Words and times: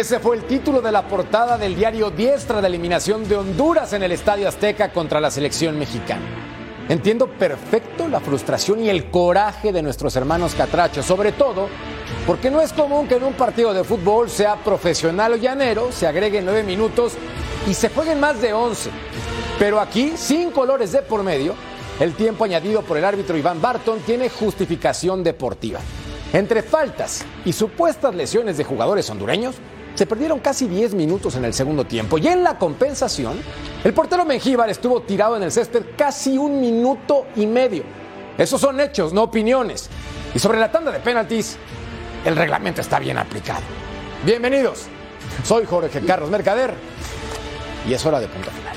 Ese 0.00 0.18
fue 0.18 0.36
el 0.36 0.44
título 0.44 0.80
de 0.80 0.90
la 0.90 1.06
portada 1.06 1.58
del 1.58 1.76
diario 1.76 2.08
Diestra 2.10 2.62
de 2.62 2.68
eliminación 2.68 3.28
de 3.28 3.36
Honduras 3.36 3.92
en 3.92 4.02
el 4.02 4.12
Estadio 4.12 4.48
Azteca 4.48 4.90
contra 4.94 5.20
la 5.20 5.30
selección 5.30 5.78
mexicana. 5.78 6.22
Entiendo 6.88 7.26
perfecto 7.26 8.08
la 8.08 8.20
frustración 8.20 8.80
y 8.80 8.88
el 8.88 9.10
coraje 9.10 9.74
de 9.74 9.82
nuestros 9.82 10.16
hermanos 10.16 10.54
catrachos, 10.54 11.04
sobre 11.04 11.32
todo 11.32 11.68
porque 12.26 12.50
no 12.50 12.62
es 12.62 12.72
común 12.72 13.08
que 13.08 13.16
en 13.16 13.24
un 13.24 13.34
partido 13.34 13.74
de 13.74 13.84
fútbol, 13.84 14.30
sea 14.30 14.56
profesional 14.64 15.34
o 15.34 15.36
llanero, 15.36 15.92
se 15.92 16.06
agreguen 16.06 16.46
nueve 16.46 16.62
minutos 16.62 17.12
y 17.68 17.74
se 17.74 17.90
jueguen 17.90 18.20
más 18.20 18.40
de 18.40 18.54
once. 18.54 18.88
Pero 19.58 19.80
aquí, 19.80 20.14
sin 20.16 20.50
colores 20.50 20.92
de 20.92 21.02
por 21.02 21.22
medio, 21.22 21.54
el 22.00 22.14
tiempo 22.14 22.44
añadido 22.44 22.80
por 22.80 22.96
el 22.96 23.04
árbitro 23.04 23.36
Iván 23.36 23.60
Barton 23.60 23.98
tiene 23.98 24.30
justificación 24.30 25.22
deportiva. 25.22 25.80
Entre 26.32 26.62
faltas 26.62 27.22
y 27.44 27.52
supuestas 27.52 28.14
lesiones 28.14 28.56
de 28.56 28.64
jugadores 28.64 29.10
hondureños, 29.10 29.56
se 29.94 30.06
perdieron 30.06 30.40
casi 30.40 30.66
10 30.66 30.94
minutos 30.94 31.34
en 31.36 31.44
el 31.44 31.54
segundo 31.54 31.84
tiempo 31.84 32.18
y 32.18 32.28
en 32.28 32.42
la 32.42 32.58
compensación, 32.58 33.38
el 33.84 33.92
portero 33.92 34.24
Mengíbar 34.24 34.70
estuvo 34.70 35.02
tirado 35.02 35.36
en 35.36 35.42
el 35.42 35.52
césped 35.52 35.82
casi 35.96 36.38
un 36.38 36.60
minuto 36.60 37.26
y 37.36 37.46
medio. 37.46 37.82
Esos 38.38 38.60
son 38.60 38.80
hechos, 38.80 39.12
no 39.12 39.24
opiniones. 39.24 39.90
Y 40.34 40.38
sobre 40.38 40.58
la 40.58 40.70
tanda 40.70 40.90
de 40.90 41.00
penaltis, 41.00 41.56
el 42.24 42.36
reglamento 42.36 42.80
está 42.80 42.98
bien 42.98 43.18
aplicado. 43.18 43.62
Bienvenidos, 44.24 44.86
soy 45.44 45.66
Jorge 45.66 46.00
Carlos 46.00 46.30
Mercader 46.30 46.74
y 47.88 47.94
es 47.94 48.04
hora 48.06 48.20
de 48.20 48.28
punto 48.28 48.50
final. 48.50 48.76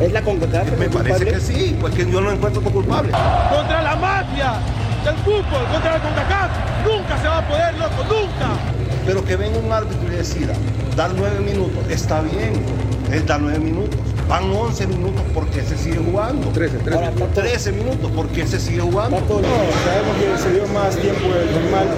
¿Es 0.00 0.12
la 0.12 0.22
CONCACAF? 0.22 0.78
Me 0.78 0.88
parece 0.88 1.24
que 1.24 1.38
sí, 1.38 1.76
porque 1.80 2.10
yo 2.10 2.20
no 2.20 2.32
encuentro 2.32 2.60
culpable. 2.60 3.12
Contra 3.12 3.82
la 3.82 3.94
mafia 3.94 4.54
del 5.04 5.16
fútbol, 5.16 5.64
contra 5.72 5.92
la 5.92 6.02
CONCACAF, 6.02 6.50
nunca 6.84 7.18
se 7.20 7.28
va 7.28 7.38
a 7.38 7.48
poder, 7.48 7.74
loco, 7.74 8.04
nunca. 8.04 8.48
Pero 9.04 9.24
que 9.24 9.36
venga 9.36 9.58
un 9.58 9.72
árbitro 9.72 10.12
y 10.12 10.16
decida, 10.16 10.54
dar 10.96 11.10
nueve 11.16 11.40
minutos, 11.40 11.84
está 11.90 12.20
bien, 12.20 12.52
es 13.10 13.26
dar 13.26 13.40
nueve 13.40 13.58
minutos. 13.58 13.98
Van 14.28 14.44
11 14.44 14.86
minutos 14.86 15.22
porque 15.34 15.62
se 15.62 15.76
sigue 15.76 15.98
jugando. 15.98 16.48
13, 16.48 16.78
13. 16.78 16.94
Ahora, 16.94 17.12
13 17.34 17.72
minutos 17.72 18.10
porque 18.14 18.46
se 18.46 18.58
sigue 18.58 18.80
jugando. 18.80 19.18
No, 19.20 19.26
sabemos 19.26 20.16
que 20.16 20.42
se 20.42 20.52
dio 20.52 20.66
más 20.68 20.96
tiempo 20.96 21.28
del 21.28 21.52
normal. 21.52 21.88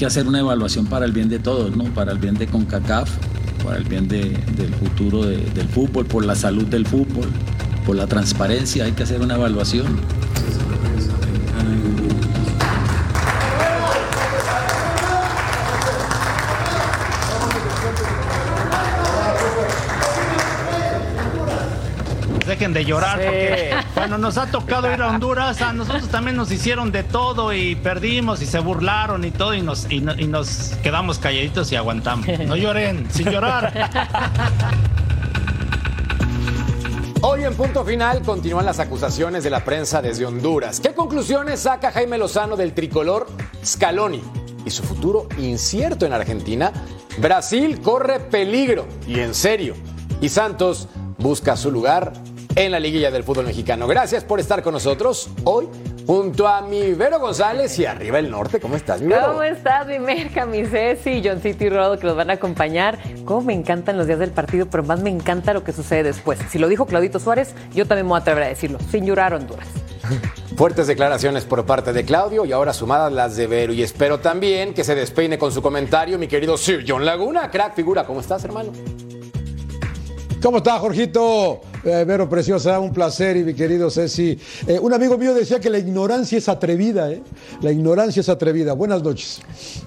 Que 0.00 0.06
hacer 0.06 0.26
una 0.26 0.38
evaluación 0.40 0.86
para 0.86 1.04
el 1.04 1.12
bien 1.12 1.28
de 1.28 1.38
todos, 1.38 1.76
¿no? 1.76 1.84
Para 1.84 2.12
el 2.12 2.18
bien 2.18 2.34
de 2.34 2.46
CONCACAF, 2.46 3.10
para 3.62 3.76
el 3.76 3.84
bien 3.84 4.08
de- 4.08 4.34
del 4.56 4.72
futuro 4.74 5.22
de- 5.24 5.36
del 5.36 5.68
fútbol, 5.68 6.06
por 6.06 6.24
la 6.24 6.34
salud 6.34 6.64
del 6.64 6.86
fútbol, 6.86 7.28
por 7.84 7.96
la 7.96 8.06
transparencia, 8.06 8.84
hay 8.86 8.92
que 8.92 9.02
hacer 9.02 9.20
una 9.20 9.34
evaluación. 9.34 10.00
Dejen 22.70 22.72
de 22.72 22.84
llorar 22.84 23.18
Sí. 23.18 23.24
porque 23.26 23.70
cuando 23.94 24.18
nos 24.18 24.38
ha 24.38 24.46
tocado 24.46 24.92
ir 24.92 25.00
a 25.02 25.08
Honduras, 25.08 25.60
a 25.62 25.72
nosotros 25.72 26.08
también 26.08 26.36
nos 26.36 26.50
hicieron 26.52 26.92
de 26.92 27.02
todo 27.02 27.52
y 27.52 27.74
perdimos 27.74 28.42
y 28.42 28.46
se 28.46 28.58
burlaron 28.60 29.24
y 29.24 29.30
todo 29.32 29.54
y 29.54 29.62
nos, 29.62 29.90
y, 29.90 30.00
no- 30.00 30.14
y 30.18 30.26
nos 30.26 30.74
quedamos 30.82 31.18
calladitos 31.18 31.70
y 31.72 31.76
aguantamos. 31.76 32.26
No 32.46 32.54
lloren, 32.56 33.08
sin 33.10 33.30
llorar. 33.30 33.72
Hoy 37.22 37.44
en 37.44 37.54
punto 37.54 37.84
final 37.84 38.22
continúan 38.22 38.64
las 38.64 38.78
acusaciones 38.78 39.44
de 39.44 39.50
la 39.50 39.62
prensa 39.64 40.00
desde 40.00 40.24
Honduras. 40.24 40.80
¿Qué 40.80 40.94
conclusiones 40.94 41.60
saca 41.60 41.92
Jaime 41.92 42.16
Lozano 42.18 42.56
del 42.56 42.72
tricolor 42.72 43.26
Scaloni 43.64 44.22
y 44.64 44.70
su 44.70 44.82
futuro 44.82 45.28
incierto 45.38 46.06
en 46.06 46.12
Argentina? 46.14 46.72
Brasil 47.18 47.80
corre 47.82 48.20
peligro 48.20 48.86
y 49.06 49.20
en 49.20 49.34
serio. 49.34 49.74
Y 50.22 50.28
Santos 50.30 50.88
busca 51.18 51.56
su 51.56 51.70
lugar 51.70 52.12
en 52.56 52.72
la 52.72 52.80
liguilla 52.80 53.10
del 53.10 53.24
fútbol 53.24 53.46
mexicano. 53.46 53.86
Gracias 53.86 54.24
por 54.24 54.40
estar 54.40 54.62
con 54.62 54.72
nosotros 54.74 55.30
hoy 55.44 55.68
junto 56.06 56.48
a 56.48 56.62
mi 56.62 56.92
Vero 56.92 57.20
González 57.20 57.78
y 57.78 57.86
arriba 57.86 58.18
el 58.18 58.30
norte. 58.30 58.58
¿Cómo 58.58 58.76
estás, 58.76 59.00
mi 59.00 59.08
Vero? 59.08 59.28
¿Cómo 59.28 59.42
estás, 59.42 59.86
mi 59.86 59.98
Merca, 59.98 60.46
mi 60.46 60.64
Ceci, 60.64 61.22
Johncito 61.24 61.64
y 61.64 61.68
Rodo 61.68 61.98
que 61.98 62.06
nos 62.06 62.16
van 62.16 62.30
a 62.30 62.34
acompañar? 62.34 62.98
Cómo 63.24 63.42
me 63.42 63.54
encantan 63.54 63.96
los 63.96 64.06
días 64.06 64.18
del 64.18 64.30
partido, 64.30 64.66
pero 64.66 64.82
más 64.82 65.00
me 65.00 65.10
encanta 65.10 65.52
lo 65.54 65.62
que 65.62 65.72
sucede 65.72 66.02
después. 66.02 66.38
Si 66.50 66.58
lo 66.58 66.68
dijo 66.68 66.86
Claudito 66.86 67.20
Suárez, 67.20 67.54
yo 67.72 67.86
también 67.86 68.06
me 68.06 68.10
voy 68.10 68.18
a 68.18 68.22
atrever 68.22 68.42
a 68.42 68.48
decirlo. 68.48 68.78
Sin 68.90 69.06
llorar, 69.06 69.34
Honduras. 69.34 69.68
Fuertes 70.56 70.88
declaraciones 70.88 71.44
por 71.44 71.64
parte 71.64 71.92
de 71.92 72.04
Claudio 72.04 72.44
y 72.44 72.52
ahora 72.52 72.72
sumadas 72.72 73.12
las 73.12 73.36
de 73.36 73.46
Vero. 73.46 73.72
Y 73.72 73.82
espero 73.82 74.18
también 74.18 74.74
que 74.74 74.84
se 74.84 74.94
despeine 74.94 75.38
con 75.38 75.52
su 75.52 75.62
comentario 75.62 76.18
mi 76.18 76.26
querido 76.26 76.56
Sir 76.56 76.84
John 76.86 77.04
Laguna. 77.04 77.50
Crack 77.50 77.74
figura, 77.74 78.04
¿cómo 78.04 78.20
estás, 78.20 78.44
hermano? 78.44 78.72
¿Cómo 80.42 80.56
está, 80.56 80.78
Jorgito? 80.78 81.60
Eh, 81.82 82.04
Vero 82.06 82.28
Preciosa, 82.28 82.78
un 82.78 82.92
placer 82.92 83.38
y 83.38 83.44
mi 83.44 83.54
querido 83.54 83.90
Ceci. 83.90 84.38
Eh, 84.66 84.78
un 84.78 84.92
amigo 84.92 85.16
mío 85.16 85.32
decía 85.32 85.60
que 85.60 85.70
la 85.70 85.78
ignorancia 85.78 86.36
es 86.36 86.48
atrevida, 86.48 87.10
¿eh? 87.10 87.22
La 87.62 87.72
ignorancia 87.72 88.20
es 88.20 88.28
atrevida. 88.28 88.74
Buenas 88.74 89.02
noches. 89.02 89.40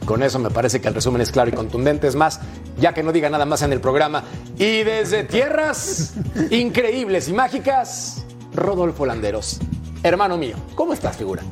Con 0.05 0.23
eso 0.23 0.39
me 0.39 0.49
parece 0.49 0.81
que 0.81 0.87
el 0.87 0.95
resumen 0.95 1.21
es 1.21 1.31
claro 1.31 1.49
y 1.51 1.53
contundente. 1.53 2.07
Es 2.07 2.15
más, 2.15 2.39
ya 2.79 2.93
que 2.93 3.03
no 3.03 3.11
diga 3.11 3.29
nada 3.29 3.45
más 3.45 3.61
en 3.61 3.73
el 3.73 3.79
programa. 3.79 4.23
Y 4.57 4.83
desde 4.83 5.23
tierras 5.23 6.13
increíbles 6.49 7.27
y 7.29 7.33
mágicas, 7.33 8.23
Rodolfo 8.53 9.05
Landeros. 9.05 9.59
Hermano 10.01 10.37
mío, 10.37 10.55
¿cómo 10.75 10.93
estás, 10.93 11.15
figura? 11.15 11.43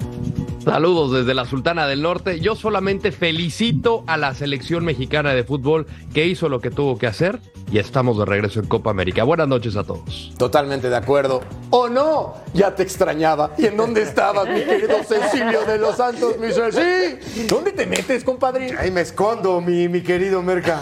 Saludos 0.64 1.12
desde 1.12 1.34
la 1.34 1.46
Sultana 1.46 1.88
del 1.88 2.02
Norte. 2.04 2.40
Yo 2.40 2.56
solamente 2.56 3.12
felicito 3.12 4.04
a 4.06 4.16
la 4.18 4.36
selección 4.36 4.86
mexicana 4.86 5.34
de 5.34 5.44
fútbol 5.44 5.88
que 6.14 6.28
hizo 6.28 6.50
lo 6.50 6.60
que 6.60 6.70
tuvo 6.70 7.00
que 7.00 7.08
hacer 7.08 7.40
y 7.72 7.80
estamos 7.80 8.18
de 8.20 8.26
regreso 8.26 8.60
en 8.60 8.68
Copa 8.68 8.92
América. 8.92 9.24
Buenas 9.24 9.48
noches 9.48 9.76
a 9.76 9.84
todos. 9.84 10.32
Totalmente 10.38 10.90
de 10.90 10.96
acuerdo. 10.96 11.42
¿O 11.72 11.90
no? 11.90 12.36
Ya 12.54 12.76
te 12.76 12.84
extrañaba. 12.84 13.52
¿Y 13.58 13.66
en 13.66 13.78
dónde 13.78 14.02
estabas, 14.04 14.48
mi 14.50 14.62
querido 14.62 14.98
Cecilio 15.04 15.64
de 15.66 15.78
los 15.80 15.96
Santos, 15.98 16.36
mi 16.38 16.48
Sí. 16.52 17.48
¿Dónde 17.48 17.72
te 17.72 17.88
metes, 17.88 18.24
compadre? 18.24 18.78
Ahí 18.78 18.92
me 18.92 19.02
escondo, 19.02 19.62
mi, 19.62 19.88
mi 19.88 20.02
querido 20.02 20.44
Merca. 20.44 20.82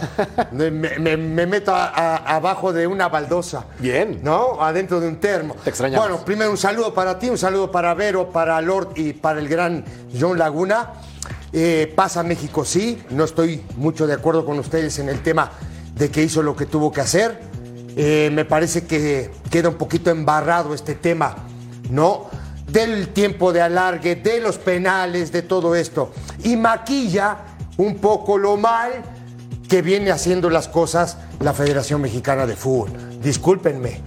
Me, 0.52 0.72
me- 0.72 1.16
me 1.16 1.46
meto 1.46 1.74
a- 1.74 1.86
a- 1.88 2.36
abajo 2.36 2.74
de 2.74 2.86
una 2.88 3.08
baldosa. 3.08 3.66
Bien. 3.80 4.20
¿No? 4.24 4.62
Adentro 4.62 5.00
de 5.00 5.08
un 5.08 5.18
termo. 5.18 5.56
Te 5.64 5.70
extrañamos. 5.70 6.08
Bueno, 6.08 6.26
primero 6.26 6.52
un 6.52 6.58
saludo 6.58 6.94
para 6.94 7.18
ti, 7.20 7.30
un 7.30 7.38
saludo 7.38 7.72
para 7.72 7.94
Vero, 7.94 8.30
para 8.32 8.60
Lord 8.62 8.90
y 8.96 9.14
para 9.14 9.40
el 9.40 9.48
gran 9.48 9.69
John 10.18 10.38
Laguna. 10.38 10.94
Eh, 11.52 11.92
pasa 11.96 12.24
México, 12.24 12.66
sí. 12.66 13.02
No 13.10 13.24
estoy 13.24 13.64
mucho 13.78 14.08
de 14.08 14.14
acuerdo 14.14 14.46
con 14.46 14.60
ustedes 14.60 15.00
en 15.00 15.10
el 15.10 15.22
tema 15.22 15.52
de 15.96 16.10
que 16.10 16.24
hizo 16.24 16.42
lo 16.44 16.56
que 16.56 16.66
tuvo 16.66 16.92
que 16.92 17.02
hacer. 17.02 17.40
Eh, 17.96 18.30
me 18.32 18.46
parece 18.46 18.86
que 18.86 19.32
queda 19.50 19.70
un 19.70 19.76
poquito 19.76 20.10
embarrado 20.10 20.74
este 20.74 20.96
tema, 20.96 21.36
¿no? 21.90 22.28
Del 22.68 23.10
tiempo 23.10 23.52
de 23.52 23.62
alargue, 23.62 24.16
de 24.16 24.40
los 24.40 24.58
penales, 24.58 25.32
de 25.32 25.42
todo 25.42 25.76
esto. 25.76 26.12
Y 26.44 26.56
maquilla 26.56 27.38
un 27.78 27.98
poco 27.98 28.38
lo 28.38 28.58
mal 28.58 28.92
que 29.68 29.82
viene 29.82 30.12
haciendo 30.12 30.50
las 30.50 30.68
cosas 30.68 31.18
la 31.40 31.54
Federación 31.54 32.02
Mexicana 32.02 32.46
de 32.46 32.56
Fútbol. 32.56 32.92
Discúlpenme. 33.22 34.02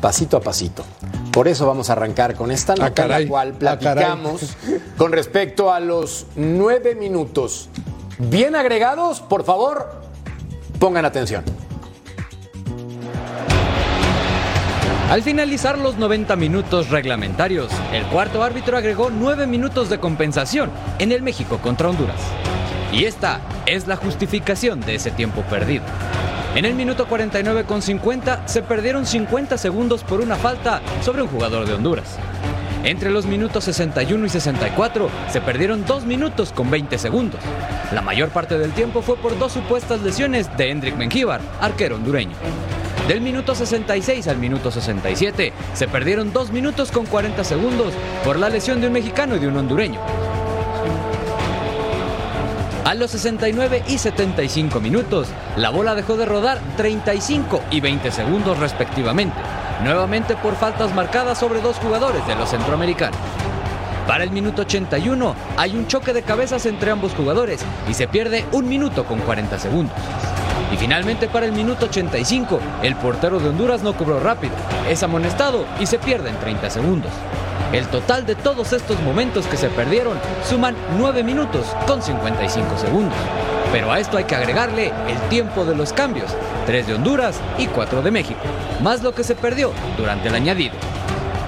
pasito 0.00 0.36
a 0.36 0.40
pasito. 0.40 0.84
Por 1.32 1.48
eso 1.48 1.66
vamos 1.66 1.88
a 1.88 1.94
arrancar 1.94 2.34
con 2.34 2.50
esta 2.50 2.74
nota 2.74 2.86
Ah, 2.86 2.90
caray. 2.94 3.22
en 3.22 3.28
la 3.28 3.30
cual 3.30 3.52
Ah, 3.54 3.58
platicamos 3.58 4.54
con 4.98 5.12
respecto 5.12 5.72
a 5.72 5.80
los 5.80 6.26
nueve 6.36 6.94
minutos. 6.94 7.68
Bien 8.18 8.54
agregados, 8.54 9.20
por 9.20 9.44
favor, 9.44 10.02
pongan 10.78 11.04
atención. 11.06 11.42
Al 15.10 15.22
finalizar 15.22 15.76
los 15.78 15.96
90 15.98 16.36
minutos 16.36 16.88
reglamentarios, 16.88 17.70
el 17.92 18.04
cuarto 18.06 18.42
árbitro 18.42 18.78
agregó 18.78 19.10
9 19.10 19.46
minutos 19.46 19.90
de 19.90 19.98
compensación 20.00 20.70
en 20.98 21.12
el 21.12 21.20
México 21.22 21.58
contra 21.62 21.90
Honduras. 21.90 22.20
Y 22.92 23.04
esta 23.04 23.40
es 23.66 23.86
la 23.86 23.96
justificación 23.96 24.80
de 24.80 24.94
ese 24.94 25.10
tiempo 25.10 25.42
perdido. 25.42 25.84
En 26.54 26.66
el 26.66 26.74
minuto 26.74 27.06
49 27.06 27.64
con 27.64 27.80
50 27.80 28.46
se 28.46 28.60
perdieron 28.60 29.06
50 29.06 29.56
segundos 29.56 30.04
por 30.04 30.20
una 30.20 30.36
falta 30.36 30.82
sobre 31.00 31.22
un 31.22 31.28
jugador 31.28 31.66
de 31.66 31.72
Honduras. 31.72 32.18
Entre 32.84 33.10
los 33.10 33.24
minutos 33.24 33.64
61 33.64 34.26
y 34.26 34.28
64 34.28 35.08
se 35.30 35.40
perdieron 35.40 35.86
2 35.86 36.04
minutos 36.04 36.52
con 36.52 36.70
20 36.70 36.98
segundos. 36.98 37.40
La 37.94 38.02
mayor 38.02 38.28
parte 38.28 38.58
del 38.58 38.72
tiempo 38.72 39.00
fue 39.00 39.16
por 39.16 39.38
dos 39.38 39.52
supuestas 39.52 40.02
lesiones 40.02 40.54
de 40.58 40.70
Hendrik 40.70 40.96
Mengíbar, 40.96 41.40
arquero 41.58 41.96
hondureño. 41.96 42.36
Del 43.08 43.22
minuto 43.22 43.54
66 43.54 44.28
al 44.28 44.36
minuto 44.36 44.70
67 44.70 45.54
se 45.72 45.88
perdieron 45.88 46.34
2 46.34 46.52
minutos 46.52 46.92
con 46.92 47.06
40 47.06 47.44
segundos 47.44 47.94
por 48.26 48.38
la 48.38 48.50
lesión 48.50 48.82
de 48.82 48.88
un 48.88 48.92
mexicano 48.92 49.36
y 49.36 49.38
de 49.38 49.48
un 49.48 49.56
hondureño. 49.56 50.00
A 52.84 52.94
los 52.94 53.12
69 53.12 53.84
y 53.86 53.96
75 53.96 54.80
minutos, 54.80 55.28
la 55.56 55.70
bola 55.70 55.94
dejó 55.94 56.16
de 56.16 56.26
rodar 56.26 56.58
35 56.76 57.62
y 57.70 57.80
20 57.80 58.10
segundos 58.10 58.58
respectivamente, 58.58 59.36
nuevamente 59.84 60.34
por 60.34 60.56
faltas 60.56 60.92
marcadas 60.92 61.38
sobre 61.38 61.60
dos 61.60 61.76
jugadores 61.76 62.26
de 62.26 62.34
los 62.34 62.50
centroamericanos. 62.50 63.18
Para 64.08 64.24
el 64.24 64.32
minuto 64.32 64.62
81 64.62 65.36
hay 65.56 65.76
un 65.76 65.86
choque 65.86 66.12
de 66.12 66.22
cabezas 66.22 66.66
entre 66.66 66.90
ambos 66.90 67.14
jugadores 67.14 67.64
y 67.88 67.94
se 67.94 68.08
pierde 68.08 68.44
un 68.50 68.68
minuto 68.68 69.04
con 69.04 69.20
40 69.20 69.60
segundos. 69.60 69.96
Y 70.72 70.76
finalmente 70.76 71.28
para 71.28 71.46
el 71.46 71.52
minuto 71.52 71.84
85, 71.86 72.58
el 72.82 72.96
portero 72.96 73.38
de 73.38 73.50
Honduras 73.50 73.84
no 73.84 73.96
cobró 73.96 74.18
rápido, 74.18 74.54
es 74.90 75.04
amonestado 75.04 75.66
y 75.78 75.86
se 75.86 76.00
pierde 76.00 76.30
en 76.30 76.40
30 76.40 76.68
segundos. 76.68 77.12
El 77.72 77.86
total 77.86 78.26
de 78.26 78.34
todos 78.34 78.74
estos 78.74 79.00
momentos 79.00 79.46
que 79.46 79.56
se 79.56 79.70
perdieron 79.70 80.18
suman 80.46 80.76
9 80.98 81.22
minutos 81.22 81.74
con 81.86 82.02
55 82.02 82.76
segundos. 82.76 83.16
Pero 83.72 83.90
a 83.90 83.98
esto 83.98 84.18
hay 84.18 84.24
que 84.24 84.34
agregarle 84.34 84.92
el 85.08 85.18
tiempo 85.30 85.64
de 85.64 85.74
los 85.74 85.94
cambios, 85.94 86.30
3 86.66 86.86
de 86.86 86.94
Honduras 86.94 87.40
y 87.56 87.66
4 87.68 88.02
de 88.02 88.10
México, 88.10 88.40
más 88.82 89.02
lo 89.02 89.14
que 89.14 89.24
se 89.24 89.34
perdió 89.34 89.72
durante 89.96 90.28
el 90.28 90.34
añadido. 90.34 90.74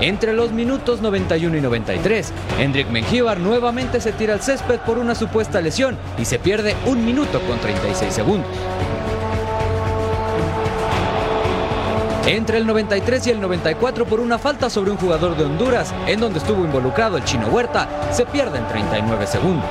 Entre 0.01 0.33
los 0.33 0.51
minutos 0.51 1.03
91 1.03 1.59
y 1.59 1.61
93, 1.61 2.33
Hendrik 2.59 2.89
Mengíbar 2.89 3.39
nuevamente 3.39 4.01
se 4.01 4.13
tira 4.13 4.33
al 4.33 4.41
césped 4.41 4.81
por 4.81 4.97
una 4.97 5.15
supuesta 5.15 5.61
lesión 5.61 5.99
y 6.19 6.25
se 6.25 6.39
pierde 6.39 6.75
un 6.87 7.05
minuto 7.05 7.39
con 7.43 7.59
36 7.59 8.15
segundos. 8.15 8.51
Entre 12.27 12.57
el 12.57 12.67
93 12.67 13.27
y 13.27 13.31
el 13.31 13.41
94 13.43 14.07
por 14.07 14.19
una 14.19 14.39
falta 14.39 14.71
sobre 14.71 14.91
un 14.91 14.97
jugador 14.97 15.37
de 15.37 15.45
Honduras, 15.45 15.93
en 16.07 16.21
donde 16.21 16.39
estuvo 16.39 16.65
involucrado 16.65 17.19
el 17.19 17.25
chino 17.25 17.49
Huerta, 17.49 17.87
se 18.13 18.25
pierde 18.25 18.57
en 18.57 18.67
39 18.67 19.27
segundos, 19.27 19.67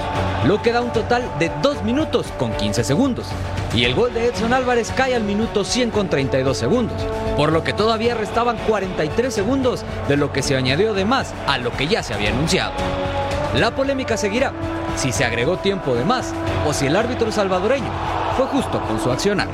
lo 0.45 0.61
que 0.61 0.71
da 0.71 0.81
un 0.81 0.93
total 0.93 1.23
de 1.39 1.51
2 1.63 1.81
minutos 1.81 2.27
con 2.37 2.51
15 2.53 2.83
segundos. 2.83 3.25
Y 3.73 3.85
el 3.85 3.95
gol 3.95 4.13
de 4.13 4.27
Edson 4.27 4.53
Álvarez 4.53 4.93
cae 4.95 5.15
al 5.15 5.23
minuto 5.23 5.63
100 5.63 5.89
con 5.89 6.09
32 6.09 6.55
segundos, 6.55 7.01
por 7.35 7.51
lo 7.51 7.63
que 7.63 7.73
todavía 7.73 8.13
restaban 8.13 8.57
43 8.67 9.33
segundos 9.33 9.83
de 10.07 10.15
lo 10.15 10.31
que 10.31 10.43
se 10.43 10.55
añadió 10.55 10.93
de 10.93 11.05
más 11.05 11.33
a 11.47 11.57
lo 11.57 11.71
que 11.71 11.87
ya 11.87 12.03
se 12.03 12.13
había 12.13 12.29
anunciado. 12.29 12.73
La 13.55 13.73
polémica 13.75 14.15
seguirá, 14.15 14.53
si 14.95 15.11
se 15.11 15.25
agregó 15.25 15.57
tiempo 15.57 15.95
de 15.95 16.05
más 16.05 16.31
o 16.67 16.73
si 16.73 16.85
el 16.85 16.95
árbitro 16.95 17.31
salvadoreño 17.31 17.89
fue 18.37 18.45
justo 18.45 18.79
con 18.87 19.01
su 19.01 19.11
accionar. 19.11 19.47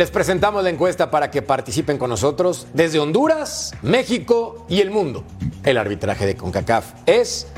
Les 0.00 0.10
presentamos 0.10 0.64
la 0.64 0.70
encuesta 0.70 1.10
para 1.10 1.30
que 1.30 1.42
participen 1.42 1.98
con 1.98 2.08
nosotros 2.08 2.66
desde 2.72 2.98
Honduras, 2.98 3.74
México 3.82 4.64
y 4.66 4.80
el 4.80 4.90
mundo. 4.90 5.24
El 5.62 5.76
arbitraje 5.76 6.24
de 6.24 6.36
CONCACAF 6.36 6.92
es 7.04 7.48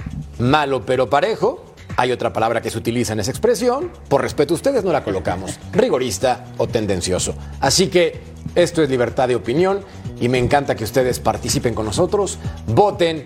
malo 0.40 0.84
pero 0.84 1.08
parejo. 1.08 1.64
Hay 1.96 2.10
otra 2.10 2.32
palabra 2.32 2.60
que 2.60 2.68
se 2.68 2.78
utiliza 2.78 3.12
en 3.12 3.20
esa 3.20 3.30
expresión. 3.30 3.92
Por 4.08 4.22
respeto 4.22 4.54
a 4.54 4.56
ustedes 4.56 4.82
no 4.82 4.90
la 4.90 5.04
colocamos. 5.04 5.60
Rigorista 5.70 6.46
o 6.58 6.66
tendencioso. 6.66 7.36
Así 7.60 7.86
que 7.86 8.20
esto 8.56 8.82
es 8.82 8.90
libertad 8.90 9.28
de 9.28 9.36
opinión 9.36 9.84
y 10.20 10.28
me 10.28 10.38
encanta 10.38 10.74
que 10.74 10.82
ustedes 10.82 11.20
participen 11.20 11.74
con 11.74 11.86
nosotros. 11.86 12.40
Voten. 12.66 13.24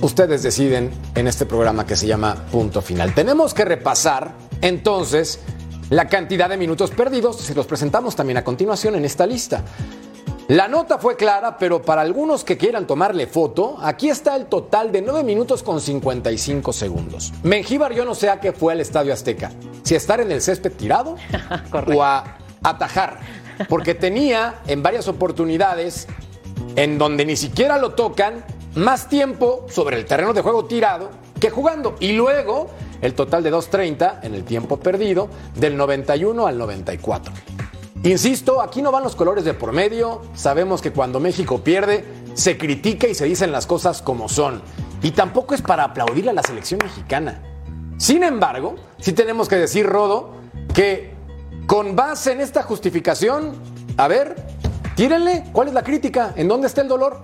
Ustedes 0.00 0.42
deciden 0.42 0.90
en 1.14 1.28
este 1.28 1.46
programa 1.46 1.86
que 1.86 1.94
se 1.94 2.08
llama 2.08 2.34
Punto 2.50 2.82
Final. 2.82 3.14
Tenemos 3.14 3.54
que 3.54 3.64
repasar 3.64 4.34
entonces 4.62 5.38
la 5.90 6.08
cantidad 6.08 6.48
de 6.48 6.56
minutos 6.56 6.90
perdidos, 6.90 7.36
se 7.36 7.54
los 7.54 7.66
presentamos 7.66 8.16
también 8.16 8.38
a 8.38 8.44
continuación 8.44 8.96
en 8.96 9.04
esta 9.04 9.26
lista. 9.26 9.62
La 10.48 10.68
nota 10.68 10.98
fue 10.98 11.16
clara, 11.16 11.58
pero 11.58 11.82
para 11.82 12.02
algunos 12.02 12.44
que 12.44 12.56
quieran 12.56 12.86
tomarle 12.86 13.26
foto, 13.26 13.76
aquí 13.80 14.08
está 14.08 14.36
el 14.36 14.46
total 14.46 14.92
de 14.92 15.02
9 15.02 15.24
minutos 15.24 15.62
con 15.64 15.80
55 15.80 16.72
segundos. 16.72 17.32
Mengíbar 17.42 17.92
yo 17.92 18.04
no 18.04 18.14
sé 18.14 18.30
a 18.30 18.38
qué 18.38 18.52
fue 18.52 18.72
al 18.72 18.80
Estadio 18.80 19.12
Azteca, 19.12 19.50
si 19.82 19.94
a 19.94 19.96
estar 19.96 20.20
en 20.20 20.30
el 20.30 20.40
césped 20.40 20.72
tirado 20.72 21.16
o 21.94 22.02
a 22.02 22.38
atajar, 22.62 23.18
porque 23.68 23.94
tenía 23.94 24.60
en 24.68 24.84
varias 24.84 25.08
oportunidades 25.08 26.06
en 26.76 26.98
donde 26.98 27.24
ni 27.24 27.36
siquiera 27.36 27.78
lo 27.78 27.94
tocan, 27.94 28.44
más 28.76 29.08
tiempo 29.08 29.66
sobre 29.68 29.96
el 29.96 30.04
terreno 30.04 30.32
de 30.32 30.42
juego 30.42 30.66
tirado 30.66 31.10
que 31.40 31.50
jugando. 31.50 31.96
Y 31.98 32.12
luego 32.12 32.70
el 33.00 33.14
total 33.14 33.42
de 33.42 33.52
2.30 33.52 34.20
en 34.22 34.34
el 34.34 34.44
tiempo 34.44 34.78
perdido 34.78 35.28
del 35.54 35.76
91 35.76 36.46
al 36.46 36.58
94. 36.58 37.32
Insisto, 38.02 38.60
aquí 38.60 38.82
no 38.82 38.92
van 38.92 39.02
los 39.02 39.16
colores 39.16 39.44
de 39.44 39.54
por 39.54 39.72
medio. 39.72 40.22
Sabemos 40.34 40.80
que 40.80 40.92
cuando 40.92 41.18
México 41.18 41.62
pierde, 41.62 42.04
se 42.34 42.56
critica 42.56 43.08
y 43.08 43.14
se 43.14 43.24
dicen 43.24 43.50
las 43.50 43.66
cosas 43.66 44.02
como 44.02 44.28
son. 44.28 44.62
Y 45.02 45.10
tampoco 45.10 45.54
es 45.54 45.62
para 45.62 45.84
aplaudir 45.84 46.28
a 46.28 46.32
la 46.32 46.42
selección 46.42 46.78
mexicana. 46.82 47.42
Sin 47.98 48.22
embargo, 48.22 48.76
sí 48.98 49.12
tenemos 49.12 49.48
que 49.48 49.56
decir, 49.56 49.86
Rodo, 49.86 50.34
que 50.74 51.14
con 51.66 51.96
base 51.96 52.32
en 52.32 52.40
esta 52.40 52.62
justificación, 52.62 53.54
a 53.96 54.06
ver, 54.06 54.36
tírenle, 54.94 55.44
¿cuál 55.52 55.68
es 55.68 55.74
la 55.74 55.82
crítica? 55.82 56.32
¿En 56.36 56.46
dónde 56.46 56.68
está 56.68 56.82
el 56.82 56.88
dolor? 56.88 57.22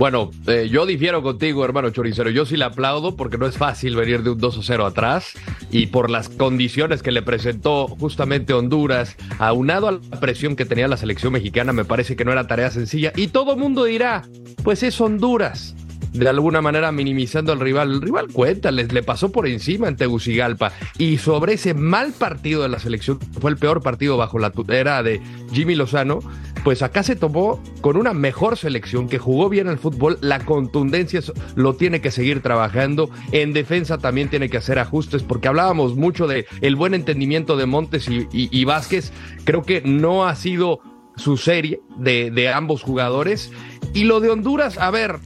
Bueno, 0.00 0.30
eh, 0.46 0.70
yo 0.72 0.86
difiero 0.86 1.22
contigo, 1.22 1.62
hermano 1.62 1.90
Choricero. 1.90 2.30
Yo 2.30 2.46
sí 2.46 2.56
le 2.56 2.64
aplaudo 2.64 3.16
porque 3.16 3.36
no 3.36 3.44
es 3.44 3.58
fácil 3.58 3.96
venir 3.96 4.22
de 4.22 4.30
un 4.30 4.38
2 4.38 4.60
0 4.62 4.86
atrás 4.86 5.34
y 5.70 5.88
por 5.88 6.08
las 6.08 6.30
condiciones 6.30 7.02
que 7.02 7.12
le 7.12 7.20
presentó 7.20 7.86
justamente 7.86 8.54
Honduras, 8.54 9.18
aunado 9.38 9.88
a 9.88 9.92
la 9.92 10.18
presión 10.18 10.56
que 10.56 10.64
tenía 10.64 10.88
la 10.88 10.96
selección 10.96 11.34
mexicana, 11.34 11.74
me 11.74 11.84
parece 11.84 12.16
que 12.16 12.24
no 12.24 12.32
era 12.32 12.46
tarea 12.46 12.70
sencilla. 12.70 13.12
Y 13.14 13.26
todo 13.26 13.58
mundo 13.58 13.84
dirá, 13.84 14.22
pues 14.64 14.82
es 14.84 14.98
Honduras 15.02 15.74
de 16.12 16.28
alguna 16.28 16.60
manera 16.60 16.92
minimizando 16.92 17.52
al 17.52 17.60
rival. 17.60 17.92
El 17.92 18.00
rival 18.00 18.28
cuenta, 18.32 18.70
les, 18.70 18.92
le 18.92 19.02
pasó 19.02 19.30
por 19.30 19.46
encima 19.46 19.88
en 19.88 19.96
Tegucigalpa. 19.96 20.72
Y 20.98 21.18
sobre 21.18 21.54
ese 21.54 21.74
mal 21.74 22.12
partido 22.12 22.62
de 22.62 22.68
la 22.68 22.78
selección, 22.78 23.18
fue 23.40 23.50
el 23.50 23.56
peor 23.56 23.82
partido 23.82 24.16
bajo 24.16 24.38
la 24.38 24.50
tutela 24.50 25.02
de 25.02 25.20
Jimmy 25.52 25.74
Lozano, 25.74 26.20
pues 26.64 26.82
acá 26.82 27.02
se 27.02 27.16
tomó 27.16 27.62
con 27.80 27.96
una 27.96 28.12
mejor 28.14 28.56
selección 28.56 29.08
que 29.08 29.18
jugó 29.18 29.48
bien 29.48 29.68
el 29.68 29.78
fútbol. 29.78 30.18
La 30.20 30.44
contundencia 30.44 31.20
lo 31.54 31.74
tiene 31.74 32.00
que 32.00 32.10
seguir 32.10 32.42
trabajando. 32.42 33.10
En 33.32 33.52
defensa 33.52 33.98
también 33.98 34.28
tiene 34.30 34.48
que 34.48 34.58
hacer 34.58 34.78
ajustes, 34.78 35.22
porque 35.22 35.48
hablábamos 35.48 35.96
mucho 35.96 36.26
de 36.26 36.46
el 36.60 36.76
buen 36.76 36.94
entendimiento 36.94 37.56
de 37.56 37.66
Montes 37.66 38.08
y, 38.08 38.64
Vázquez. 38.64 39.12
Creo 39.44 39.62
que 39.62 39.82
no 39.82 40.26
ha 40.26 40.34
sido 40.34 40.80
su 41.16 41.36
serie 41.36 41.80
de 41.98 42.52
ambos 42.52 42.82
jugadores. 42.82 43.52
Y 43.94 44.04
lo 44.04 44.20
de 44.20 44.30
Honduras, 44.30 44.78
a 44.78 44.90
ver, 44.90 45.18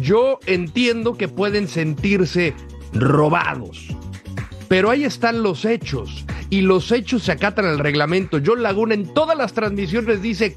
yo 0.00 0.38
entiendo 0.46 1.16
que 1.16 1.28
pueden 1.28 1.68
sentirse 1.68 2.54
robados, 2.92 3.88
pero 4.72 4.88
ahí 4.88 5.04
están 5.04 5.42
los 5.42 5.66
hechos 5.66 6.24
y 6.48 6.62
los 6.62 6.92
hechos 6.92 7.24
se 7.24 7.32
acatan 7.32 7.66
al 7.66 7.78
reglamento. 7.78 8.40
John 8.42 8.62
Laguna 8.62 8.94
en 8.94 9.12
todas 9.12 9.36
las 9.36 9.52
transmisiones 9.52 10.22
dice 10.22 10.56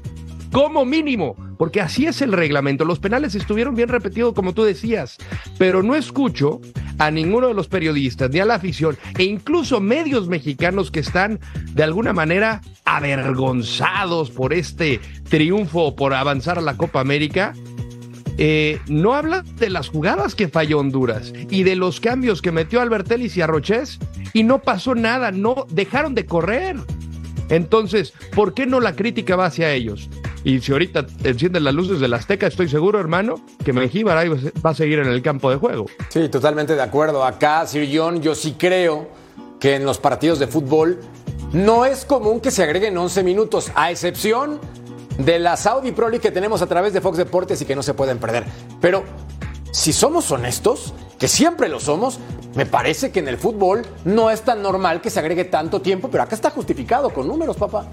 como 0.50 0.86
mínimo, 0.86 1.36
porque 1.58 1.82
así 1.82 2.06
es 2.06 2.22
el 2.22 2.32
reglamento. 2.32 2.86
Los 2.86 2.98
penales 2.98 3.34
estuvieron 3.34 3.74
bien 3.74 3.90
repetidos, 3.90 4.32
como 4.32 4.54
tú 4.54 4.62
decías, 4.64 5.18
pero 5.58 5.82
no 5.82 5.94
escucho 5.94 6.62
a 6.96 7.10
ninguno 7.10 7.48
de 7.48 7.52
los 7.52 7.68
periodistas, 7.68 8.30
ni 8.30 8.38
a 8.38 8.46
la 8.46 8.54
afición, 8.54 8.96
e 9.18 9.24
incluso 9.24 9.82
medios 9.82 10.28
mexicanos 10.28 10.90
que 10.90 11.00
están 11.00 11.38
de 11.74 11.82
alguna 11.82 12.14
manera 12.14 12.62
avergonzados 12.86 14.30
por 14.30 14.54
este 14.54 14.98
triunfo, 15.28 15.94
por 15.94 16.14
avanzar 16.14 16.56
a 16.56 16.62
la 16.62 16.78
Copa 16.78 17.00
América, 17.00 17.52
eh, 18.38 18.80
no 18.88 19.14
habla 19.14 19.42
de 19.58 19.70
las 19.70 19.88
jugadas 19.88 20.34
que 20.34 20.48
falló 20.48 20.78
Honduras 20.78 21.32
y 21.50 21.62
de 21.62 21.76
los 21.76 22.00
cambios 22.00 22.42
que 22.42 22.52
metió 22.52 22.80
Albert 22.80 23.10
Ellis 23.10 23.36
y 23.36 23.42
Arroches 23.42 23.98
y 24.32 24.42
no 24.42 24.60
pasó 24.60 24.94
nada, 24.94 25.30
no 25.30 25.66
dejaron 25.70 26.14
de 26.14 26.26
correr. 26.26 26.76
Entonces, 27.48 28.12
¿por 28.34 28.54
qué 28.54 28.66
no 28.66 28.80
la 28.80 28.94
crítica 28.94 29.36
va 29.36 29.46
hacia 29.46 29.72
ellos? 29.72 30.10
Y 30.44 30.60
si 30.60 30.72
ahorita 30.72 31.06
encienden 31.24 31.64
las 31.64 31.74
luces 31.74 31.98
de 31.98 32.08
la 32.08 32.18
Azteca, 32.18 32.46
estoy 32.46 32.68
seguro, 32.68 33.00
hermano, 33.00 33.44
que 33.64 33.72
Mengíbar 33.72 34.28
va 34.64 34.70
a 34.70 34.74
seguir 34.74 34.98
en 34.98 35.08
el 35.08 35.22
campo 35.22 35.50
de 35.50 35.56
juego. 35.56 35.86
Sí, 36.08 36.28
totalmente 36.28 36.76
de 36.76 36.82
acuerdo. 36.82 37.24
Acá, 37.24 37.66
Sir 37.66 37.88
John, 37.92 38.22
yo 38.22 38.34
sí 38.34 38.54
creo 38.58 39.08
que 39.58 39.74
en 39.74 39.84
los 39.84 39.98
partidos 39.98 40.38
de 40.38 40.46
fútbol 40.46 41.00
no 41.52 41.84
es 41.84 42.04
común 42.04 42.40
que 42.40 42.50
se 42.50 42.62
agreguen 42.62 42.96
11 42.96 43.22
minutos, 43.22 43.72
a 43.74 43.90
excepción 43.90 44.60
de 45.18 45.38
la 45.38 45.56
Saudi 45.56 45.92
Pro 45.92 46.08
League 46.08 46.22
que 46.22 46.30
tenemos 46.30 46.62
a 46.62 46.66
través 46.66 46.92
de 46.92 47.00
Fox 47.00 47.18
Deportes 47.18 47.60
y 47.62 47.64
que 47.64 47.76
no 47.76 47.82
se 47.82 47.94
pueden 47.94 48.18
perder. 48.18 48.44
Pero 48.80 49.04
si 49.72 49.92
somos 49.92 50.30
honestos, 50.30 50.94
que 51.18 51.28
siempre 51.28 51.68
lo 51.68 51.80
somos, 51.80 52.18
me 52.54 52.66
parece 52.66 53.12
que 53.12 53.20
en 53.20 53.28
el 53.28 53.38
fútbol 53.38 53.86
no 54.04 54.30
es 54.30 54.42
tan 54.42 54.62
normal 54.62 55.00
que 55.00 55.10
se 55.10 55.20
agregue 55.20 55.44
tanto 55.44 55.80
tiempo, 55.80 56.08
pero 56.10 56.22
acá 56.22 56.34
está 56.34 56.50
justificado 56.50 57.10
con 57.10 57.28
números, 57.28 57.56
papá. 57.56 57.86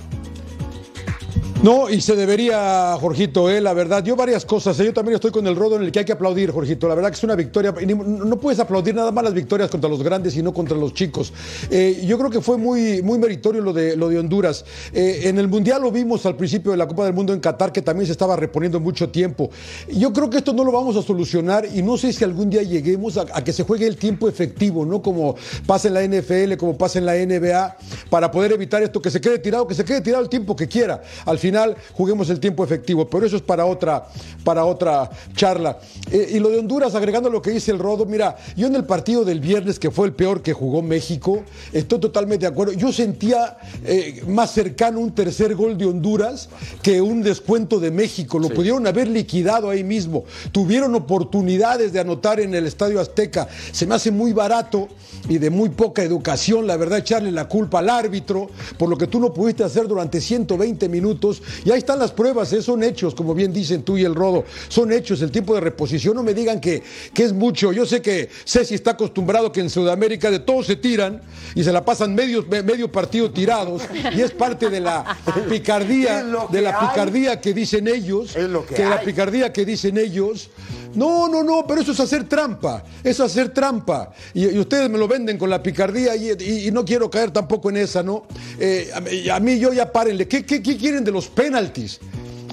No, 1.63 1.89
y 1.89 2.01
se 2.01 2.17
debería, 2.17 2.97
Jorgito, 2.99 3.49
eh, 3.49 3.61
la 3.61 3.71
verdad. 3.73 4.03
Yo 4.03 4.17
varias 4.17 4.43
cosas. 4.43 4.77
eh, 4.81 4.83
Yo 4.83 4.91
también 4.93 5.15
estoy 5.15 5.31
con 5.31 5.47
el 5.47 5.55
rodo 5.55 5.77
en 5.77 5.83
el 5.83 5.93
que 5.93 5.99
hay 5.99 6.03
que 6.05 6.11
aplaudir, 6.11 6.51
Jorgito. 6.51 6.89
La 6.89 6.93
verdad 6.95 7.09
que 7.09 7.15
es 7.15 7.23
una 7.23 7.37
victoria. 7.37 7.73
No 7.87 8.37
puedes 8.37 8.59
aplaudir 8.59 8.93
nada 8.93 9.13
más 9.13 9.23
las 9.23 9.33
victorias 9.33 9.69
contra 9.69 9.89
los 9.89 10.03
grandes 10.03 10.35
y 10.35 10.43
no 10.43 10.53
contra 10.53 10.75
los 10.75 10.93
chicos. 10.93 11.31
Eh, 11.71 12.03
yo 12.05 12.17
creo 12.17 12.29
que 12.29 12.41
fue 12.41 12.57
muy, 12.57 13.01
muy 13.01 13.17
meritorio 13.17 13.61
lo 13.61 13.71
de, 13.71 13.95
lo 13.95 14.09
de 14.09 14.19
Honduras. 14.19 14.65
Eh, 14.91 15.21
en 15.23 15.39
el 15.39 15.47
Mundial 15.47 15.81
lo 15.81 15.89
vimos 15.89 16.25
al 16.25 16.35
principio 16.35 16.71
de 16.71 16.77
la 16.77 16.85
Copa 16.85 17.05
del 17.05 17.13
Mundo 17.13 17.31
en 17.31 17.39
Qatar, 17.39 17.71
que 17.71 17.81
también 17.81 18.07
se 18.07 18.11
estaba 18.11 18.35
reponiendo 18.35 18.81
mucho 18.81 19.07
tiempo. 19.07 19.49
Yo 19.87 20.11
creo 20.11 20.29
que 20.29 20.39
esto 20.39 20.51
no 20.51 20.65
lo 20.65 20.71
vamos 20.73 20.97
a 20.97 21.01
solucionar 21.01 21.65
y 21.73 21.81
no 21.81 21.95
sé 21.97 22.11
si 22.11 22.25
algún 22.25 22.49
día 22.49 22.63
lleguemos 22.63 23.15
a, 23.15 23.25
a 23.33 23.41
que 23.41 23.53
se 23.53 23.63
juegue 23.63 23.87
el 23.87 23.95
tiempo 23.95 24.27
efectivo, 24.27 24.85
¿no? 24.85 25.01
Como 25.01 25.37
pasa 25.65 25.87
en 25.87 25.93
la 25.93 26.05
NFL, 26.05 26.57
como 26.57 26.77
pasa 26.77 26.99
en 26.99 27.05
la 27.05 27.13
NBA, 27.15 27.77
para 28.09 28.29
poder 28.29 28.51
evitar 28.51 28.83
esto, 28.83 29.01
que 29.01 29.09
se 29.09 29.21
quede 29.21 29.39
tirado, 29.39 29.65
que 29.65 29.75
se 29.75 29.85
quede 29.85 30.01
tirado 30.01 30.21
el 30.21 30.29
tiempo 30.29 30.57
que 30.57 30.67
quiera. 30.67 31.01
Al 31.23 31.39
final 31.39 31.52
juguemos 31.93 32.29
el 32.29 32.39
tiempo 32.39 32.63
efectivo, 32.63 33.07
pero 33.07 33.25
eso 33.25 33.35
es 33.35 33.41
para 33.41 33.65
otra, 33.65 34.07
para 34.43 34.65
otra 34.65 35.09
charla. 35.35 35.79
Eh, 36.11 36.31
y 36.33 36.39
lo 36.39 36.49
de 36.49 36.59
Honduras, 36.59 36.95
agregando 36.95 37.29
lo 37.29 37.41
que 37.41 37.51
dice 37.51 37.71
el 37.71 37.79
Rodo, 37.79 38.05
mira, 38.05 38.37
yo 38.55 38.67
en 38.67 38.75
el 38.75 38.85
partido 38.85 39.23
del 39.23 39.39
viernes, 39.39 39.79
que 39.79 39.91
fue 39.91 40.07
el 40.07 40.13
peor 40.13 40.41
que 40.41 40.53
jugó 40.53 40.81
México, 40.81 41.43
estoy 41.71 41.99
totalmente 41.99 42.45
de 42.45 42.51
acuerdo. 42.51 42.73
Yo 42.73 42.91
sentía 42.91 43.57
eh, 43.83 44.23
más 44.27 44.51
cercano 44.51 44.99
un 44.99 45.13
tercer 45.13 45.55
gol 45.55 45.77
de 45.77 45.85
Honduras 45.85 46.49
que 46.81 47.01
un 47.01 47.21
descuento 47.23 47.79
de 47.79 47.91
México. 47.91 48.39
Lo 48.39 48.49
pudieron 48.49 48.85
haber 48.87 49.07
liquidado 49.07 49.69
ahí 49.69 49.83
mismo. 49.83 50.23
Tuvieron 50.51 50.95
oportunidades 50.95 51.93
de 51.93 51.99
anotar 51.99 52.39
en 52.39 52.53
el 52.55 52.65
Estadio 52.65 52.99
Azteca. 52.99 53.47
Se 53.71 53.85
me 53.85 53.95
hace 53.95 54.11
muy 54.11 54.33
barato 54.33 54.87
y 55.29 55.37
de 55.37 55.49
muy 55.49 55.69
poca 55.69 56.03
educación, 56.03 56.67
la 56.67 56.77
verdad, 56.77 56.99
echarle 56.99 57.31
la 57.31 57.47
culpa 57.47 57.79
al 57.79 57.89
árbitro 57.89 58.49
por 58.77 58.89
lo 58.89 58.97
que 58.97 59.07
tú 59.07 59.19
no 59.19 59.33
pudiste 59.33 59.63
hacer 59.63 59.87
durante 59.87 60.19
120 60.19 60.89
minutos. 60.89 61.41
Y 61.65 61.71
ahí 61.71 61.77
están 61.79 61.99
las 61.99 62.11
pruebas, 62.11 62.51
¿eh? 62.53 62.61
son 62.61 62.83
hechos, 62.83 63.15
como 63.15 63.33
bien 63.33 63.51
dicen 63.53 63.83
tú 63.83 63.97
y 63.97 64.03
el 64.03 64.15
Rodo. 64.15 64.43
Son 64.69 64.91
hechos, 64.91 65.21
el 65.21 65.31
tiempo 65.31 65.53
de 65.55 65.61
reposición. 65.61 66.15
No 66.15 66.23
me 66.23 66.33
digan 66.33 66.59
que, 66.59 66.83
que 67.13 67.23
es 67.23 67.33
mucho. 67.33 67.71
Yo 67.71 67.85
sé 67.85 68.01
que 68.01 68.29
Ceci 68.45 68.75
está 68.75 68.91
acostumbrado 68.91 69.51
que 69.51 69.59
en 69.61 69.69
Sudamérica 69.69 70.29
de 70.31 70.39
todos 70.39 70.65
se 70.65 70.75
tiran 70.75 71.21
y 71.55 71.63
se 71.63 71.71
la 71.71 71.83
pasan 71.85 72.13
medio, 72.15 72.45
me- 72.49 72.63
medio 72.63 72.91
partido 72.91 73.31
tirados. 73.31 73.81
Y 74.15 74.21
es 74.21 74.31
parte 74.31 74.69
de 74.69 74.79
la 74.79 75.17
picardía, 75.49 76.23
de 76.51 76.61
la 76.61 76.79
que 76.79 76.85
picardía 76.87 77.41
que 77.41 77.53
dicen 77.53 77.87
ellos. 77.87 78.35
Lo 78.35 78.65
que 78.65 78.75
de 78.75 78.89
la 78.89 79.01
picardía 79.01 79.53
que 79.53 79.65
dicen 79.65 79.97
ellos. 79.97 80.49
No, 80.95 81.27
no, 81.27 81.41
no, 81.41 81.65
pero 81.67 81.81
eso 81.81 81.91
es 81.91 81.99
hacer 81.99 82.29
trampa. 82.29 82.83
Eso 83.03 83.25
es 83.25 83.31
hacer 83.31 83.49
trampa. 83.49 84.11
Y, 84.33 84.47
y 84.49 84.59
ustedes 84.59 84.89
me 84.91 84.99
lo 84.99 85.07
venden 85.07 85.39
con 85.39 85.49
la 85.49 85.61
picardía 85.63 86.15
y, 86.15 86.31
y- 86.39 86.67
y 86.67 86.71
no 86.71 86.85
quiero 86.85 87.09
caer 87.09 87.31
tampoco 87.31 87.69
en 87.71 87.77
esa, 87.77 88.03
¿no? 88.03 88.27
Eh, 88.59 88.91
a, 88.93 89.01
mí- 89.01 89.27
a 89.29 89.39
mí 89.39 89.57
yo 89.57 89.73
ya 89.73 89.91
párenle. 89.91 90.27
¿Qué, 90.27 90.45
qué, 90.45 90.61
qué 90.61 90.77
quieren 90.77 91.03
de 91.03 91.11
los 91.11 91.22
penaltis? 91.27 91.99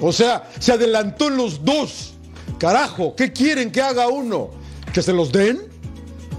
O 0.00 0.12
sea, 0.12 0.50
se 0.58 0.72
adelantó 0.72 1.28
en 1.28 1.36
los 1.36 1.64
dos. 1.64 2.14
Carajo, 2.58 3.14
¿qué 3.14 3.32
quieren 3.32 3.70
que 3.70 3.80
haga 3.80 4.08
uno? 4.08 4.50
¿Que 4.92 5.02
se 5.02 5.12
los 5.12 5.30
den? 5.32 5.69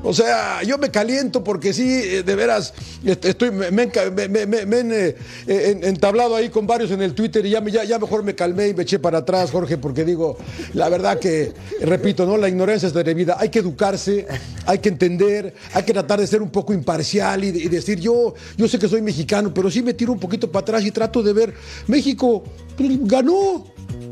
O 0.04 0.14
sea, 0.14 0.64
yo 0.64 0.80
me 0.80 0.90
caliento 0.90 1.44
porque 1.44 1.74
sí, 1.74 1.84
eh, 1.88 2.24
de 2.24 2.36
veras, 2.36 2.74
est- 3.06 3.24
estoy, 3.24 3.52
me, 3.52 3.70
me, 3.70 3.88
me- 4.30 4.66
me- 4.66 4.78
han 4.80 4.92
eh, 4.92 5.16
en- 5.48 5.84
entablado 5.84 6.36
ahí 6.36 6.50
con 6.50 6.66
varios 6.66 6.90
en 6.90 7.04
el 7.04 7.14
Twitter 7.14 7.46
y 7.46 7.52
ya, 7.52 7.64
ya, 7.68 7.84
ya 7.84 8.00
mejor 8.00 8.24
me 8.24 8.34
calmé 8.34 8.70
y 8.70 8.74
me 8.74 8.82
eché 8.82 8.98
para 8.98 9.20
atrás, 9.20 9.52
Jorge, 9.52 9.78
porque 9.78 10.04
digo, 10.04 10.38
la 10.74 10.90
verdad 10.90 11.20
que, 11.20 11.54
repito, 11.82 12.26
¿no? 12.26 12.36
La 12.38 12.50
ignorancia 12.50 12.88
es 12.88 12.94
de 12.94 13.14
vida. 13.14 13.36
Hay 13.40 13.50
que 13.50 13.60
educarse, 13.60 14.26
hay 14.66 14.80
que 14.80 14.90
entender, 14.90 15.54
hay 15.74 15.84
que 15.84 15.94
tratar 15.94 16.20
de 16.20 16.26
ser 16.26 16.42
un 16.42 16.50
poco 16.50 16.74
imparcial 16.74 17.44
y, 17.44 17.50
y 17.50 17.68
decir, 17.68 18.00
yo, 18.00 18.34
yo 18.58 18.68
sé 18.68 18.80
que 18.80 18.88
soy 18.88 19.04
mexicano, 19.04 19.54
pero 19.54 19.70
sí 19.70 19.84
me 19.84 19.94
tiro 19.94 20.14
un 20.14 20.20
poquito 20.20 20.52
para 20.52 20.62
atrás 20.64 20.84
y 20.84 20.90
trato 20.92 21.22
de 21.22 21.34
ver, 21.34 21.54
México 21.88 22.44
pues, 22.76 22.90
ganó. 23.04 23.66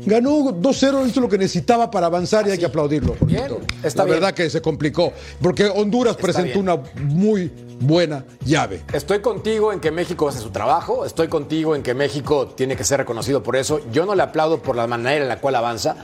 Ganó 0.06 0.30
2-0, 0.30 1.06
hizo 1.08 1.20
lo 1.20 1.28
que 1.28 1.38
necesitaba 1.38 1.90
para 1.90 2.06
avanzar 2.06 2.46
y 2.48 2.52
hay 2.52 2.58
que 2.58 2.66
aplaudirlo. 2.66 3.14
Bien, 3.20 3.48
Jorgito. 3.48 3.74
está 3.82 4.02
la 4.02 4.06
bien. 4.06 4.16
verdad 4.16 4.34
que 4.34 4.48
se 4.48 4.62
complicó, 4.62 5.12
porque 5.42 5.66
Honduras 5.66 6.16
presentó 6.16 6.60
bien. 6.60 6.68
una 6.68 6.78
muy 7.02 7.52
buena 7.80 8.24
llave. 8.44 8.82
Estoy 8.92 9.20
contigo 9.20 9.72
en 9.72 9.80
que 9.80 9.90
México 9.90 10.28
hace 10.28 10.38
su 10.38 10.50
trabajo, 10.50 11.04
estoy 11.04 11.28
contigo 11.28 11.74
en 11.74 11.82
que 11.82 11.94
México 11.94 12.46
tiene 12.48 12.76
que 12.76 12.84
ser 12.84 12.98
reconocido 12.98 13.42
por 13.42 13.56
eso. 13.56 13.80
Yo 13.92 14.06
no 14.06 14.14
le 14.14 14.22
aplaudo 14.22 14.62
por 14.62 14.76
la 14.76 14.86
manera 14.86 15.22
en 15.22 15.28
la 15.28 15.38
cual 15.40 15.54
avanza, 15.56 15.96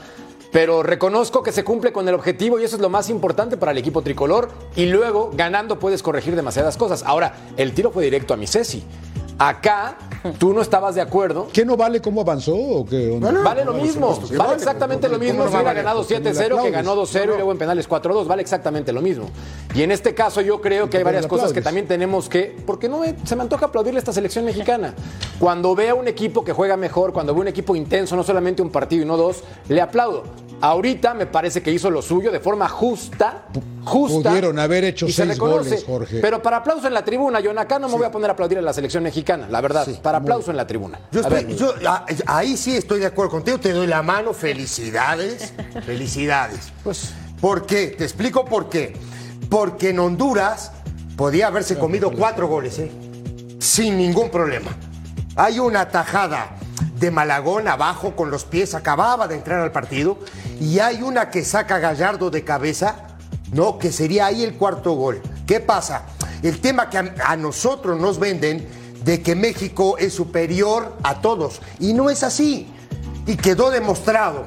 pero 0.51 0.81
reconozco 0.83 1.43
que 1.43 1.51
se 1.51 1.63
cumple 1.63 1.91
con 1.91 2.07
el 2.07 2.15
objetivo 2.15 2.59
y 2.59 2.63
eso 2.63 2.75
es 2.77 2.81
lo 2.81 2.89
más 2.89 3.09
importante 3.09 3.57
para 3.57 3.71
el 3.71 3.77
equipo 3.77 4.01
tricolor. 4.01 4.49
Y 4.75 4.85
luego, 4.85 5.31
ganando, 5.33 5.79
puedes 5.79 6.01
corregir 6.01 6.35
demasiadas 6.35 6.77
cosas. 6.77 7.03
Ahora, 7.03 7.33
el 7.57 7.73
tiro 7.73 7.91
fue 7.91 8.03
directo 8.03 8.33
a 8.33 8.37
mi 8.37 8.47
Ceci. 8.47 8.83
Acá, 9.39 9.97
tú 10.39 10.53
no 10.53 10.61
estabas 10.61 10.95
de 10.95 11.01
acuerdo. 11.01 11.47
¿Qué 11.53 11.65
no 11.65 11.77
vale 11.77 12.01
cómo 12.01 12.21
avanzó 12.21 12.55
o 12.55 12.85
qué? 12.85 13.11
onda? 13.11 13.31
Vale 13.43 13.63
lo 13.65 13.73
No, 13.73 13.81
mismo, 13.81 14.09
vale 14.19 14.37
vale, 14.37 14.53
exactamente 14.55 15.07
lo 15.09 15.19
mismo 15.19 15.39
¿cómo 15.39 15.49
si 15.49 15.55
hubiera 15.55 15.73
ganado 15.73 16.01
Porque 16.01 16.19
ni 16.19 16.25
le 16.25 16.31
7-0 16.33 16.63
que 16.63 16.71
ganó 16.71 16.95
2-0 16.95 17.23
y 17.23 17.27
luego 17.27 17.51
en 17.51 17.57
penales 17.57 17.89
4-2, 17.89 18.27
vale 18.27 18.41
exactamente 18.41 18.91
lo 18.93 19.01
mismo. 19.01 19.29
Y 19.75 19.83
en 19.83 19.91
este 19.91 20.13
caso 20.13 20.41
yo 20.41 20.59
creo 20.61 20.89
que 20.89 20.97
hay 20.97 21.03
¿Por 21.03 21.11
qué 21.11 21.15
varias 21.15 21.27
cosas 21.27 21.53
que 21.53 21.61
también 21.61 21.87
tenemos 21.87 22.29
que, 22.29 22.55
porque 22.65 22.89
no 22.89 22.99
me- 22.99 23.15
se 23.25 23.35
me 23.35 23.43
antoja 23.43 23.67
aplaudirle 23.67 23.97
a 23.97 24.01
esta 24.01 24.13
selección 24.13 24.45
mexicana. 24.45 24.93
Cuando 25.39 25.75
veo 25.75 25.95
un 25.95 26.07
equipo 26.07 26.43
que 26.43 26.53
juega 26.53 26.77
mejor, 26.77 27.13
cuando 27.13 27.33
veo 27.33 27.41
un 27.41 27.47
equipo 27.47 27.75
intenso, 27.75 28.15
no 28.15 28.23
solamente 28.23 28.61
un 28.61 28.69
partido 28.69 29.03
y 29.03 29.05
no 29.05 29.17
dos, 29.17 29.43
le 29.69 29.81
aplaudo. 29.81 30.23
Ahorita 30.59 31.13
me 31.13 31.27
parece 31.27 31.61
que 31.61 31.71
hizo 31.71 31.91
lo 31.91 32.01
suyo 32.01 32.31
de 32.31 32.39
forma 32.39 32.67
justa, 32.67 33.45
justa. 33.87 34.29
Pudieron 34.29 34.59
haber 34.59 34.83
hecho 34.83 35.05
y 35.07 35.11
se 35.11 35.23
seis 35.23 35.29
reconoce. 35.35 35.69
goles, 35.69 35.83
Jorge. 35.85 36.19
Pero 36.21 36.41
para 36.41 36.57
aplauso 36.57 36.87
en 36.87 36.93
la 36.93 37.03
tribuna, 37.03 37.39
yo 37.39 37.57
acá 37.59 37.79
no 37.79 37.87
me 37.89 37.95
voy 37.95 38.05
a 38.05 38.11
poner 38.11 38.29
a 38.29 38.33
aplaudir 38.33 38.57
a 38.57 38.61
la 38.61 38.73
selección 38.73 39.03
mexicana, 39.03 39.47
la 39.49 39.61
verdad. 39.61 39.87
para 40.01 40.19
aplauso 40.19 40.51
en 40.51 40.57
la 40.57 40.67
tribuna. 40.67 40.99
Yo 41.11 41.19
A 41.21 41.23
estoy- 41.23 41.45
ver. 41.45 41.55
yo, 41.55 41.73
ah, 41.87 42.05
ahí 42.27 42.55
sí 42.57 42.75
estoy 42.75 42.99
de 42.99 43.05
acuerdo 43.07 43.31
contigo, 43.31 43.59
te 43.59 43.71
doy 43.73 43.87
la 43.87 44.01
mano, 44.03 44.33
felicidades, 44.33 45.53
felicidades. 45.85 46.71
Pues, 46.83 47.13
¿Por 47.41 47.65
qué? 47.65 47.87
Te 47.87 48.03
explico 48.03 48.45
por 48.45 48.69
qué. 48.69 48.93
Porque 49.49 49.89
en 49.91 49.99
Honduras 49.99 50.71
podía 51.15 51.47
haberse 51.47 51.77
comido 51.77 52.11
cuatro 52.11 52.47
goles, 52.47 52.79
¿eh? 52.79 52.91
sin 53.59 53.97
ningún 53.97 54.29
problema. 54.29 54.71
Hay 55.35 55.59
una 55.59 55.87
tajada 55.89 56.55
de 56.99 57.11
Malagón 57.11 57.67
abajo 57.67 58.15
con 58.15 58.31
los 58.31 58.43
pies, 58.43 58.73
acababa 58.75 59.27
de 59.27 59.35
entrar 59.35 59.59
al 59.61 59.71
partido, 59.71 60.17
y 60.59 60.79
hay 60.79 61.01
una 61.03 61.29
que 61.29 61.43
saca 61.45 61.77
Gallardo 61.79 62.29
de 62.31 62.43
cabeza, 62.43 63.06
¿no? 63.51 63.77
Que 63.77 63.91
sería 63.91 64.27
ahí 64.27 64.43
el 64.43 64.55
cuarto 64.55 64.93
gol. 64.93 65.21
¿Qué 65.45 65.59
pasa? 65.59 66.05
El 66.43 66.59
tema 66.59 66.89
que 66.89 66.97
a, 66.97 67.13
a 67.25 67.35
nosotros 67.37 67.99
nos 67.99 68.19
venden 68.19 68.67
de 69.03 69.21
que 69.21 69.35
México 69.35 69.97
es 69.97 70.13
superior 70.13 70.97
a 71.03 71.21
todos, 71.21 71.61
y 71.79 71.93
no 71.93 72.09
es 72.09 72.23
así, 72.23 72.67
y 73.25 73.37
quedó 73.37 73.69
demostrado, 73.69 74.45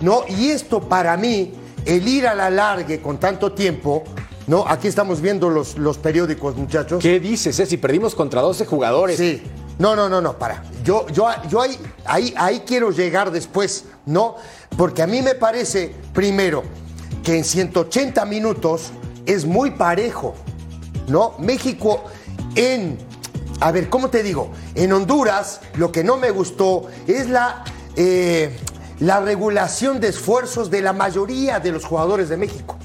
¿no? 0.00 0.22
Y 0.28 0.50
esto 0.50 0.80
para 0.80 1.16
mí, 1.16 1.52
el 1.84 2.06
ir 2.08 2.26
a 2.26 2.34
la 2.34 2.50
largue 2.50 3.00
con 3.00 3.18
tanto 3.18 3.52
tiempo, 3.52 4.04
¿no? 4.46 4.64
Aquí 4.66 4.88
estamos 4.88 5.20
viendo 5.20 5.48
los, 5.48 5.78
los 5.78 5.98
periódicos, 5.98 6.56
muchachos. 6.56 7.02
¿Qué 7.02 7.20
dices, 7.20 7.58
eh? 7.60 7.66
Si 7.66 7.76
perdimos 7.76 8.14
contra 8.14 8.40
12 8.40 8.66
jugadores. 8.66 9.16
Sí. 9.16 9.42
No, 9.78 9.96
no, 9.96 10.08
no, 10.08 10.20
no, 10.20 10.36
para. 10.36 10.62
Yo, 10.84 11.06
yo, 11.08 11.28
yo 11.48 11.60
ahí, 11.60 11.78
ahí, 12.04 12.34
ahí 12.36 12.62
quiero 12.66 12.90
llegar 12.90 13.30
después, 13.30 13.84
¿no? 14.06 14.36
Porque 14.76 15.02
a 15.02 15.06
mí 15.06 15.22
me 15.22 15.34
parece, 15.34 15.94
primero, 16.12 16.64
que 17.24 17.36
en 17.38 17.44
180 17.44 18.24
minutos 18.24 18.90
es 19.26 19.44
muy 19.44 19.72
parejo, 19.72 20.34
¿no? 21.08 21.34
México 21.38 22.04
en, 22.56 22.98
a 23.60 23.70
ver, 23.72 23.88
¿cómo 23.90 24.08
te 24.10 24.22
digo? 24.22 24.50
En 24.74 24.92
Honduras 24.92 25.60
lo 25.76 25.92
que 25.92 26.02
no 26.04 26.16
me 26.16 26.30
gustó 26.30 26.86
es 27.06 27.28
la, 27.28 27.64
eh, 27.96 28.56
la 29.00 29.20
regulación 29.20 30.00
de 30.00 30.08
esfuerzos 30.08 30.70
de 30.70 30.80
la 30.82 30.92
mayoría 30.92 31.60
de 31.60 31.72
los 31.72 31.84
jugadores 31.84 32.28
de 32.28 32.36
México. 32.36 32.76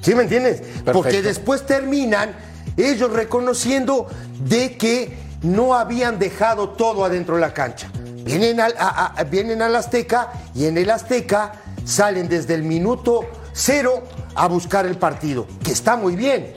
¿Sí 0.00 0.14
me 0.14 0.22
entiendes? 0.22 0.62
Porque 0.92 1.20
después 1.22 1.66
terminan 1.66 2.34
ellos 2.76 3.12
reconociendo 3.12 4.06
de 4.40 4.76
que 4.76 5.18
no 5.42 5.74
habían 5.74 6.18
dejado 6.18 6.70
todo 6.70 7.04
adentro 7.04 7.34
de 7.34 7.40
la 7.40 7.52
cancha. 7.52 7.90
Vienen 8.24 8.60
al, 8.60 8.74
a- 8.78 9.14
a- 9.16 9.24
vienen 9.24 9.60
al 9.62 9.74
Azteca 9.76 10.32
y 10.54 10.66
en 10.66 10.78
el 10.78 10.90
Azteca 10.90 11.52
salen 11.84 12.28
desde 12.28 12.54
el 12.54 12.62
minuto 12.62 13.22
cero 13.58 14.04
a 14.34 14.46
buscar 14.46 14.86
el 14.86 14.96
partido, 14.96 15.46
que 15.64 15.72
está 15.72 15.96
muy 15.96 16.14
bien. 16.14 16.54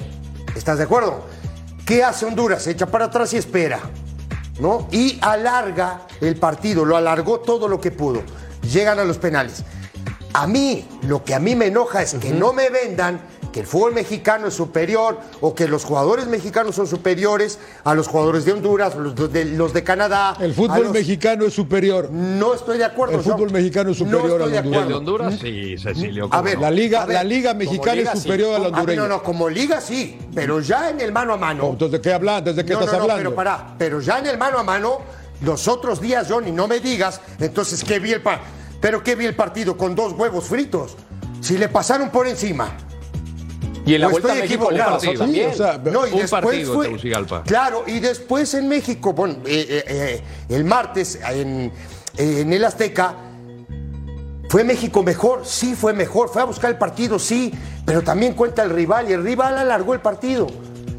¿Estás 0.55 0.77
de 0.77 0.83
acuerdo? 0.83 1.25
¿Qué 1.85 2.03
hace 2.03 2.25
Honduras? 2.25 2.63
Se 2.63 2.71
echa 2.71 2.85
para 2.85 3.05
atrás 3.05 3.33
y 3.33 3.37
espera. 3.37 3.79
¿no? 4.59 4.87
Y 4.91 5.17
alarga 5.21 6.01
el 6.21 6.35
partido, 6.35 6.85
lo 6.85 6.95
alargó 6.95 7.39
todo 7.39 7.67
lo 7.67 7.81
que 7.81 7.91
pudo. 7.91 8.21
Llegan 8.71 8.99
a 8.99 9.03
los 9.03 9.17
penales. 9.17 9.63
A 10.33 10.45
mí, 10.47 10.87
lo 11.01 11.23
que 11.23 11.33
a 11.33 11.39
mí 11.39 11.55
me 11.55 11.67
enoja 11.67 12.01
es 12.03 12.13
que 12.13 12.31
no 12.31 12.53
me 12.53 12.69
vendan 12.69 13.19
que 13.51 13.59
el 13.61 13.67
fútbol 13.67 13.93
mexicano 13.93 14.47
es 14.47 14.53
superior 14.53 15.19
o 15.41 15.53
que 15.53 15.67
los 15.67 15.83
jugadores 15.83 16.27
mexicanos 16.27 16.75
son 16.75 16.87
superiores 16.87 17.59
a 17.83 17.93
los 17.93 18.07
jugadores 18.07 18.45
de 18.45 18.53
Honduras, 18.53 18.95
los 18.95 19.15
de, 19.33 19.45
los 19.45 19.73
de 19.73 19.83
Canadá. 19.83 20.35
El 20.39 20.51
a 20.51 20.53
fútbol 20.53 20.83
los- 20.83 20.91
mexicano 20.93 21.45
es 21.45 21.53
superior. 21.53 22.09
No 22.11 22.53
estoy 22.53 22.77
de 22.77 22.85
acuerdo. 22.85 23.15
El 23.17 23.23
fútbol 23.23 23.51
mexicano 23.51 23.91
es 23.91 23.99
No 24.01 24.17
superior 24.19 24.37
de 24.37 24.43
al 24.43 24.51
¿Y 24.53 24.57
el 24.57 24.63
de 24.71 24.77
acuerdo. 24.77 24.97
Honduras? 24.97 25.35
Sí, 25.39 25.75
Cecilio. 25.77 26.25
A 26.25 26.29
cómo 26.29 26.43
ver, 26.43 26.55
no. 26.55 26.61
La 26.61 26.71
liga, 26.71 27.03
A 27.03 27.05
ver, 27.05 27.15
la 27.15 27.23
liga 27.23 27.53
mexicana 27.53 27.95
liga, 27.95 28.11
es 28.13 28.19
sí. 28.19 28.23
superior 28.23 28.55
a 28.55 28.59
la 28.59 28.65
A 28.67 28.69
ver, 28.69 28.79
hondureña. 28.79 29.01
no, 29.01 29.07
no, 29.07 29.23
como 29.23 29.49
liga 29.49 29.81
sí, 29.81 30.17
pero 30.33 30.59
ya 30.61 30.89
en 30.89 31.01
el 31.01 31.11
mano 31.11 31.33
a 31.33 31.37
mano. 31.37 31.67
Entonces, 31.71 31.91
¿de 31.91 32.01
qué 32.01 32.13
hablas? 32.13 32.43
¿Desde 32.45 32.63
qué 32.63 32.73
no, 32.73 32.79
estás 32.79 32.93
no, 32.93 32.97
no, 32.99 33.03
hablando? 33.03 33.23
pero 33.31 33.35
pará, 33.35 33.75
pero 33.77 33.99
ya 33.99 34.19
en 34.19 34.27
el 34.27 34.37
mano 34.37 34.59
a 34.59 34.63
mano, 34.63 34.99
los 35.41 35.67
otros 35.67 35.99
días, 35.99 36.27
Johnny, 36.29 36.51
no 36.51 36.67
me 36.67 36.79
digas, 36.79 37.19
entonces, 37.39 37.83
¿qué 37.83 37.99
vi 37.99 38.11
el 38.13 38.21
pa- 38.21 38.39
Pero 38.79 39.03
¿qué 39.03 39.15
vi 39.15 39.25
el 39.25 39.35
partido 39.35 39.75
con 39.77 39.93
dos 39.95 40.13
huevos 40.13 40.45
fritos? 40.45 40.95
Si 41.41 41.57
le 41.57 41.67
pasaron 41.69 42.09
por 42.11 42.27
encima. 42.27 42.77
Y 43.85 43.95
en 43.95 44.01
la 44.01 44.07
¿O 44.07 44.11
vuelta 44.11 44.29
estoy 44.33 44.41
México 44.47 44.65
equivocado? 44.71 44.97
pasó 44.99 45.13
también. 45.13 45.49
o 45.49 45.53
sea, 45.53 45.77
No, 45.83 46.05
y 46.07 46.11
Un 46.11 46.19
después 46.19 46.29
partido, 46.29 46.73
fue- 46.75 46.85
Tegucigalpa. 46.87 47.43
Claro, 47.43 47.83
y 47.87 47.99
después 47.99 48.53
en 48.53 48.67
México, 48.67 49.13
bueno, 49.13 49.35
eh, 49.45 49.65
eh, 49.69 49.83
eh, 49.87 50.21
el 50.49 50.63
martes 50.65 51.19
en, 51.31 51.71
en 52.17 52.53
el 52.53 52.63
Azteca, 52.63 53.15
¿fue 54.49 54.63
México 54.63 55.01
mejor? 55.03 55.41
Sí, 55.45 55.75
fue 55.75 55.93
mejor. 55.93 56.29
Fue 56.29 56.41
a 56.41 56.45
buscar 56.45 56.69
el 56.71 56.77
partido, 56.77 57.17
sí, 57.17 57.51
pero 57.85 58.01
también 58.01 58.33
cuenta 58.33 58.63
el 58.63 58.69
rival 58.69 59.09
y 59.09 59.13
el 59.13 59.23
rival 59.23 59.57
alargó 59.57 59.93
el 59.93 59.99
partido. 60.01 60.47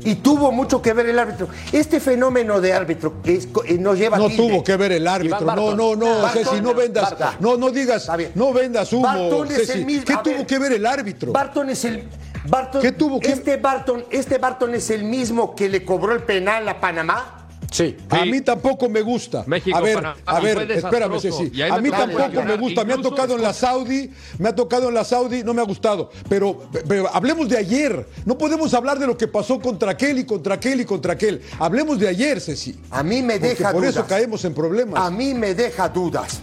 Y 0.05 0.17
tuvo 0.17 0.51
mucho 0.51 0.83
que 0.83 0.93
ver 0.95 1.09
el 1.09 1.17
árbitro. 1.17 1.47
Este 1.71 2.01
fenómeno 2.01 2.61
de 2.61 2.73
árbitro 2.73 3.15
es- 3.23 3.47
nos 3.79 3.97
lleva 3.97 4.19
No 4.19 4.27
tilde. 4.27 4.49
tuvo 4.49 4.65
que 4.65 4.77
ver 4.77 4.91
el 4.91 5.07
árbitro. 5.07 5.41
No, 5.55 5.77
no, 5.77 5.95
no, 5.95 6.23
Barton, 6.23 6.45
Ceci, 6.45 6.61
no 6.61 6.75
vendas. 6.75 7.11
Barton. 7.11 7.37
No, 7.39 7.57
no 7.57 7.71
digas, 7.71 8.11
no 8.35 8.53
vendas 8.53 8.93
humo. 8.93 9.05
Barton 9.05 9.47
es 9.53 9.59
Ceci. 9.59 9.79
el 9.79 9.87
mismo- 9.87 10.05
¿Qué 10.05 10.13
a 10.15 10.23
tuvo 10.25 10.39
ver. 10.39 10.47
que 10.49 10.59
ver 10.59 10.73
el 10.73 10.87
árbitro? 10.87 11.31
Barton 11.31 11.71
es 11.71 11.85
el. 11.85 12.03
Barton, 12.49 12.83
¿Qué 12.83 12.93
tuvo 12.93 13.21
que- 13.21 13.29
Este 13.33 13.57
Barton, 13.57 14.05
este 14.11 14.39
Barton 14.39 14.75
es 14.75 14.91
el 14.91 15.05
mismo 15.05 15.55
que 15.55 15.69
le 15.69 15.85
cobró 15.85 16.13
el 16.13 16.23
penal 16.23 16.69
a 16.69 16.81
Panamá. 16.81 17.39
Sí. 17.71 17.97
A 18.11 18.27
mí 18.27 18.43
tampoco 18.43 18.87
me 18.91 19.01
gusta. 19.01 19.45
México, 19.47 19.75
a 19.75 19.81
ver, 19.81 19.95
Panamá, 19.95 20.17
a 20.27 20.41
ver, 20.41 20.71
espérame. 20.73 21.19
Ceci. 21.19 21.63
A 21.63 21.77
me 21.77 21.81
mí 21.83 21.91
tampoco 21.91 22.43
me 22.43 22.57
gusta. 22.59 22.85
Me 22.85 22.93
ha 22.93 22.99
tocado 23.01 23.35
en 23.35 23.41
la 23.43 23.55
Saudi, 23.55 24.11
me 24.39 24.51
ha 24.51 24.55
tocado 24.55 24.89
en 24.91 24.95
la 24.95 25.05
Saudi, 25.05 25.43
no 25.43 25.55
me 25.55 25.63
ha 25.63 25.65
gustado. 25.65 26.11
Pero, 26.29 26.65
pero 26.87 27.09
hablemos 27.15 27.49
de 27.49 27.57
ayer. 27.57 28.07
No 28.27 28.37
podemos 28.37 28.75
hablar 28.75 28.99
de 28.99 29.07
lo 29.07 29.17
que 29.17 29.27
pasó 29.27 29.59
contra 29.59 29.93
aquel 29.93 30.19
y 30.19 30.27
contra 30.27 30.57
aquel 30.57 30.83
y 30.83 30.85
contra 30.85 31.15
aquel. 31.15 31.41
Hablemos 31.59 31.99
de 31.99 32.09
ayer, 32.09 32.43
Ceci. 32.43 32.79
A 32.91 33.03
mí 33.03 33.23
me 33.23 33.39
Porque 33.39 33.49
deja 33.55 33.73
por 33.73 33.81
dudas. 33.81 33.97
eso 33.97 34.07
caemos 34.07 34.45
en 34.45 34.53
problemas. 34.53 35.03
A 35.03 35.11
mí 35.11 35.33
me 35.33 35.55
deja 35.55 35.89
dudas. 35.89 36.41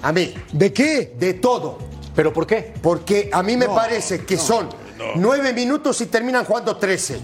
A 0.00 0.12
mí. 0.12 0.32
¿De 0.50 0.72
qué? 0.72 1.14
De 1.18 1.34
todo. 1.34 1.76
¿Pero 2.16 2.32
por 2.32 2.46
qué? 2.46 2.72
Porque 2.80 3.28
a 3.32 3.42
mí 3.42 3.54
me 3.54 3.66
No, 3.66 3.74
parece 3.74 4.24
que 4.24 4.38
son 4.38 4.68
nueve 5.16 5.52
minutos 5.52 6.00
y 6.00 6.06
terminan 6.06 6.44
jugando 6.44 6.76
trece. 6.76 7.18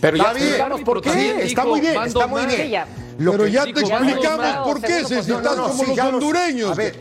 Pero 0.00 0.16
ya 0.16 0.32
bien. 0.32 0.84
por 0.84 1.00
qué. 1.00 1.44
Está 1.44 1.64
muy 1.64 1.80
bien, 1.80 2.02
está 2.02 2.26
muy 2.26 2.46
bien. 2.46 2.60
Sí, 2.62 2.68
ya. 2.70 2.86
Lo 3.18 3.32
Pero 3.32 3.44
que- 3.44 3.50
ya 3.52 3.64
te 3.64 3.70
explicamos 3.80 4.68
por 4.68 4.80
qué. 4.80 4.98
Estás 5.00 5.28
No, 5.28 5.40
no, 5.40 5.62
como 5.68 5.74
sí, 5.84 5.86
los 5.88 5.96
ya 5.96 6.04
lo 6.04 6.10
sé. 6.10 6.14
hondureños. 6.16 6.70
A 6.70 6.74
ver, 6.74 6.96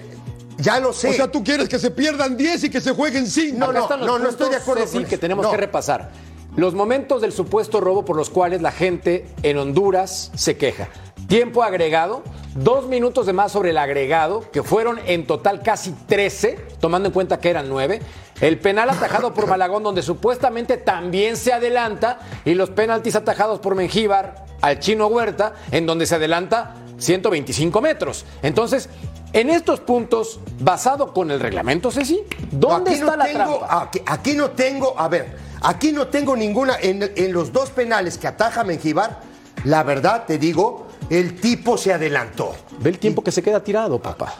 ya 0.57 0.79
lo 0.79 0.93
sé. 0.93 1.09
O 1.09 1.13
sea, 1.13 1.31
tú 1.31 1.43
quieres 1.43 1.67
que 1.67 1.79
se 1.79 1.89
pierdan 1.89 2.37
10 2.37 2.63
y 2.65 2.69
que 2.69 2.79
se 2.81 2.91
jueguen 2.91 3.25
5. 3.27 3.57
No, 3.57 3.71
los 3.71 3.89
no, 3.89 4.19
no 4.19 4.29
estoy 4.29 4.49
de 4.49 4.57
acuerdo 4.57 4.85
con 4.85 5.05
que 5.05 5.17
tenemos 5.17 5.43
No. 5.45 5.51
que 5.51 5.57
repasar. 5.57 6.11
Los 6.55 6.73
momentos 6.75 7.21
del 7.21 7.31
supuesto 7.31 7.79
robo 7.79 8.03
por 8.03 8.17
los 8.17 8.29
cuales 8.29 8.61
la 8.61 8.71
gente 8.73 9.25
en 9.41 9.57
Honduras 9.57 10.31
se 10.35 10.57
queja. 10.57 10.89
Tiempo 11.27 11.63
agregado, 11.63 12.23
dos 12.55 12.87
minutos 12.87 13.25
de 13.25 13.31
más 13.31 13.53
sobre 13.53 13.69
el 13.69 13.77
agregado, 13.77 14.51
que 14.51 14.61
fueron 14.61 14.99
en 15.05 15.25
total 15.25 15.63
casi 15.63 15.93
13, 16.07 16.59
tomando 16.81 17.07
en 17.07 17.13
cuenta 17.13 17.39
que 17.39 17.49
eran 17.49 17.69
9. 17.69 18.01
El 18.41 18.57
penal 18.59 18.89
atajado 18.89 19.33
por 19.33 19.47
Malagón, 19.47 19.83
donde 19.83 20.01
supuestamente 20.01 20.77
también 20.77 21.37
se 21.37 21.53
adelanta, 21.53 22.19
y 22.43 22.55
los 22.55 22.71
penaltis 22.71 23.15
atajados 23.15 23.59
por 23.59 23.75
Mengíbar 23.75 24.45
al 24.61 24.79
chino 24.79 25.07
Huerta, 25.07 25.53
en 25.71 25.85
donde 25.85 26.05
se 26.07 26.15
adelanta 26.15 26.75
125 26.97 27.81
metros. 27.81 28.25
Entonces, 28.41 28.89
en 29.33 29.49
estos 29.49 29.79
puntos, 29.79 30.39
basado 30.59 31.13
con 31.13 31.29
el 31.31 31.39
reglamento, 31.39 31.91
Ceci, 31.91 32.21
¿dónde 32.51 32.91
no 32.91 32.95
está 32.97 33.15
la 33.17 33.25
tengo- 33.25 33.57
trampa? 33.59 33.81
Aquí, 33.83 34.01
aquí 34.05 34.33
no 34.33 34.49
tengo, 34.51 34.99
a 34.99 35.07
ver, 35.07 35.37
aquí 35.61 35.91
no 35.91 36.07
tengo 36.07 36.35
ninguna, 36.35 36.77
en, 36.81 37.11
en 37.15 37.31
los 37.33 37.53
dos 37.53 37.69
penales 37.69 38.17
que 38.17 38.27
ataja 38.27 38.63
Mengíbar, 38.63 39.19
la 39.65 39.83
verdad 39.83 40.23
te 40.25 40.37
digo, 40.39 40.87
el 41.11 41.39
tipo 41.39 41.77
se 41.77 41.93
adelantó. 41.93 42.55
Ve 42.79 42.89
el 42.89 42.97
tiempo 42.99 43.23
que 43.23 43.31
se 43.31 43.43
queda 43.43 43.63
tirado, 43.63 43.99
papá. 44.01 44.33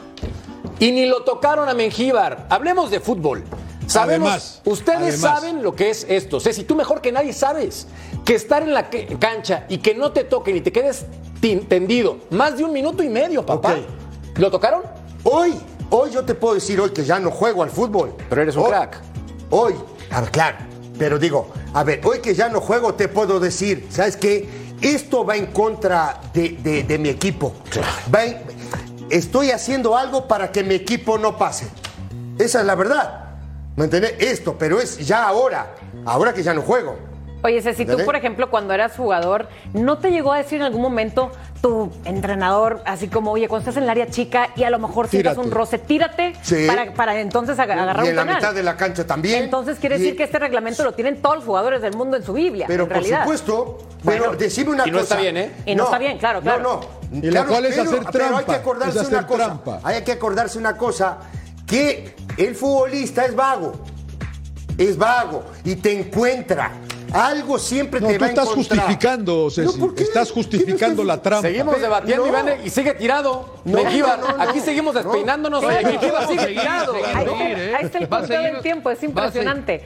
Y 0.80 0.90
ni 0.90 1.06
lo 1.06 1.22
tocaron 1.22 1.68
a 1.68 1.74
Mengíbar. 1.74 2.46
Hablemos 2.50 2.90
de 2.90 2.98
fútbol. 2.98 3.44
Sabemos, 3.86 4.28
Además, 4.28 4.62
ustedes 4.64 4.98
además. 5.20 5.20
saben 5.40 5.62
lo 5.62 5.74
que 5.74 5.90
es 5.90 6.06
esto. 6.08 6.40
Ceci, 6.40 6.64
tú 6.64 6.74
mejor 6.74 7.00
que 7.00 7.12
nadie 7.12 7.32
sabes 7.32 7.86
que 8.24 8.34
estar 8.34 8.62
en 8.62 8.72
la 8.72 8.88
cancha 9.18 9.64
y 9.68 9.78
que 9.78 9.94
no 9.94 10.12
te 10.12 10.24
toquen 10.24 10.56
y 10.56 10.60
te 10.60 10.72
quedes 10.72 11.04
tendido 11.68 12.18
más 12.30 12.56
de 12.56 12.64
un 12.64 12.72
minuto 12.72 13.02
y 13.02 13.08
medio, 13.08 13.44
papá. 13.44 13.76
¿Lo 14.36 14.50
tocaron? 14.50 14.82
Hoy, 15.24 15.54
hoy 15.90 16.10
yo 16.12 16.24
te 16.24 16.34
puedo 16.34 16.54
decir 16.54 16.80
hoy 16.80 16.90
que 16.90 17.04
ya 17.04 17.18
no 17.18 17.30
juego 17.30 17.62
al 17.62 17.70
fútbol. 17.70 18.14
Pero 18.28 18.42
eres 18.42 18.56
un 18.56 18.62
Hoy- 18.64 18.68
crack. 18.70 19.00
Hoy, 19.50 19.74
a 20.10 20.20
ver, 20.22 20.30
claro, 20.30 20.56
pero 20.98 21.18
digo, 21.18 21.48
a 21.74 21.84
ver, 21.84 22.00
hoy 22.04 22.20
que 22.20 22.34
ya 22.34 22.48
no 22.48 22.60
juego 22.60 22.94
te 22.94 23.08
puedo 23.08 23.40
decir, 23.40 23.86
¿sabes 23.90 24.16
qué? 24.16 24.48
Esto 24.80 25.24
va 25.24 25.36
en 25.36 25.46
contra 25.46 26.20
de, 26.32 26.50
de- 26.62 26.82
de 26.84 26.98
mi 26.98 27.08
equipo. 27.08 27.52
Va 28.14 28.24
en- 28.24 28.38
estoy 29.10 29.50
haciendo 29.50 29.96
algo 29.96 30.26
para 30.28 30.50
que 30.52 30.62
mi 30.64 30.74
equipo 30.76 31.18
no 31.18 31.36
pase. 31.36 31.66
Esa 32.38 32.60
es 32.60 32.66
la 32.66 32.74
verdad. 32.74 33.21
¿Me 33.76 33.84
entendés? 33.84 34.14
Esto, 34.18 34.56
pero 34.58 34.80
es 34.80 34.98
ya 35.06 35.24
ahora, 35.26 35.74
ahora 36.04 36.32
que 36.34 36.42
ya 36.42 36.52
no 36.54 36.62
juego. 36.62 36.96
Oye, 37.44 37.60
Ceci, 37.60 37.84
tú, 37.84 37.96
por 38.04 38.14
ejemplo, 38.14 38.50
cuando 38.50 38.72
eras 38.72 38.92
jugador, 38.96 39.48
¿no 39.72 39.98
te 39.98 40.12
llegó 40.12 40.32
a 40.32 40.38
decir 40.38 40.58
en 40.60 40.62
algún 40.66 40.80
momento 40.80 41.32
tu 41.60 41.90
entrenador, 42.04 42.80
así 42.86 43.08
como, 43.08 43.32
oye, 43.32 43.48
cuando 43.48 43.62
estás 43.68 43.78
en 43.78 43.82
el 43.84 43.90
área 43.90 44.06
chica 44.06 44.50
y 44.54 44.62
a 44.62 44.70
lo 44.70 44.78
mejor 44.78 45.08
sientas 45.08 45.36
un 45.38 45.50
roce, 45.50 45.78
tírate 45.78 46.34
Sí. 46.42 46.66
para, 46.68 46.94
para 46.94 47.18
entonces 47.20 47.58
ag- 47.58 47.72
agarrar 47.72 47.96
y 48.04 48.08
un 48.08 48.10
en 48.10 48.16
la 48.16 48.22
penal? 48.22 48.36
mitad 48.36 48.54
de 48.54 48.62
la 48.62 48.76
cancha 48.76 49.04
también. 49.08 49.42
Entonces 49.42 49.78
quiere 49.80 49.96
Y- 49.96 49.98
decir 49.98 50.16
que 50.16 50.22
este 50.22 50.38
reglamento 50.38 50.84
lo 50.84 50.92
tienen 50.92 51.20
todos 51.20 51.36
los 51.36 51.44
jugadores 51.44 51.82
del 51.82 51.96
mundo 51.96 52.16
en 52.16 52.22
su 52.22 52.32
Biblia. 52.32 52.66
Pero 52.68 52.84
en 52.84 52.88
por 52.88 52.96
realidad. 52.98 53.22
supuesto, 53.22 53.78
pero 54.04 54.18
Bueno, 54.24 54.38
decime 54.38 54.70
una 54.70 54.86
y 54.86 54.90
no 54.92 54.98
cosa. 55.00 55.14
está 55.14 55.20
bien, 55.22 55.36
¿eh? 55.36 55.50
Y 55.66 55.74
no 55.74 55.84
está 55.84 55.98
bien, 55.98 56.18
claro, 56.18 56.42
claro. 56.42 56.62
No, 56.62 56.80
no. 57.10 57.26
Y 57.26 57.28
lo 57.28 57.44
cual 57.46 57.64
es 57.66 57.74
pero- 57.76 57.90
hacer 57.90 58.02
Pero 58.12 58.36
hay 58.36 58.44
que 58.44 58.52
acordarse 58.54 59.00
una 59.00 59.26
cosa. 59.26 59.44
trampa. 59.46 59.80
Hay 59.82 60.02
que 60.04 60.12
acordarse 60.12 60.58
una 60.58 60.76
cosa. 60.76 61.18
Que 61.66 62.14
el 62.36 62.54
futbolista 62.54 63.24
es 63.24 63.34
vago. 63.34 63.72
Es 64.78 64.96
vago. 64.96 65.44
Y 65.64 65.76
te 65.76 65.98
encuentra. 65.98 66.72
Algo 67.12 67.58
siempre 67.58 68.00
No, 68.00 68.08
te 68.08 68.14
tú 68.14 68.20
va 68.20 68.26
a 68.26 68.30
estás 68.30 68.48
encontrar. 68.48 68.78
justificando, 68.80 69.50
Ceci. 69.50 69.78
No. 69.78 69.92
Estás 69.98 70.28
¿Qué 70.28 70.34
justificando 70.34 71.02
no 71.02 71.08
la 71.08 71.20
trampa. 71.20 71.46
Seguimos 71.46 71.78
debatiendo, 71.78 72.22
no. 72.24 72.28
Iván, 72.30 72.46
y 72.64 72.70
sigue 72.70 72.94
tirado. 72.94 73.56
No, 73.66 73.82
Mengíbar, 73.84 74.18
no, 74.18 74.28
no, 74.28 74.36
no. 74.38 74.42
aquí 74.42 74.60
seguimos 74.60 74.94
No. 74.94 75.02
despeinándonos. 75.02 75.62
Vamos 75.62 75.76
a 75.76 76.26
sigue 76.26 76.46
tirado. 76.46 76.94
Ahí, 76.94 77.26
¿eh? 77.54 77.76
está 77.82 77.98
el 77.98 78.08
conteo 78.08 78.42
del 78.42 78.60
tiempo, 78.62 78.90
es 78.90 79.02
impresionante. 79.02 79.84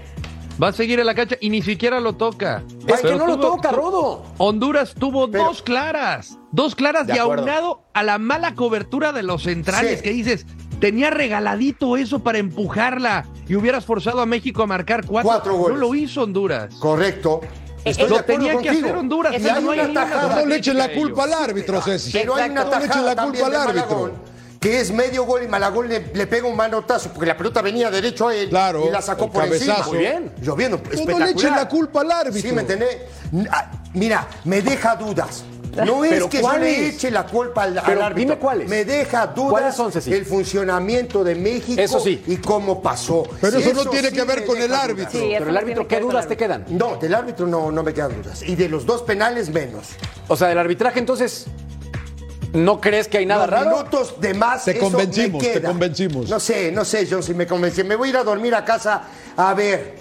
Va 0.62 0.68
a 0.68 0.72
seguir 0.72 1.00
en 1.00 1.06
la 1.06 1.14
cancha 1.16 1.36
y 1.40 1.50
ni 1.50 1.62
siquiera 1.62 1.98
lo 2.00 2.14
toca. 2.14 2.62
Es 2.86 2.96
que 3.00 3.02
Pero 3.02 3.18
no 3.18 3.26
lo 3.26 3.38
toca, 3.40 3.72
Rodo. 3.72 4.22
Honduras 4.38 4.94
tuvo 4.98 5.28
Pero- 5.30 5.44
dos 5.46 5.62
claras. 5.62 6.38
Dos 6.52 6.74
claras 6.76 7.08
De 7.08 7.16
y 7.16 7.18
acuerdo. 7.18 7.42
aunado 7.42 7.82
a 7.92 8.02
la 8.04 8.18
mala 8.18 8.54
cobertura 8.54 9.12
de 9.12 9.22
los 9.24 9.42
centrales 9.42 9.98
Sí. 9.98 10.04
que 10.04 10.10
dices, 10.12 10.46
tenía 10.80 11.10
regaladito 11.10 11.96
eso 11.96 12.20
para 12.20 12.38
empujarla 12.38 13.24
y 13.48 13.54
hubieras 13.56 13.84
forzado 13.84 14.20
a 14.20 14.26
México 14.26 14.62
a 14.62 14.66
marcar 14.66 15.04
cuatro. 15.06 15.30
Cuatro 15.30 15.54
goles. 15.56 15.78
No 15.78 15.86
lo 15.86 15.94
hizo 15.94 16.22
Honduras. 16.22 16.74
Correcto. 16.76 17.40
Estoy 17.84 18.08
Lo 18.08 18.24
tenía 18.24 18.50
que 18.58 18.66
contigo. 18.68 18.86
hacer 18.86 18.96
Honduras. 18.96 19.32
Y 19.32 19.36
Eso 19.36 19.54
hay 19.54 19.62
no 19.64 19.70
hay 19.70 19.94
tajada. 19.94 20.40
No 20.40 20.46
le 20.46 20.56
echen 20.56 20.76
la 20.76 20.92
culpa 20.92 21.24
al 21.24 21.32
árbitro, 21.34 21.80
Ceci. 21.80 22.10
Pero 22.12 22.34
hay 22.34 22.50
una 22.50 22.64
No 22.64 22.70
le 22.70 22.76
echen 22.76 22.88
tajada 22.88 23.14
la 23.14 23.22
culpa 23.22 23.46
al 23.46 23.54
árbitro. 23.56 24.12
Que 24.58 24.80
es 24.80 24.90
medio 24.90 25.24
gol 25.24 25.42
y 25.44 25.46
Malagón 25.48 25.88
le, 25.88 26.10
le 26.12 26.26
pega 26.26 26.48
un 26.48 26.56
manotazo 26.56 27.10
porque 27.10 27.26
la 27.26 27.36
pelota 27.36 27.62
venía 27.62 27.88
derecho 27.90 28.26
a 28.28 28.34
él 28.34 28.48
Claro, 28.48 28.86
y 28.88 28.90
la 28.90 29.00
sacó 29.02 29.26
el 29.26 29.30
por 29.30 29.44
encima. 29.44 29.74
cabezazo. 29.74 29.90
Muy 29.90 29.98
bien. 30.00 30.32
Lloviendo, 30.40 30.80
no 31.06 31.18
le 31.20 31.30
echen 31.30 31.50
la 31.52 31.68
culpa 31.68 32.00
al 32.00 32.10
árbitro. 32.10 32.40
Sí, 32.50 32.52
¿me 32.54 32.62
entendés? 32.62 32.96
Ah, 33.50 33.70
Mira, 33.92 34.26
me 34.44 34.62
deja 34.62 34.96
dudas. 34.96 35.44
No 35.84 36.04
es 36.04 36.10
¿Pero 36.10 36.28
que 36.28 36.36
yo 36.38 36.42
le 36.42 36.48
cuáles? 36.48 36.94
eche 36.94 37.10
la 37.10 37.26
culpa 37.26 37.64
al, 37.64 37.78
árbitro. 37.78 38.14
dime 38.14 38.36
cuáles. 38.38 38.68
Me 38.68 38.84
deja 38.84 39.26
dudas 39.28 39.50
¿Cuáles 39.50 39.74
son, 39.74 40.12
el 40.12 40.24
funcionamiento 40.24 41.22
de 41.22 41.34
México 41.34 41.80
Eso 41.80 42.00
sí. 42.00 42.22
y 42.26 42.36
cómo 42.36 42.80
pasó. 42.82 43.24
Pero 43.40 43.58
eso 43.58 43.72
no 43.84 43.90
tiene 43.90 44.10
sí 44.10 44.14
que 44.16 44.24
ver 44.24 44.44
con 44.46 44.60
el 44.60 44.72
árbitro. 44.74 45.10
Sí, 45.12 45.30
Pero 45.38 45.50
el 45.50 45.56
árbitro, 45.56 45.86
¿qué 45.86 46.00
dudas 46.00 46.26
te 46.26 46.36
quedan? 46.36 46.64
No, 46.68 46.96
del 46.96 47.14
árbitro 47.14 47.46
no, 47.46 47.70
no 47.70 47.82
me 47.82 47.92
quedan 47.92 48.22
dudas. 48.22 48.42
Y 48.42 48.54
de 48.56 48.68
los 48.68 48.86
dos 48.86 49.02
penales 49.02 49.50
menos. 49.50 49.88
O 50.28 50.36
sea, 50.36 50.48
del 50.48 50.58
arbitraje, 50.58 50.98
entonces, 50.98 51.46
¿no 52.52 52.80
crees 52.80 53.08
que 53.08 53.18
hay 53.18 53.26
nada 53.26 53.46
Los 53.46 53.50
raro? 53.50 53.76
minutos 53.76 54.20
de 54.20 54.34
más. 54.34 54.64
Te 54.64 54.72
eso 54.72 54.80
convencimos, 54.80 55.42
me 55.42 55.48
te 55.48 55.62
convencimos. 55.62 56.28
No 56.30 56.40
sé, 56.40 56.72
no 56.72 56.84
sé, 56.84 57.06
John, 57.10 57.22
si 57.22 57.34
me 57.34 57.46
convencí. 57.46 57.84
Me 57.84 57.96
voy 57.96 58.08
a 58.08 58.10
ir 58.12 58.16
a 58.16 58.24
dormir 58.24 58.54
a 58.54 58.64
casa 58.64 59.02
a 59.36 59.54
ver. 59.54 59.96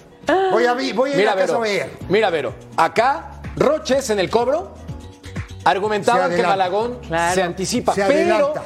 Voy 0.50 0.64
a, 0.64 0.72
voy 0.72 1.10
a 1.10 1.12
ir 1.12 1.16
Mira, 1.18 1.32
a 1.32 1.36
casa 1.36 1.46
Vero. 1.46 1.58
a 1.58 1.60
ver. 1.60 1.90
Mira, 2.08 2.30
Vero. 2.30 2.54
Acá, 2.76 3.40
Roches 3.56 4.10
en 4.10 4.18
el 4.18 4.28
cobro 4.28 4.74
argumentaban 5.70 6.34
que. 6.34 6.42
Malagón 6.42 6.98
Claro. 7.06 7.34
se 7.34 7.42
anticipa. 7.42 7.94
Se 7.94 8.04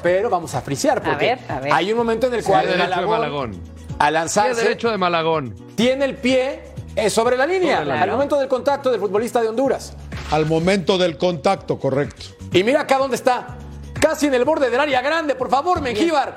pero, 0.03 0.31
vamos 0.31 0.55
a 0.55 0.61
frisear 0.61 1.03
porque 1.03 1.27
ver, 1.27 1.39
a 1.49 1.61
ver. 1.61 1.73
hay 1.73 1.91
un 1.93 1.99
momento 1.99 2.27
en 2.27 2.35
el 2.35 2.45
cual 2.45 2.67
Tiene 2.67 2.77
derecho 2.77 3.01
de 3.01 3.07
Malagón, 3.07 3.21
Malagón. 3.21 3.51
al 3.51 3.97
Tiene 3.99 4.11
lanzarse, 4.13 4.63
derecho 4.63 4.91
de 4.91 4.99
Malagón. 4.99 5.55
tiene 5.75 6.05
el 6.05 6.15
pie 6.17 6.61
eh, 6.97 7.09
sobre 7.11 7.37
la 7.37 7.47
línea 7.47 7.79
Sobre 7.79 7.89
la 7.89 8.03
al 8.03 8.11
momento 8.11 8.39
del 8.39 8.49
contacto 8.49 8.91
del 8.91 9.01
futbolista 9.01 9.41
de 9.41 9.49
Honduras. 9.49 9.95
Al 10.31 10.47
momento 10.47 10.99
del 10.99 11.17
contacto, 11.17 11.79
correcto. 11.79 12.27
Y 12.53 12.63
mira 12.65 12.81
acá 12.83 12.99
dónde 12.99 13.17
está. 13.17 13.57
Casi 14.01 14.27
en 14.27 14.35
el 14.35 14.45
borde 14.45 14.71
del 14.71 14.81
área 14.81 15.01
grande, 15.03 15.35
por 15.35 15.51
favor, 15.51 15.81
Mengíbar. 15.81 16.35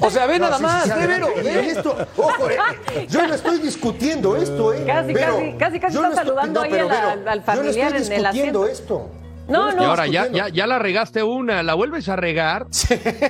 O 0.00 0.10
sea, 0.10 0.26
ve 0.26 0.38
No, 0.38 0.46
nada 0.46 0.56
sí, 0.56 0.62
más, 0.62 0.84
sí, 0.84 1.06
Vero, 1.06 1.28
ve. 1.36 1.70
esto, 1.70 1.96
ojo, 2.16 2.50
eh, 2.50 3.06
yo 3.08 3.26
no 3.26 3.34
estoy 3.34 3.58
discutiendo 3.58 4.36
esto, 4.36 4.72
¿eh? 4.74 4.82
Casi, 4.84 5.14
casi, 5.14 5.52
casi, 5.56 5.80
casi 5.80 5.96
está 5.96 6.08
no 6.08 6.14
estoy- 6.14 6.14
saludando 6.16 6.60
ahí 6.62 6.70
pero, 6.70 6.88
al- 6.90 6.96
al- 6.96 7.28
al 7.28 7.38
Yo 7.40 7.40
no 7.40 7.42
familiar 7.42 7.94
estoy 7.94 8.06
en 8.06 8.12
el 8.12 8.18
discutiendo 8.22 8.62
asiento. 8.64 8.66
esto. 8.66 9.10
No, 9.48 9.72
Y 9.72 9.76
no. 9.76 9.84
ahora 9.86 10.06
ya, 10.06 10.28
ya, 10.28 10.48
ya 10.48 10.66
la 10.66 10.78
regaste 10.78 11.22
una, 11.22 11.62
la 11.62 11.74
vuelves 11.74 12.08
a 12.08 12.16
regar. 12.16 12.66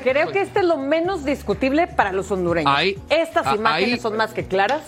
Creo 0.03 0.31
que 0.33 0.41
este 0.43 0.61
es 0.61 0.65
lo 0.67 0.77
menos 0.77 1.25
discutible 1.25 1.87
para 1.87 2.13
los 2.13 2.31
hondureños. 2.33 2.73
Ahí- 2.75 2.99
Estas 3.09 3.47
a- 3.47 3.55
imágenes 3.55 3.95
ahí- 3.95 4.01
son 4.01 4.17
más 4.17 4.33
que 4.33 4.47
claras. 4.47 4.83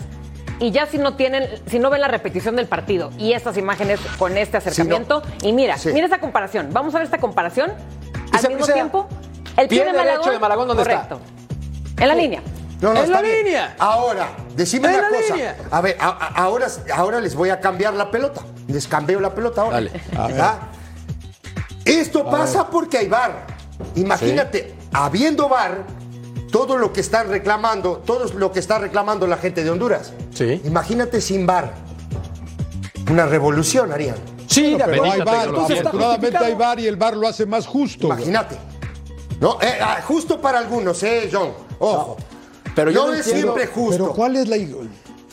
Y 0.58 0.72
ya 0.72 0.84
si 0.86 0.98
no 0.98 1.14
tienen, 1.14 1.48
si 1.66 1.78
no 1.78 1.88
ven 1.88 2.02
la 2.02 2.08
repetición 2.08 2.54
del 2.56 2.66
partido 2.66 3.10
y 3.16 3.32
estas 3.32 3.56
imágenes 3.56 3.98
con 4.18 4.36
este 4.36 4.58
acercamiento, 4.58 5.22
y 5.42 5.52
mira, 5.52 5.78
Sí. 5.78 5.90
mira 5.94 6.04
esta 6.04 6.18
comparación. 6.20 6.68
Vamos 6.72 6.94
a 6.94 6.98
ver 6.98 7.06
esta 7.06 7.16
comparación. 7.18 7.72
Al 8.32 8.48
mismo 8.54 8.66
tiempo, 8.66 9.08
el 9.56 9.68
pie 9.68 9.82
pie 9.82 9.92
de 9.92 9.96
Malagón. 9.96 10.30
de 10.30 10.38
Malagón, 10.38 10.68
¿dónde 10.68 10.82
está? 10.82 11.08
correcto. 11.08 11.20
En 11.98 12.08
la 12.08 12.14
línea. 12.14 12.42
No, 12.82 12.92
no, 12.94 12.98
¡En 13.00 13.04
está 13.04 13.16
la 13.16 13.22
bien. 13.22 13.44
línea! 13.44 13.74
Ahora, 13.78 14.28
decime 14.56 14.88
¡En 14.88 14.94
una 14.94 15.02
la 15.02 15.16
cosa. 15.16 15.34
línea! 15.34 15.56
A 15.70 15.80
ver, 15.82 15.96
a- 16.00 16.08
a- 16.08 16.42
ahora, 16.44 16.66
ahora 16.94 17.20
les 17.20 17.34
voy 17.34 17.50
a 17.50 17.60
cambiar 17.60 17.94
la 17.94 18.10
pelota. 18.10 18.40
Les 18.68 18.86
cambio 18.88 19.20
la 19.20 19.34
pelota 19.34 19.62
ahora. 19.62 19.74
Dale. 19.76 19.90
A 20.16 20.26
ver. 20.28 20.36
Esto 21.90 22.24
pasa 22.24 22.68
porque 22.68 22.98
hay 22.98 23.08
VAR. 23.08 23.46
Imagínate, 23.96 24.74
habiendo 24.92 25.48
VAR, 25.48 25.84
todo 26.50 26.76
lo 26.76 26.92
que 26.92 27.00
están 27.00 27.28
reclamando, 27.28 27.98
todo 28.04 28.26
lo 28.34 28.52
que 28.52 28.60
está 28.60 28.78
reclamando 28.78 29.26
la 29.26 29.36
gente 29.36 29.64
de 29.64 29.70
Honduras. 29.70 30.12
Sí. 30.34 30.60
Imagínate 30.64 31.20
sin 31.20 31.46
VAR. 31.46 31.72
Una 33.10 33.26
revolución 33.26 33.92
harían. 33.92 34.16
Sí, 34.46 34.74
de 34.76 34.84
Pero 34.84 35.04
hay 35.04 35.20
VAR, 35.20 35.48
Entonces 35.48 35.80
afortunadamente 35.80 36.38
hay. 36.38 36.54
VAR 36.54 36.80
y 36.80 36.86
el 36.86 36.96
VAR 36.96 37.16
lo 37.16 37.26
hace 37.28 37.46
más 37.46 37.66
justo. 37.66 38.06
Imagínate. 38.06 38.56
No, 39.40 39.58
eh, 39.62 39.78
ah, 39.80 40.00
justo 40.06 40.40
para 40.40 40.58
algunos, 40.58 41.02
eh, 41.02 41.28
John. 41.32 41.52
Ojo. 41.78 42.16
Pero 42.74 42.90
yo 42.90 43.02
no 43.06 43.08
no 43.08 43.14
es 43.14 43.26
entiendo- 43.26 43.54
siempre 43.54 43.66
justo. 43.74 44.02
Pero 44.04 44.14
¿cuál 44.14 44.36
es 44.36 44.48
la... 44.48 44.56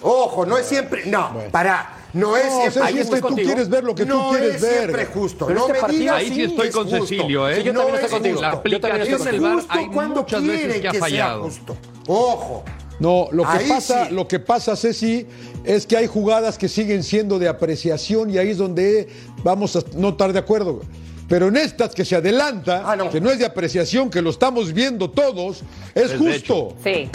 Ojo, 0.01 0.45
no 0.45 0.57
es 0.57 0.65
siempre. 0.65 1.05
No, 1.07 1.33
para. 1.51 1.96
No 2.17 2.35
es 2.37 2.45
No, 2.45 2.51
siempre 2.61 2.71
Ceci, 2.83 2.99
es 2.99 3.07
justo. 3.07 3.15
que 3.15 3.21
tú 3.29 3.35
quieres 3.47 3.69
ver 3.69 3.83
lo 3.83 3.95
que 3.95 4.05
tú 4.05 4.13
no 4.17 4.29
quieres 4.31 4.55
es 4.55 4.61
ver. 4.61 4.77
siempre 4.79 5.05
justo. 5.05 5.45
Pero 5.47 5.59
no 5.59 5.65
este 5.65 5.73
me 5.73 5.79
partido 5.79 5.99
digas 5.99 6.15
Ahí 6.17 6.33
sí 6.33 6.41
estoy 6.43 6.67
es 6.67 6.73
con 6.75 6.83
justo. 6.89 7.05
Cecilio, 7.07 7.49
¿eh? 7.49 7.55
Sí, 7.57 7.63
yo 7.63 7.73
No 7.73 7.79
también 7.81 7.95
estoy 7.95 8.05
es 8.07 8.11
contigo. 8.13 8.41
La 8.41 8.51
justo. 8.51 8.69
Yo 8.69 8.79
también 8.81 9.01
estoy 9.01 9.15
Es 9.15 9.21
aplicación 9.21 9.27
contigo. 9.27 9.31
del 9.31 9.41
VAR 9.41 9.55
justo 9.55 9.73
hay 9.79 9.87
cuando 9.95 10.21
muchas 10.21 10.41
veces 10.43 10.59
quieren 10.61 10.81
que 10.81 10.87
ha 10.87 10.91
sea 10.91 10.99
fallado. 11.01 11.43
justo. 11.43 11.77
Ojo. 12.07 12.63
No, 12.99 13.27
lo 13.31 13.43
que 13.43 13.49
Ahí 13.49 13.69
pasa, 13.69 14.07
sí. 14.07 14.13
lo 14.15 14.27
que 14.27 14.39
pasa, 14.39 14.75
Ceci, 14.75 15.27
es 15.63 15.85
que 15.85 15.97
hay 15.97 16.07
jugadas 16.07 16.57
que 16.57 16.67
siguen 16.67 17.03
siendo 17.03 17.37
de 17.37 17.47
apreciación 17.47 18.31
y 18.31 18.39
ahí 18.39 18.49
es 18.49 18.57
donde 18.57 19.07
vamos 19.43 19.75
a 19.75 19.81
no 19.95 20.09
estar 20.09 20.33
de 20.33 20.39
acuerdo. 20.39 20.81
Pero 21.29 21.49
en 21.49 21.57
estas 21.57 21.93
que 21.93 22.03
se 22.05 22.15
adelanta, 22.15 22.83
Ah, 22.85 22.95
no. 22.95 23.09
que 23.11 23.21
no 23.21 23.29
es 23.29 23.37
de 23.37 23.45
apreciación, 23.45 24.09
que 24.09 24.21
lo 24.21 24.29
estamos 24.31 24.73
viendo 24.73 25.09
todos, 25.11 25.61
es, 25.93 26.11
Es 26.11 26.17
justo. 26.17 26.73
Sí. 26.83 27.09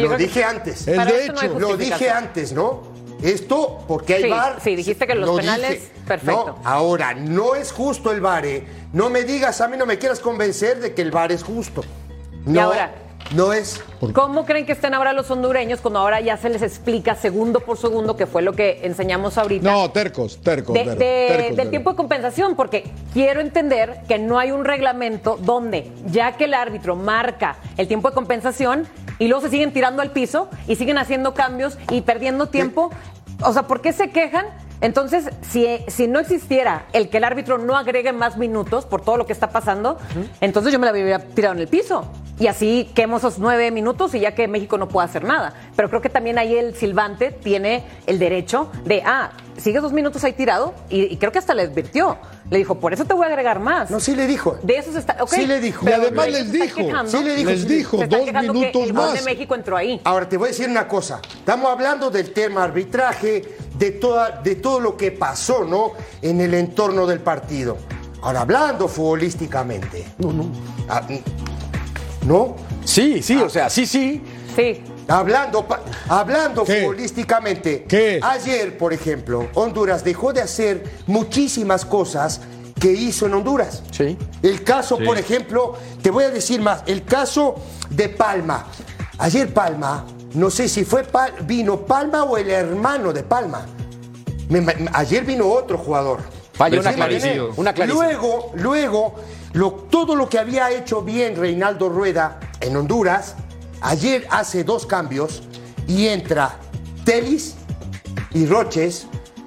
Lo 0.00 0.16
dije 0.16 0.44
antes. 0.44 0.86
Es 0.86 0.86
de 0.86 0.94
no 1.28 1.42
hecho. 1.42 1.58
Lo 1.58 1.76
dije 1.76 2.08
antes, 2.08 2.52
¿no? 2.52 2.82
Esto 3.22 3.77
porque 3.88 4.14
hay 4.14 4.22
Sí, 4.24 4.28
VAR. 4.30 4.60
sí, 4.62 4.76
dijiste 4.76 5.06
que 5.06 5.14
los 5.16 5.26
Lo 5.28 5.36
penales, 5.36 5.70
dije. 5.70 5.92
perfecto. 6.06 6.58
No, 6.62 6.68
ahora, 6.68 7.14
no 7.14 7.54
es 7.56 7.72
justo 7.72 8.12
el 8.12 8.20
VAR. 8.20 8.46
¿eh? 8.46 8.64
No 8.92 9.10
me 9.10 9.24
digas, 9.24 9.60
a 9.60 9.66
mí 9.68 9.76
no 9.76 9.86
me 9.86 9.98
quieras 9.98 10.20
convencer 10.20 10.78
de 10.78 10.94
que 10.94 11.02
el 11.02 11.10
VAR 11.10 11.32
es 11.32 11.42
justo. 11.42 11.82
No, 12.44 12.60
ahora? 12.62 12.92
no 13.34 13.52
es. 13.52 13.82
¿Cómo 14.14 14.46
creen 14.46 14.64
que 14.64 14.72
estén 14.72 14.94
ahora 14.94 15.12
los 15.12 15.30
hondureños 15.30 15.80
cuando 15.80 15.98
ahora 16.00 16.20
ya 16.20 16.36
se 16.36 16.48
les 16.48 16.62
explica 16.62 17.14
segundo 17.14 17.60
por 17.60 17.76
segundo, 17.76 18.16
que 18.16 18.26
fue 18.26 18.42
lo 18.42 18.52
que 18.52 18.80
enseñamos 18.84 19.36
ahorita? 19.36 19.70
No, 19.70 19.90
tercos, 19.90 20.40
tercos. 20.40 20.72
de- 20.74 20.80
tercos, 20.80 20.98
de- 20.98 21.04
tercos, 21.28 21.46
del 21.46 21.56
tercos. 21.56 21.70
tiempo 21.70 21.90
de 21.90 21.96
compensación, 21.96 22.56
porque 22.56 22.84
quiero 23.12 23.40
entender 23.40 24.00
que 24.06 24.18
no 24.18 24.38
hay 24.38 24.50
un 24.52 24.64
reglamento 24.64 25.36
donde, 25.40 25.90
ya 26.06 26.36
que 26.36 26.44
el 26.44 26.54
árbitro 26.54 26.94
marca 26.96 27.56
el 27.76 27.88
tiempo 27.88 28.08
de 28.10 28.14
compensación 28.14 28.86
y 29.18 29.26
luego 29.28 29.42
se 29.42 29.50
siguen 29.50 29.72
tirando 29.72 30.00
al 30.00 30.12
piso 30.12 30.48
y 30.68 30.76
siguen 30.76 30.96
haciendo 30.96 31.34
cambios 31.34 31.76
y 31.90 32.02
perdiendo 32.02 32.46
tiempo, 32.46 32.90
o 33.42 33.52
sea, 33.52 33.66
¿por 33.66 33.80
qué 33.80 33.92
se 33.92 34.10
quejan? 34.10 34.46
Entonces, 34.80 35.30
si, 35.42 35.66
si 35.88 36.06
no 36.06 36.20
existiera 36.20 36.86
el 36.92 37.08
que 37.08 37.16
el 37.16 37.24
árbitro 37.24 37.58
no 37.58 37.76
agregue 37.76 38.12
más 38.12 38.36
minutos 38.36 38.86
por 38.86 39.00
todo 39.00 39.16
lo 39.16 39.26
que 39.26 39.32
está 39.32 39.50
pasando, 39.50 39.98
entonces 40.40 40.72
yo 40.72 40.78
me 40.78 40.86
la 40.86 40.90
habría 40.90 41.18
tirado 41.18 41.54
en 41.54 41.60
el 41.60 41.68
piso. 41.68 42.04
Y 42.40 42.46
así 42.46 42.88
quemo 42.94 43.16
esos 43.16 43.38
nueve 43.38 43.70
minutos 43.70 44.14
y 44.14 44.20
ya 44.20 44.34
que 44.34 44.46
México 44.46 44.78
no 44.78 44.88
puede 44.88 45.06
hacer 45.06 45.24
nada. 45.24 45.54
Pero 45.74 45.88
creo 45.88 46.00
que 46.00 46.08
también 46.08 46.38
ahí 46.38 46.54
el 46.56 46.74
silbante 46.74 47.32
tiene 47.32 47.84
el 48.06 48.18
derecho 48.18 48.70
de, 48.84 49.02
ah, 49.04 49.32
sigue 49.56 49.80
dos 49.80 49.92
minutos 49.92 50.22
ahí 50.24 50.32
tirado 50.34 50.72
y, 50.88 51.02
y 51.12 51.16
creo 51.16 51.32
que 51.32 51.38
hasta 51.38 51.54
le 51.54 51.62
advirtió. 51.62 52.16
Le 52.50 52.58
dijo, 52.58 52.76
por 52.76 52.94
eso 52.94 53.04
te 53.04 53.12
voy 53.12 53.24
a 53.24 53.28
agregar 53.28 53.60
más. 53.60 53.90
No, 53.90 54.00
sí 54.00 54.14
le 54.14 54.26
dijo. 54.26 54.56
De 54.62 54.78
eso 54.78 54.92
se 54.92 55.00
está. 55.00 55.18
Sí 55.26 55.46
le 55.46 55.60
dijo. 55.60 55.84
pero 55.84 55.98
Y 55.98 56.06
además 56.06 56.30
les 56.30 56.52
dijo, 56.52 56.76
quejando. 56.76 57.10
sí 57.10 57.22
le 57.22 57.34
dijo, 57.36 57.50
les 57.50 57.68
dijo, 57.68 57.96
dos 58.06 58.20
que 58.24 58.32
minutos 58.32 58.82
el 58.82 58.92
gol 58.92 58.92
más. 58.92 59.14
de 59.14 59.22
México 59.22 59.54
entró 59.54 59.76
ahí. 59.76 60.00
Ahora 60.04 60.28
te 60.28 60.36
voy 60.36 60.46
a 60.46 60.50
decir 60.50 60.68
una 60.68 60.88
cosa. 60.88 61.20
Estamos 61.38 61.70
hablando 61.70 62.10
del 62.10 62.32
tema 62.32 62.64
arbitraje, 62.64 63.56
de, 63.76 63.90
toda, 63.90 64.40
de 64.42 64.54
todo 64.54 64.80
lo 64.80 64.96
que 64.96 65.10
pasó, 65.12 65.64
¿no? 65.64 65.92
En 66.22 66.40
el 66.40 66.54
entorno 66.54 67.06
del 67.06 67.20
partido. 67.20 67.76
Ahora, 68.22 68.40
hablando 68.40 68.88
futbolísticamente. 68.88 70.06
No, 70.18 70.32
no. 70.32 70.50
¿No? 72.28 72.56
Sí, 72.84 73.22
sí, 73.22 73.36
o 73.36 73.48
sea, 73.48 73.70
sí, 73.70 73.86
sí. 73.86 74.22
Sí. 74.54 74.82
Hablando, 75.08 75.66
hablando 76.10 76.62
¿Qué? 76.64 76.82
futbolísticamente, 76.82 77.84
¿Qué? 77.84 78.20
ayer, 78.22 78.76
por 78.76 78.92
ejemplo, 78.92 79.48
Honduras 79.54 80.04
dejó 80.04 80.34
de 80.34 80.42
hacer 80.42 80.84
muchísimas 81.06 81.86
cosas 81.86 82.42
que 82.78 82.92
hizo 82.92 83.24
en 83.26 83.32
Honduras. 83.34 83.82
Sí. 83.90 84.18
El 84.42 84.62
caso, 84.62 84.98
Sí. 84.98 85.04
por 85.04 85.16
ejemplo, 85.16 85.74
te 86.02 86.10
voy 86.10 86.24
a 86.24 86.30
decir 86.30 86.60
más, 86.60 86.82
el 86.86 87.04
caso 87.04 87.54
de 87.88 88.10
Palma. 88.10 88.66
Ayer 89.16 89.52
Palma, 89.54 90.04
no 90.34 90.50
sé 90.50 90.68
si 90.68 90.84
fue 90.84 91.04
Pal- 91.04 91.32
vino 91.46 91.86
Palma 91.86 92.24
o 92.24 92.36
el 92.36 92.50
hermano 92.50 93.14
de 93.14 93.22
Palma. 93.22 93.64
Me- 94.50 94.60
me- 94.60 94.74
ayer 94.92 95.24
vino 95.24 95.48
otro 95.48 95.78
jugador. 95.78 96.20
Falló 96.58 96.80
una 96.80 96.92
clarísima, 96.92 97.32
clarísima. 97.72 98.04
Luego, 98.04 98.52
luego, 98.56 99.14
lo- 99.52 99.72
todo 99.72 100.14
lo 100.16 100.28
que 100.28 100.38
había 100.38 100.70
hecho 100.72 101.00
bien 101.02 101.36
Reinaldo 101.36 101.88
Rueda 101.88 102.38
en 102.60 102.76
Honduras, 102.76 103.36
ayer 103.80 104.26
hace 104.30 104.64
dos 104.64 104.84
cambios 104.84 105.42
y 105.86 106.08
entra 106.08 106.56
Telis 107.04 107.54
y 108.32 108.44
Roches. 108.46 109.06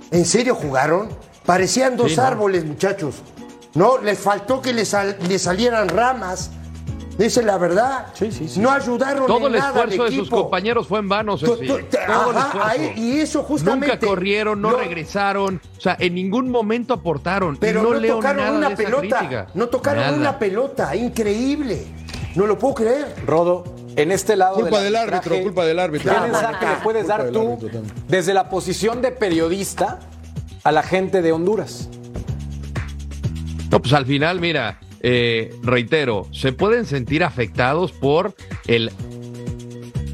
¿En 0.10 0.26
serio 0.26 0.56
jugaron? 0.56 1.10
Parecían 1.46 1.98
dos 1.98 2.12
Sí, 2.12 2.18
¿no? 2.18 2.24
árboles, 2.24 2.66
muchachos. 2.66 3.16
No, 3.76 3.98
les 3.98 4.18
faltó 4.20 4.62
que 4.62 4.74
les, 4.74 4.88
sal- 4.90 5.18
les 5.28 5.42
salieran 5.44 5.90
ramas. 5.90 6.50
Es 7.20 7.38
la 7.38 7.58
verdad. 7.58 8.08
Sí, 8.14 8.32
sí, 8.32 8.48
sí. 8.48 8.60
No 8.60 8.72
ayudaron 8.72 9.28
Todo 9.28 9.48
en 9.48 9.54
el 9.54 9.60
nada 9.60 9.70
al 9.70 9.90
esfuerzo 9.90 10.04
de 10.06 10.10
sus 10.12 10.20
equipo. 10.22 10.42
compañeros 10.44 10.88
fue 10.88 11.00
en 11.00 11.10
vano, 11.10 11.38
Ceci. 11.38 11.68
Todo 11.68 11.80
ajá, 12.38 12.70
ahí- 12.70 12.94
y 12.96 13.20
eso 13.20 13.44
justamente. 13.44 13.88
Nunca 13.96 14.08
corrieron, 14.08 14.62
no 14.62 14.72
regresaron. 14.72 15.62
O 15.78 15.82
sea, 15.82 15.96
en 16.00 16.16
ningún 16.16 16.50
momento 16.50 16.94
aportaron. 16.96 17.58
Pero 17.58 17.84
no, 17.84 17.94
no, 17.94 18.00
leo 18.00 18.16
tocaron 18.16 18.38
nada 18.38 18.58
una 18.58 18.68
de 18.70 18.74
esa 18.74 18.84
pelota. 18.84 19.18
crítica. 19.20 19.48
No 19.54 19.68
tocaron 19.68 20.04
Nada. 20.04 20.18
una 20.18 20.40
pelota. 20.40 20.96
Increíble. 20.96 21.86
No 22.36 22.48
lo 22.48 22.58
puedo 22.58 22.76
creer. 22.76 23.14
Rodo, 23.28 23.66
en 23.98 24.12
este 24.12 24.36
lado 24.38 24.56
Culpa 24.56 24.80
del 24.80 24.96
árbitro, 24.96 25.42
culpa 25.44 25.66
del 25.66 25.80
árbitro. 25.80 26.14
¿Qué 26.14 26.20
mensaje 26.22 26.66
le 26.66 26.76
puedes 26.82 27.04
Culpa 27.04 27.18
dar 27.24 27.32
tú 27.32 27.60
desde 28.08 28.34
la 28.34 28.50
posición 28.50 29.02
de 29.02 29.12
periodista 29.12 30.00
a 30.64 30.72
la 30.72 30.82
gente 30.82 31.22
de 31.22 31.34
Honduras? 31.34 31.90
No, 33.70 33.82
pues 33.82 33.94
al 33.94 34.06
final, 34.06 34.40
mira, 34.40 34.80
eh, 35.04 35.54
reitero, 35.64 36.28
se 36.32 36.54
pueden 36.54 36.86
sentir 36.86 37.24
afectados 37.24 37.92
por 37.92 38.36
el, 38.68 38.92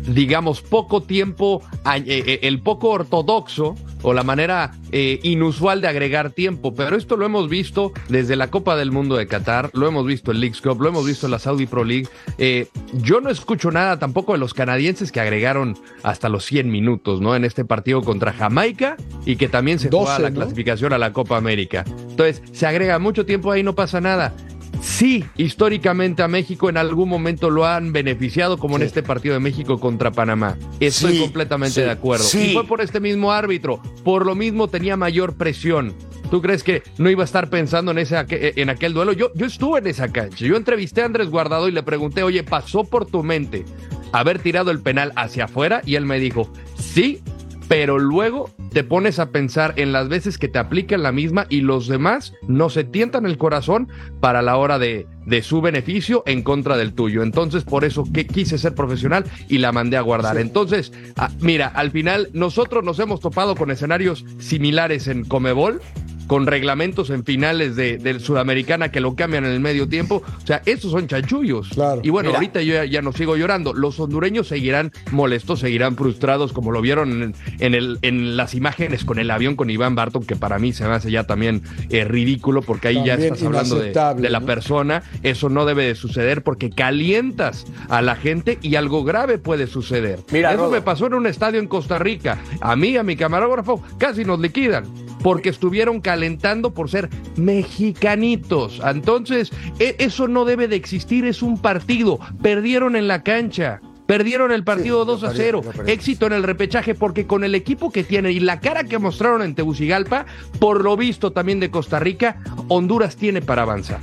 digamos, 0.08 0.62
poco 0.62 1.02
tiempo, 1.02 1.62
eh, 1.96 2.04
eh, 2.06 2.40
el 2.44 2.62
poco 2.62 2.90
ortodoxo 2.90 3.76
o 4.02 4.14
la 4.14 4.24
manera 4.24 4.72
eh, 4.92 5.20
inusual 5.24 5.82
de 5.82 5.88
agregar 5.88 6.32
tiempo, 6.32 6.74
pero 6.74 6.96
esto 6.96 7.18
lo 7.18 7.26
hemos 7.26 7.50
visto 7.50 7.92
desde 8.10 8.36
la 8.36 8.50
Copa 8.50 8.76
del 8.76 8.92
Mundo 8.92 9.18
de 9.18 9.28
Qatar, 9.28 9.70
lo 9.74 9.88
hemos 9.88 10.06
visto 10.06 10.32
en 10.32 10.40
Leagues 10.40 10.62
Cup, 10.62 10.82
lo 10.82 10.90
hemos 10.90 11.06
visto 11.06 11.28
en 11.28 11.32
la 11.32 11.40
Saudi 11.40 11.66
Pro 11.66 11.84
League. 11.84 12.08
Eh, 12.38 12.68
yo 12.94 13.22
no 13.22 13.30
escucho 13.30 13.72
nada 13.72 14.00
tampoco 14.00 14.34
de 14.34 14.40
los 14.40 14.54
canadienses 14.54 15.12
que 15.12 15.20
agregaron 15.20 15.78
hasta 16.04 16.30
los 16.30 16.46
100 16.46 16.70
minutos, 16.70 17.22
¿no? 17.22 17.36
En 17.36 17.44
este 17.44 17.66
partido 17.66 18.02
contra 18.02 18.34
Jamaica 18.34 18.98
y 19.26 19.36
que 19.36 19.50
también 19.50 19.80
se 19.80 19.90
juega 19.90 20.12
12, 20.12 20.22
la 20.22 20.30
¿no? 20.30 20.36
clasificación 20.36 20.94
a 20.94 20.98
la 20.98 21.12
Copa 21.14 21.38
América. 21.38 21.84
Entonces, 22.10 22.42
se 22.52 22.66
agrega 22.66 23.00
mucho 23.00 23.26
tiempo 23.26 23.52
ahí, 23.52 23.64
no 23.64 23.76
pasa 23.76 24.00
nada. 24.00 24.34
Sí, 24.82 25.26
históricamente 25.38 26.24
a 26.24 26.28
México 26.28 26.70
en 26.70 26.78
algún 26.78 27.10
momento 27.10 27.50
lo 27.50 27.66
han 27.66 27.94
beneficiado, 27.94 28.58
como 28.58 28.76
en 28.78 28.84
este 28.84 29.04
partido 29.04 29.34
de 29.34 29.40
México 29.40 29.80
contra 29.80 30.12
Panamá. 30.12 30.58
Estoy 30.80 31.14
Sí, 31.16 31.20
completamente 31.20 31.76
sí, 31.76 31.82
de 31.82 31.92
acuerdo. 31.92 32.26
Y 32.34 32.54
fue 32.54 32.66
por 32.66 32.82
este 32.82 33.00
mismo 33.00 33.32
árbitro. 33.32 33.82
Por 34.04 34.26
lo 34.26 34.36
mismo 34.36 34.68
tenía 34.68 34.96
mayor 34.98 35.36
presión. 35.36 35.94
¿Tú 36.30 36.42
crees 36.42 36.62
que 36.64 36.84
no 36.98 37.10
iba 37.10 37.24
a 37.24 37.26
estar 37.26 37.50
pensando 37.50 37.92
en, 37.92 38.00
ese, 38.00 38.18
aque- 38.18 38.54
en 38.58 38.70
aquel 38.70 38.94
duelo? 38.94 39.14
Yo, 39.14 39.32
yo 39.34 39.46
estuve 39.46 39.80
en 39.80 39.88
esa 39.88 40.10
cancha. 40.12 40.46
Yo 40.46 40.58
entrevisté 40.58 41.02
a 41.02 41.06
Andrés 41.06 41.30
Guardado 41.30 41.68
y 41.70 41.72
le 41.72 41.84
pregunté, 41.84 42.24
oye, 42.24 42.44
¿pasó 42.44 42.84
por 42.84 43.06
tu 43.06 43.24
mente 43.24 43.64
haber 44.12 44.40
tirado 44.40 44.70
el 44.72 44.82
penal 44.82 45.14
hacia 45.16 45.46
afuera? 45.46 45.82
Y 45.86 45.96
él 45.96 46.06
me 46.06 46.20
dijo, 46.20 46.52
sí, 46.78 47.22
pero 47.68 48.00
luego 48.00 48.50
te 48.72 48.84
pones 48.84 49.20
a 49.20 49.32
pensar 49.32 49.74
en 49.78 49.92
las 49.92 50.10
veces 50.10 50.38
que 50.38 50.48
te 50.48 50.60
aplican 50.60 51.04
la 51.04 51.12
misma 51.12 51.46
y 51.50 51.62
los 51.62 51.88
demás 51.88 52.34
no 52.48 52.70
se 52.70 52.84
tientan 52.84 53.26
el 53.26 53.38
corazón 53.38 53.90
para 54.20 54.42
la 54.42 54.58
hora 54.58 54.80
de, 54.80 55.08
de 55.26 55.42
su 55.42 55.62
beneficio 55.62 56.24
en 56.26 56.44
contra 56.44 56.78
del 56.78 56.94
tuyo. 56.94 57.24
Entonces, 57.24 57.64
por 57.64 57.84
eso 57.84 58.06
que 58.12 58.26
quise 58.26 58.58
ser 58.58 58.76
profesional 58.76 59.26
y 59.50 59.58
la 59.58 59.72
mandé 59.72 59.98
a 59.98 60.02
guardar. 60.02 60.38
Entonces, 60.38 60.94
ah, 61.18 61.30
mira, 61.42 61.68
al 61.68 61.92
final 61.92 62.30
nosotros 62.34 62.84
nos 62.84 63.00
hemos 63.00 63.20
topado 63.20 63.56
con 63.56 63.72
escenarios 63.72 64.26
similares 64.40 65.08
en 65.08 65.26
Comebol 65.26 65.82
con 66.28 66.46
reglamentos 66.46 67.10
en 67.10 67.24
finales 67.24 67.76
de, 67.76 67.98
del 67.98 68.20
Sudamericana 68.20 68.92
que 68.92 69.00
lo 69.00 69.16
cambian 69.16 69.46
en 69.46 69.52
el 69.52 69.60
medio 69.60 69.88
tiempo. 69.88 70.22
O 70.44 70.46
sea, 70.48 70.62
esos 70.66 70.92
son 70.92 71.08
chanchullos. 71.08 71.70
Y 72.04 72.10
bueno, 72.10 72.30
Mira. 72.30 72.40
ahorita 72.40 72.62
yo 72.62 72.74
ya, 72.76 72.86
ya 72.86 73.02
no 73.02 73.12
sigo 73.14 73.36
llorando. 73.38 73.74
Los 73.74 74.00
hondureños 74.00 74.48
seguirán 74.48 74.92
molestos, 75.12 75.60
seguirán 75.62 75.96
frustrados, 75.96 76.54
como 76.54 76.72
lo 76.72 76.82
vieron 76.82 77.24
en, 77.24 77.36
en 77.60 77.74
el, 77.74 78.00
en 78.02 78.38
las 78.38 78.54
imágenes 78.56 79.06
con 79.06 79.20
el 79.20 79.32
avión 79.32 79.56
con 79.56 79.70
Iván 79.70 79.96
Barton, 79.96 80.24
que 80.26 80.36
para 80.36 80.60
mí 80.60 80.74
se 80.74 80.86
me 80.86 80.92
hace 80.94 81.12
ya 81.12 81.26
también 81.26 81.64
eh, 81.90 82.04
ridículo, 82.04 82.62
porque 82.62 82.90
ahí 82.90 83.02
ya 83.06 83.16
estás 83.16 83.44
hablando 83.44 83.80
de, 83.80 83.94
de 83.94 84.30
la 84.30 84.40
¿no? 84.40 84.46
persona. 84.46 85.04
Eso 85.24 85.50
no 85.50 85.66
debe 85.66 85.86
de 85.86 85.96
suceder 85.96 86.44
porque 86.44 86.70
calientas 86.70 87.66
a 87.90 88.02
la 88.02 88.16
gente 88.16 88.58
y 88.62 88.76
algo 88.76 89.04
grave 89.04 89.38
puede 89.38 89.68
suceder. 89.68 90.20
Mira, 90.32 90.50
Eso 90.52 90.64
Rodo. 90.64 90.72
me 90.72 90.82
pasó 90.82 91.08
en 91.08 91.14
un 91.14 91.28
estadio 91.28 91.60
en 91.60 91.68
Costa 91.68 91.98
Rica. 92.00 92.38
A 92.60 92.76
mí, 92.76 92.98
a 92.98 93.04
mi 93.04 93.16
camarógrafo, 93.16 93.82
casi 93.98 94.26
nos 94.26 94.40
liquidan. 94.40 94.86
Porque 95.24 95.50
estuvieron 95.50 96.00
calentando 96.18 96.74
por 96.74 96.90
ser 96.90 97.10
mexicanitos. 97.36 98.82
Entonces, 98.84 99.52
e- 99.78 99.96
eso 100.00 100.28
no 100.28 100.46
debe 100.46 100.68
de 100.68 100.76
existir, 100.76 101.26
es 101.26 101.44
un 101.44 101.60
partido. 101.60 102.20
Perdieron 102.42 102.96
en 102.96 103.08
la 103.08 103.22
cancha. 103.22 103.82
Perdieron 104.08 104.52
el 104.52 104.64
partido 104.64 105.06
2 105.06 105.24
a 105.26 105.34
0. 105.34 105.62
Éxito 105.86 106.26
en 106.26 106.34
el 106.34 106.42
repechaje 106.42 106.96
porque 106.96 107.28
con 107.28 107.44
el 107.44 107.54
equipo 107.54 107.92
que 107.92 108.04
tienen 108.04 108.32
y 108.32 108.40
la 108.40 108.60
cara 108.60 108.86
que 108.86 108.98
mostraron 108.98 109.44
en 109.44 109.54
Tegucigalpa, 109.54 110.26
por 110.60 110.84
lo 110.84 110.98
visto 110.98 111.34
también 111.34 111.60
de 111.60 111.70
Costa 111.70 112.00
Rica, 112.00 112.42
Honduras 112.68 113.16
tiene 113.16 113.42
para 113.42 113.62
avanzar. 113.62 114.00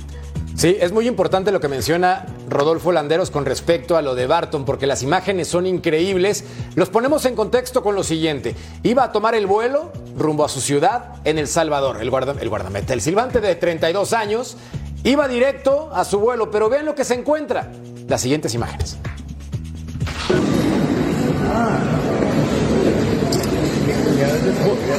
Sí, 0.55 0.77
es 0.79 0.93
muy 0.93 1.05
importante 1.05 1.51
lo 1.51 1.59
que 1.59 1.67
menciona 1.67 2.25
Rodolfo 2.49 2.93
Landeros 2.93 3.29
con 3.29 3.43
respecto 3.43 3.97
a 3.97 4.01
lo 4.01 4.15
de 4.15 4.25
Barton, 4.25 4.63
porque 4.63 4.87
las 4.87 5.03
imágenes 5.03 5.49
son 5.49 5.67
increíbles. 5.67 6.45
Los 6.75 6.89
ponemos 6.89 7.25
en 7.25 7.35
contexto 7.35 7.83
con 7.83 7.93
lo 7.93 8.03
siguiente. 8.03 8.55
Iba 8.81 9.03
a 9.03 9.11
tomar 9.11 9.35
el 9.35 9.47
vuelo 9.47 9.91
rumbo 10.17 10.45
a 10.45 10.49
su 10.49 10.61
ciudad 10.61 11.15
en 11.25 11.39
El 11.39 11.49
Salvador, 11.49 12.01
el, 12.01 12.09
guarda, 12.09 12.35
el 12.39 12.47
guardameta, 12.47 12.93
el 12.93 13.01
silbante 13.01 13.41
de 13.41 13.55
32 13.55 14.13
años, 14.13 14.55
iba 15.03 15.27
directo 15.27 15.89
a 15.93 16.05
su 16.05 16.19
vuelo, 16.19 16.49
pero 16.49 16.69
vean 16.69 16.85
lo 16.85 16.95
que 16.95 17.03
se 17.03 17.15
encuentra. 17.15 17.69
Las 18.07 18.21
siguientes 18.21 18.53
imágenes. 18.53 18.97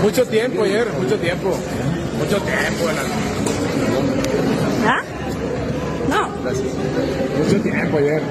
Mucho 0.02 0.26
tiempo 0.26 0.64
ayer, 0.64 0.86
mucho 1.00 1.16
tiempo. 1.16 1.48
Mucho 2.18 2.42
tiempo. 2.42 2.84
¿Ah? 4.86 5.02
No. 6.52 7.44
Mucho 7.44 7.60
tiempo 7.60 7.98
ayer. 7.98 8.22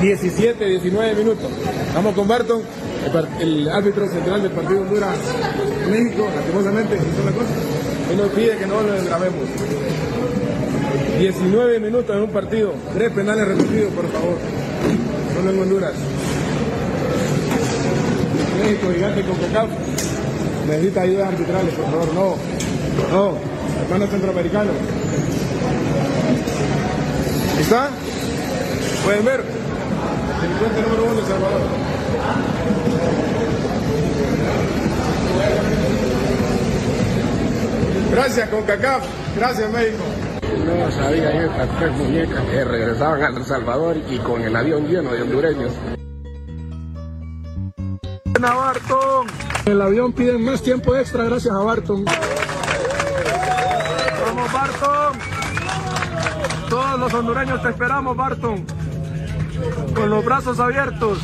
17, 0.00 0.64
19 0.64 1.14
minutos. 1.16 1.50
Vamos 1.94 2.14
con 2.14 2.28
Barton, 2.28 2.62
el, 3.40 3.68
árbitro 3.68 4.08
central 4.08 4.42
del 4.42 4.52
partido 4.52 4.82
Honduras 4.82 5.16
México, 5.90 6.28
lastimosamente, 6.34 6.94
hizo 6.96 7.22
una 7.22 7.32
cosa. 7.32 7.50
Él 8.10 8.16
nos 8.16 8.28
pide 8.28 8.56
que 8.56 8.66
no 8.66 8.80
lo 8.82 9.04
grabemos. 9.04 9.48
19 11.18 11.80
minutos 11.80 12.16
en 12.16 12.22
un 12.22 12.30
partido, 12.30 12.72
tres 12.94 13.10
penales 13.10 13.48
repetidos, 13.48 13.92
por 13.94 14.08
favor. 14.10 14.38
Solo 15.34 15.50
en 15.50 15.60
Honduras. 15.60 15.92
México, 18.62 18.92
gigante 18.94 19.22
con 19.22 19.36
CACAF. 19.36 19.70
Necesita 20.68 21.00
ayudas 21.02 21.28
arbitrales, 21.28 21.74
por 21.74 21.84
favor. 21.86 22.14
No, 22.14 22.36
no, 23.12 23.38
hermanos 23.82 24.10
centroamericanos. 24.10 24.74
¿Está? 27.72 27.88
Pueden 29.02 29.24
ver. 29.24 29.42
Delincuente 30.42 30.82
número 30.82 31.04
uno 31.04 31.14
de 31.14 31.20
El 31.20 31.26
Salvador. 31.26 31.60
Gracias, 38.10 38.48
CONCACAF. 38.50 39.04
Gracias, 39.38 39.72
México. 39.72 40.04
No 40.66 40.90
sabía 40.90 41.46
estas 41.46 41.78
tres 41.78 41.92
muñecas 41.92 42.44
que 42.44 42.62
regresaban 42.62 43.22
a 43.22 43.28
El 43.28 43.44
Salvador 43.46 43.96
y 44.06 44.18
con 44.18 44.42
el 44.42 44.54
avión 44.54 44.86
lleno 44.86 45.10
de 45.12 45.22
hondureños. 45.22 45.72
A 48.42 48.54
Barton. 48.54 49.28
En 49.64 49.72
el 49.72 49.80
avión 49.80 50.12
piden 50.12 50.44
más 50.44 50.60
tiempo 50.62 50.94
extra 50.94 51.24
gracias 51.24 51.54
a 51.54 51.60
Barton. 51.60 52.04
Vamos, 54.26 54.52
Barton. 54.52 55.32
Todos 56.72 56.91
los 57.02 57.14
hondureños 57.14 57.60
te 57.60 57.68
esperamos, 57.68 58.16
Barton. 58.16 58.64
Con 59.92 60.08
los 60.08 60.24
brazos 60.24 60.60
abiertos. 60.60 61.18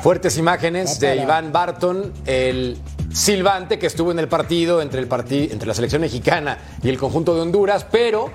Fuertes 0.00 0.38
imágenes 0.38 1.00
de 1.00 1.16
Iván 1.16 1.50
Barton, 1.50 2.12
el 2.24 2.78
silbante 3.12 3.80
que 3.80 3.88
estuvo 3.88 4.12
en 4.12 4.20
el 4.20 4.28
partido 4.28 4.80
entre, 4.80 5.00
el 5.00 5.08
entre 5.50 5.66
la 5.66 5.74
selección 5.74 6.02
mexicana 6.02 6.58
y 6.84 6.88
el 6.88 6.98
conjunto 6.98 7.34
de 7.34 7.40
Honduras, 7.40 7.84
pero 7.90 8.30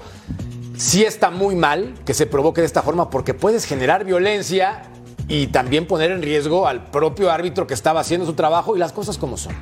sí 0.75 1.05
está 1.05 1.31
muy 1.31 1.55
mal 1.55 1.93
que 2.05 2.13
se 2.13 2.25
provoque 2.25 2.59
de 2.59 2.67
esta 2.67 2.81
forma 2.81 3.09
porque 3.09 3.33
puedes 3.33 3.63
generar 3.63 4.03
violencia 4.03 4.81
y 5.29 5.47
también 5.47 5.87
poner 5.87 6.11
en 6.11 6.21
riesgo 6.21 6.67
al 6.67 6.87
propio 6.87 7.31
árbitro 7.31 7.65
que 7.65 7.75
estaba 7.75 8.01
haciendo 8.01 8.25
su 8.25 8.33
trabajo 8.33 8.75
y 8.75 8.79
las 8.79 8.91
cosas 8.91 9.17
como 9.17 9.37
son. 9.37 9.55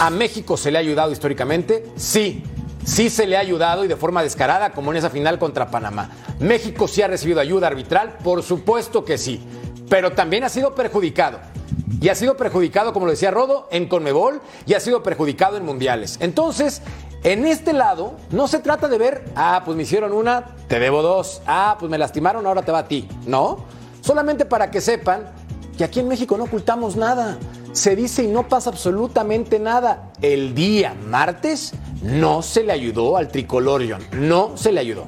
¿A 0.00 0.10
México 0.10 0.56
se 0.56 0.72
le 0.72 0.78
ha 0.78 0.80
ayudado 0.80 1.12
históricamente? 1.12 1.84
Sí. 1.94 2.42
Sí 2.84 3.10
se 3.10 3.26
le 3.26 3.36
ha 3.36 3.40
ayudado 3.40 3.84
y 3.84 3.88
de 3.88 3.96
forma 3.96 4.22
descarada, 4.22 4.72
como 4.72 4.90
en 4.90 4.98
esa 4.98 5.10
final 5.10 5.38
contra 5.38 5.70
Panamá. 5.70 6.10
¿México 6.40 6.88
sí 6.88 7.02
ha 7.02 7.08
recibido 7.08 7.40
ayuda 7.40 7.68
arbitral? 7.68 8.18
Por 8.24 8.42
supuesto 8.42 9.04
que 9.04 9.18
sí. 9.18 9.40
Pero 9.88 10.12
también 10.12 10.44
ha 10.44 10.48
sido 10.48 10.74
perjudicado. 10.74 11.38
Y 12.00 12.08
ha 12.08 12.14
sido 12.14 12.36
perjudicado, 12.36 12.92
como 12.92 13.06
lo 13.06 13.12
decía 13.12 13.30
Rodo, 13.30 13.68
en 13.70 13.86
Conmebol 13.86 14.40
y 14.66 14.74
ha 14.74 14.80
sido 14.80 15.02
perjudicado 15.02 15.56
en 15.56 15.64
mundiales. 15.64 16.16
Entonces, 16.20 16.82
en 17.22 17.46
este 17.46 17.72
lado, 17.72 18.14
no 18.30 18.48
se 18.48 18.58
trata 18.58 18.88
de 18.88 18.98
ver, 18.98 19.24
ah, 19.36 19.62
pues 19.64 19.76
me 19.76 19.84
hicieron 19.84 20.12
una, 20.12 20.56
te 20.66 20.80
debo 20.80 21.02
dos. 21.02 21.42
Ah, 21.46 21.76
pues 21.78 21.88
me 21.88 21.98
lastimaron, 21.98 22.44
ahora 22.46 22.62
te 22.62 22.72
va 22.72 22.80
a 22.80 22.88
ti. 22.88 23.08
No. 23.26 23.64
Solamente 24.00 24.44
para 24.44 24.72
que 24.72 24.80
sepan 24.80 25.30
que 25.78 25.84
aquí 25.84 26.00
en 26.00 26.08
México 26.08 26.36
no 26.36 26.44
ocultamos 26.44 26.96
nada. 26.96 27.38
Se 27.72 27.96
dice 27.96 28.24
y 28.24 28.26
no 28.28 28.48
pasa 28.48 28.70
absolutamente 28.70 29.58
nada. 29.58 30.12
El 30.20 30.54
día 30.54 30.94
martes 31.08 31.72
no 32.02 32.42
se 32.42 32.62
le 32.64 32.72
ayudó 32.72 33.16
al 33.16 33.28
tricolor, 33.28 33.82
John. 33.88 34.02
No 34.12 34.56
se 34.56 34.72
le 34.72 34.80
ayudó. 34.80 35.06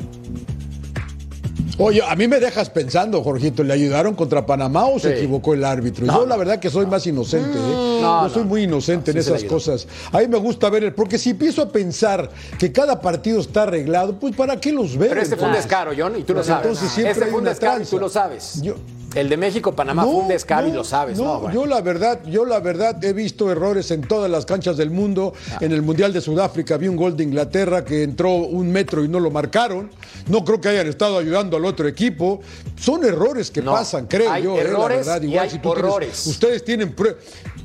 Oye, 1.77 2.00
a 2.09 2.14
mí 2.14 2.29
me 2.29 2.38
dejas 2.38 2.70
pensando, 2.70 3.20
Jorgito, 3.22 3.64
¿le 3.64 3.74
ayudaron 3.74 4.14
contra 4.14 4.46
Panamá 4.46 4.87
o 4.87 5.00
se 5.00 5.18
equivocó 5.18 5.55
el 5.55 5.64
árbitro? 5.64 6.07
No, 6.07 6.20
Yo 6.20 6.27
la 6.27 6.37
verdad 6.37 6.61
que 6.61 6.70
soy 6.70 6.87
más 6.87 7.05
inocente, 7.07 7.59
¿eh? 7.59 7.98
No, 8.00 8.29
Yo 8.29 8.33
soy 8.35 8.44
muy 8.44 8.62
inocente 8.62 9.12
No, 9.12 9.18
en 9.18 9.24
sí 9.24 9.31
esas 9.33 9.44
cosas. 9.44 9.88
A 10.12 10.20
mí 10.20 10.29
me 10.29 10.38
gusta 10.38 10.70
ver 10.70 10.85
el, 10.85 10.94
porque 10.94 11.18
si 11.18 11.31
empiezo 11.31 11.62
a 11.62 11.68
pensar 11.70 12.31
que 12.61 12.70
cada 12.70 13.00
partido 13.00 13.40
está 13.40 13.64
arreglado, 13.64 14.18
pues 14.20 14.37
¿para 14.37 14.61
qué 14.61 14.72
los 14.72 14.96
veo? 14.96 15.09
Pero 15.09 15.20
este 15.20 15.37
fue 15.37 15.48
un 15.48 15.55
descaro, 15.55 15.90
John, 15.98 16.16
y 16.16 16.22
tú 16.22 16.33
lo 16.33 16.44
sabes. 16.44 16.64
entonces 16.64 16.90
siempre 16.92 17.12
este 17.12 17.27
fue 17.27 17.38
un 17.40 17.44
descaro 17.44 17.83
y 17.83 17.87
tú 17.87 17.98
lo 17.98 18.09
sabes. 18.09 18.62
Yo- 18.62 18.77
El 19.14 19.29
de 19.29 19.37
México-Panamá 19.37 20.03
fue 20.05 20.14
un 20.14 20.29
descaro 20.29 20.66
y 20.66 20.72
lo 20.72 20.83
sabes. 20.85 21.18
No, 21.18 21.24
No, 21.24 21.40
bueno. 21.40 21.55
yo 21.55 21.66
la 21.66 21.81
verdad, 21.81 22.20
yo 22.27 22.44
la 22.44 22.61
verdad 22.61 23.03
he 23.05 23.12
visto 23.12 23.50
errores 23.50 23.90
en 23.90 24.03
todas 24.03 24.31
las 24.31 24.44
canchas 24.44 24.77
del 24.77 24.90
mundo. 24.90 25.33
Ah. 25.53 25.59
En 25.61 25.72
el 25.72 25.83
Mundial 25.83 26.12
de 26.12 26.20
Sudáfrica 26.20 26.77
vi 26.77 26.88
un 26.88 26.96
gol 26.96 27.16
de 27.16 27.24
Inglaterra 27.24 27.85
que 27.85 28.03
entró 28.03 28.35
un 28.35 28.70
metro 28.72 29.05
y 29.05 29.09
no 29.09 29.20
lo 29.20 29.31
marcaron. 29.31 29.90
No 30.29 30.44
creo 30.44 30.61
que 30.61 30.68
hayan 30.68 30.87
estado 30.88 31.18
ayudando 31.18 31.57
al 31.57 31.64
otro 31.64 31.87
equipo. 31.87 32.40
Son 32.85 33.03
errores 33.03 33.51
que 33.51 33.62
No, 33.62 33.73
pasan, 33.73 34.07
creo 34.07 34.31
hay 34.31 34.42
yo. 34.42 34.59
eh, 34.59 34.64
la 34.64 34.70
errores 34.70 34.99
verdad. 35.07 35.23
Igual 35.23 35.49
si 35.51 35.59
tú 35.59 35.73
tienes- 35.73 36.27
ustedes 36.27 36.64
tienen 36.64 36.94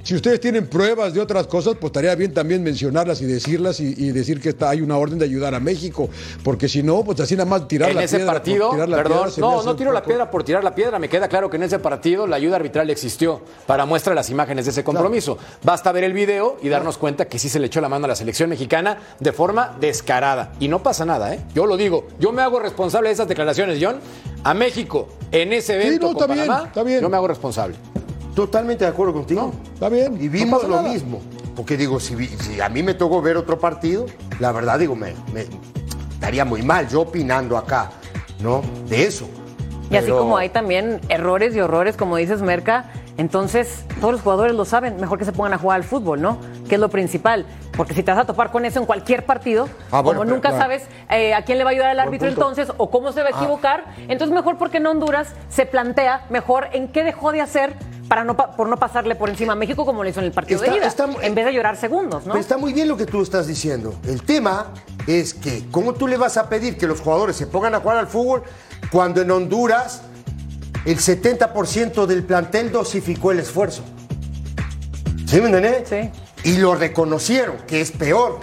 si 0.01 0.15
ustedes 0.15 0.39
tienen 0.39 0.65
pruebas 0.67 1.13
de 1.13 1.19
otras 1.19 1.45
cosas, 1.45 1.73
pues 1.77 1.89
estaría 1.89 2.15
bien 2.15 2.33
también 2.33 2.63
mencionarlas 2.63 3.21
y 3.21 3.25
decirlas 3.25 3.81
y, 3.81 3.93
y 3.97 4.11
decir 4.13 4.39
que 4.39 4.49
está, 4.49 4.69
hay 4.69 4.79
una 4.79 4.97
orden 4.97 5.19
de 5.19 5.25
ayudar 5.25 5.53
a 5.53 5.59
México, 5.59 6.09
porque 6.41 6.69
si 6.69 6.81
no, 6.81 7.03
pues 7.03 7.19
así 7.19 7.35
nada 7.35 7.49
más 7.49 7.67
tirar 7.67 7.89
en 7.89 7.97
la 7.97 8.03
ese 8.05 8.15
piedra 8.15 8.31
por 8.31 8.39
partido, 8.39 8.69
tirar 8.71 8.87
la 8.89 8.95
perdón, 8.97 9.23
piedra 9.25 9.41
no, 9.41 9.61
no 9.63 9.75
tiro 9.75 9.91
la 9.91 10.01
piedra 10.01 10.31
por 10.31 10.43
tirar 10.45 10.63
la 10.63 10.73
piedra. 10.73 10.99
Me 10.99 11.09
queda 11.09 11.27
claro 11.27 11.49
que 11.49 11.57
en 11.57 11.63
ese 11.63 11.79
partido 11.79 12.25
la 12.27 12.37
ayuda 12.37 12.55
arbitral 12.55 12.89
existió 12.89 13.41
para 13.67 13.85
muestra 13.85 14.15
las 14.15 14.29
imágenes 14.29 14.65
de 14.65 14.71
ese 14.71 14.85
compromiso. 14.85 15.37
Basta 15.63 15.91
ver 15.91 16.05
el 16.05 16.13
video 16.13 16.57
y 16.61 16.69
darnos 16.69 16.97
cuenta 16.97 17.25
que 17.25 17.37
sí 17.37 17.49
se 17.49 17.59
le 17.59 17.67
echó 17.67 17.81
la 17.81 17.89
mano 17.89 18.05
a 18.05 18.07
la 18.07 18.15
selección 18.15 18.49
mexicana 18.49 18.99
de 19.19 19.33
forma 19.33 19.75
descarada. 19.81 20.53
Y 20.61 20.69
no 20.69 20.81
pasa 20.81 21.03
nada, 21.05 21.33
¿eh? 21.35 21.41
Yo 21.53 21.65
lo 21.65 21.75
digo. 21.75 22.07
Yo 22.19 22.31
me 22.31 22.41
hago 22.41 22.59
responsable 22.61 23.09
de 23.09 23.13
esas 23.15 23.27
declaraciones, 23.27 23.77
John. 23.81 23.97
A 24.43 24.53
México, 24.53 25.09
en 25.31 25.53
ese 25.53 25.75
evento 25.75 26.07
no, 26.07 26.13
con 26.13 26.23
está 26.23 26.33
bien, 26.33 26.67
está 26.67 26.83
bien. 26.83 27.01
yo 27.01 27.09
me 27.09 27.17
hago 27.17 27.27
responsable. 27.27 27.75
Totalmente 28.35 28.85
de 28.85 28.91
acuerdo 28.91 29.13
contigo. 29.13 29.51
está 29.73 29.89
bien. 29.89 30.17
Y 30.19 30.25
no 30.25 30.31
vimos 30.31 30.63
lo 30.63 30.77
nada. 30.77 30.89
mismo. 30.89 31.21
Porque 31.55 31.75
digo, 31.75 31.99
si, 31.99 32.15
a 32.61 32.69
mí 32.69 32.83
me 32.83 32.93
tocó 32.93 33.21
ver 33.21 33.35
otro 33.35 33.59
partido, 33.59 34.05
la 34.39 34.51
verdad 34.51 34.79
digo, 34.79 34.95
me, 34.95 35.13
me 35.33 35.45
estaría 36.13 36.45
muy 36.45 36.61
mal 36.61 36.87
yo 36.87 37.01
opinando 37.01 37.57
acá, 37.57 37.91
¿no? 38.39 38.61
De 38.87 39.03
eso. 39.03 39.27
Y 39.91 39.97
así 39.97 40.11
como 40.11 40.37
hay 40.37 40.49
también 40.49 41.01
errores 41.09 41.55
y 41.55 41.59
horrores, 41.59 41.97
como 41.97 42.15
dices, 42.15 42.41
Merca, 42.41 42.91
entonces 43.19 43.83
todos 43.99 44.13
los 44.13 44.21
jugadores 44.21 44.55
lo 44.55 44.63
saben, 44.65 44.95
mejor 44.99 45.19
que 45.19 45.25
se 45.25 45.33
pongan 45.33 45.53
a 45.53 45.57
jugar 45.57 45.75
al 45.75 45.83
fútbol, 45.83 46.21
¿no? 46.21 46.37
Que 46.67 46.75
es 46.75 46.81
lo 46.81 46.89
principal. 46.89 47.45
Porque 47.75 47.93
si 47.93 48.01
te 48.01 48.11
vas 48.11 48.19
a 48.21 48.25
topar 48.25 48.49
con 48.51 48.65
eso 48.65 48.79
en 48.79 48.85
cualquier 48.85 49.25
partido, 49.25 49.67
Ah, 49.91 50.01
bueno, 50.01 50.03
como 50.03 50.21
pero 50.21 50.35
nunca 50.35 50.49
claro. 50.49 50.63
sabes 50.63 50.83
eh, 51.09 51.33
a 51.33 51.43
quién 51.43 51.57
le 51.57 51.63
va 51.65 51.69
a 51.69 51.73
ayudar 51.73 51.91
el 51.91 51.99
árbitro 51.99 52.27
entonces 52.29 52.71
o 52.77 52.89
cómo 52.89 53.11
se 53.11 53.21
va 53.21 53.29
a 53.29 53.31
Ah. 53.33 53.37
equivocar, 53.37 53.83
entonces 54.07 54.33
mejor 54.33 54.57
porque 54.57 54.77
en 54.77 54.87
Honduras 54.87 55.33
se 55.49 55.65
plantea 55.65 56.25
mejor 56.29 56.67
en 56.73 56.87
qué 56.87 57.03
dejó 57.03 57.31
de 57.31 57.41
hacer 57.41 57.75
para 58.07 58.23
no 58.23 58.35
por 58.35 58.67
no 58.67 58.77
pasarle 58.77 59.13
por 59.15 59.29
encima 59.29 59.53
a 59.53 59.55
México 59.55 59.85
como 59.85 60.01
lo 60.03 60.09
hizo 60.09 60.19
en 60.19 60.25
el 60.25 60.31
partido 60.31 60.59
Está- 60.61 60.71
de 60.71 60.77
ida, 60.79 60.87
está- 60.87 61.07
en 61.21 61.35
vez 61.35 61.45
de 61.45 61.53
llorar 61.53 61.75
segundos, 61.77 62.25
¿no? 62.25 62.31
Pero 62.33 62.39
está 62.41 62.57
muy 62.57 62.73
bien 62.73 62.87
lo 62.87 62.97
que 62.97 63.05
tú 63.05 63.21
estás 63.21 63.45
diciendo. 63.47 63.93
El 64.07 64.23
tema 64.23 64.67
es 65.07 65.33
que, 65.35 65.65
¿cómo 65.71 65.93
tú 65.93 66.07
le 66.07 66.17
vas 66.17 66.37
a 66.37 66.49
pedir 66.49 66.77
que 66.77 66.87
los 66.87 67.01
jugadores 67.01 67.35
se 67.35 67.45
pongan 67.47 67.75
a 67.75 67.79
jugar 67.81 67.97
al 67.97 68.07
fútbol 68.07 68.43
cuando 68.91 69.21
en 69.21 69.29
Honduras 69.29 70.01
el 70.85 70.97
70% 70.97 72.05
del 72.05 72.23
plantel 72.23 72.71
dosificó 72.71 73.31
el 73.31 73.39
esfuerzo? 73.39 73.83
¿Sí 75.25 75.41
me 75.41 75.49
entiendes? 75.49 75.89
Sí. 75.89 76.09
Y 76.43 76.57
lo 76.57 76.75
reconocieron, 76.75 77.57
que 77.67 77.81
es 77.81 77.91
peor. 77.91 78.39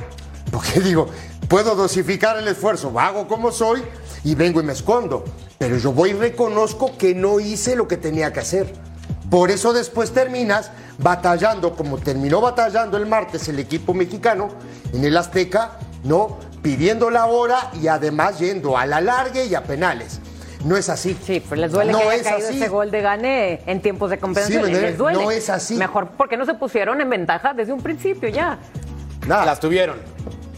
Porque 0.53 0.81
digo, 0.81 1.09
puedo 1.49 1.75
dosificar 1.75 2.37
el 2.39 2.47
esfuerzo, 2.49 2.99
hago 2.99 3.27
como 3.27 3.51
soy 3.51 3.83
y 4.25 4.35
vengo 4.35 4.61
y 4.61 4.65
me 4.65 4.73
escondo. 4.73 5.25
Pero 5.59 5.79
yo 5.79 5.93
voy 5.93 6.11
y 6.11 6.15
reconozco 6.15 6.97
que 6.97 7.15
no 7.15 7.41
hice 7.41 7.77
lo 7.77 7.89
que 7.89 7.97
tenía 7.97 8.33
que 8.33 8.41
hacer. 8.41 8.73
Por 9.31 9.51
eso 9.51 9.73
después 9.73 10.13
terminas 10.13 10.71
batallando, 10.99 11.75
como 11.75 11.99
terminó 11.99 12.41
batallando 12.41 12.97
el 12.97 13.07
martes 13.07 13.49
el 13.49 13.59
equipo 13.59 13.93
mexicano 13.93 14.49
en 14.93 15.05
el 15.05 15.17
Azteca, 15.17 15.79
¿no? 16.05 16.39
Pidiendo 16.63 17.11
la 17.11 17.27
hora 17.27 17.71
y 17.81 17.89
además 17.89 18.39
yendo 18.39 18.79
a 18.79 18.87
la 18.87 19.01
larga 19.01 19.43
y 19.43 19.55
a 19.55 19.65
penales. 19.65 20.21
No 20.67 20.77
es 20.77 20.89
así. 20.89 21.17
Sí, 21.25 21.41
pues 21.41 21.61
les 21.61 21.71
duele 21.71 21.93
no 21.93 21.99
que 22.01 22.05
haya 22.05 22.15
es 22.17 22.23
caído 22.23 22.49
así. 22.49 22.57
ese 22.59 22.69
gol 22.69 22.91
de 22.91 23.01
Gane 23.01 23.61
en 23.67 23.81
tiempos 23.81 24.11
de 24.11 24.19
compensación. 24.19 24.67
Sí, 24.67 24.73
les 24.73 24.99
duele. 24.99 25.23
No 25.23 25.31
es 25.31 25.49
así. 25.49 25.77
Mejor 25.77 26.09
porque 26.17 26.37
no 26.37 26.45
se 26.45 26.55
pusieron 26.55 27.01
en 27.01 27.09
ventaja 27.09 27.55
desde 27.55 27.73
un 27.73 27.81
principio 27.81 28.29
ya. 28.29 28.59
Nada. 29.29 29.45
Las 29.47 29.61
tuvieron. 29.61 29.97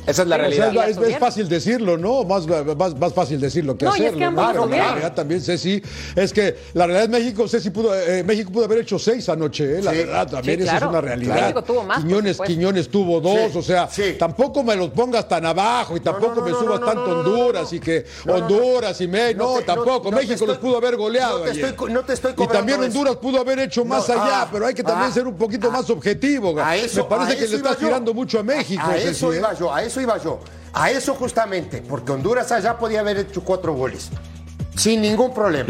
Esa 0.08 0.22
es 0.22 0.28
la 0.28 0.36
realidad. 0.38 0.88
es, 0.88 0.96
es- 0.96 1.08
es 1.08 1.18
fácil 1.18 1.48
decirlo, 1.48 1.96
¿no? 1.98 2.24
Más, 2.24 2.46
más, 2.46 2.98
más 2.98 3.12
fácil 3.12 3.40
decirlo 3.40 3.76
que 3.76 3.84
No, 3.84 3.92
y 3.92 4.00
es 4.00 4.00
hacerlo. 4.06 4.18
que 4.18 4.24
ambos 4.24 4.54
¿no? 4.54 4.66
La 4.66 4.76
realidad 4.84 5.14
también, 5.14 5.40
Ceci, 5.40 5.82
es 6.16 6.32
que 6.32 6.56
la 6.74 6.86
realidad 6.86 7.04
es 7.04 7.10
México, 7.10 7.46
Ceci 7.48 7.70
pudo, 7.70 7.94
eh, 7.94 8.22
México 8.24 8.50
pudo 8.50 8.64
haber 8.64 8.78
hecho 8.78 8.98
seis 8.98 9.28
anoche, 9.28 9.78
¿eh? 9.78 9.82
La 9.82 9.92
Sí. 9.92 9.98
verdad, 9.98 10.28
también 10.30 10.58
Sí, 10.60 10.64
esa 10.66 10.76
es 10.78 10.82
una 10.82 11.00
realidad. 11.00 11.34
México 11.40 11.62
tuvo 11.62 11.84
más, 11.84 11.98
Quiñones. 12.02 12.38
Quiñones 12.40 12.88
tuvo 12.88 13.20
dos, 13.20 13.52
Sí, 13.52 13.58
o 13.58 13.62
sea, 13.62 13.88
sí. 13.88 14.16
tampoco 14.18 14.62
me 14.64 14.74
los 14.76 14.90
pongas 14.90 15.28
tan 15.28 15.44
abajo 15.46 15.96
y 15.96 16.00
tampoco 16.00 16.36
no, 16.36 16.42
me 16.42 16.50
no, 16.52 16.58
subas 16.60 16.80
no, 16.80 16.86
tanto 16.86 17.06
no, 17.06 17.08
no, 17.08 17.22
no, 17.22 17.28
Honduras 17.30 17.70
no. 17.72 17.76
y 17.76 17.80
que. 17.80 18.04
Honduras 18.26 19.00
y 19.00 19.08
me, 19.08 19.34
no, 19.34 19.60
tampoco. 19.66 20.10
México 20.10 20.32
estoy- 20.34 20.48
los 20.48 20.58
pudo 20.58 20.76
haber 20.78 20.96
goleado 20.96 21.38
no 21.38 21.44
te 21.44 21.50
ayer. 21.50 21.64
estoy 21.64 21.76
co- 21.76 21.88
no 21.88 22.00
te 22.02 22.12
estoy 22.14 22.32
y 22.36 22.46
también. 22.46 22.80
Honduras 22.82 23.16
pudo 23.16 23.40
haber 23.40 23.58
hecho 23.60 23.84
más 23.84 24.08
No, 24.08 24.14
allá, 24.14 24.42
ah, 24.42 24.48
pero 24.50 24.66
hay 24.66 24.74
que 24.74 24.82
también 24.82 25.10
ah, 25.10 25.14
ser 25.14 25.26
un 25.26 25.36
poquito 25.36 25.70
más 25.70 25.88
objetivo. 25.90 26.58
A 26.60 26.76
eso, 26.76 27.02
me 27.02 27.08
parece 27.08 27.36
que 27.36 27.42
le 27.48 27.56
iba 27.58 27.70
estás 27.70 27.78
tirando 27.78 28.14
mucho 28.14 28.38
a 28.38 28.42
México. 28.42 28.82
A, 28.84 28.96
eso 28.96 29.32
¿eh? 29.32 29.38
iba 29.38 29.52
yo, 29.54 29.72
a 29.74 29.82
eso 29.82 29.97
iba 30.00 30.18
yo. 30.18 30.40
A 30.72 30.90
eso 30.90 31.14
justamente, 31.14 31.82
porque 31.82 32.12
Honduras 32.12 32.52
allá 32.52 32.78
podía 32.78 33.00
haber 33.00 33.18
hecho 33.18 33.42
cuatro 33.42 33.72
goles. 33.72 34.10
Sin 34.76 35.00
ningún 35.00 35.34
problema. 35.34 35.66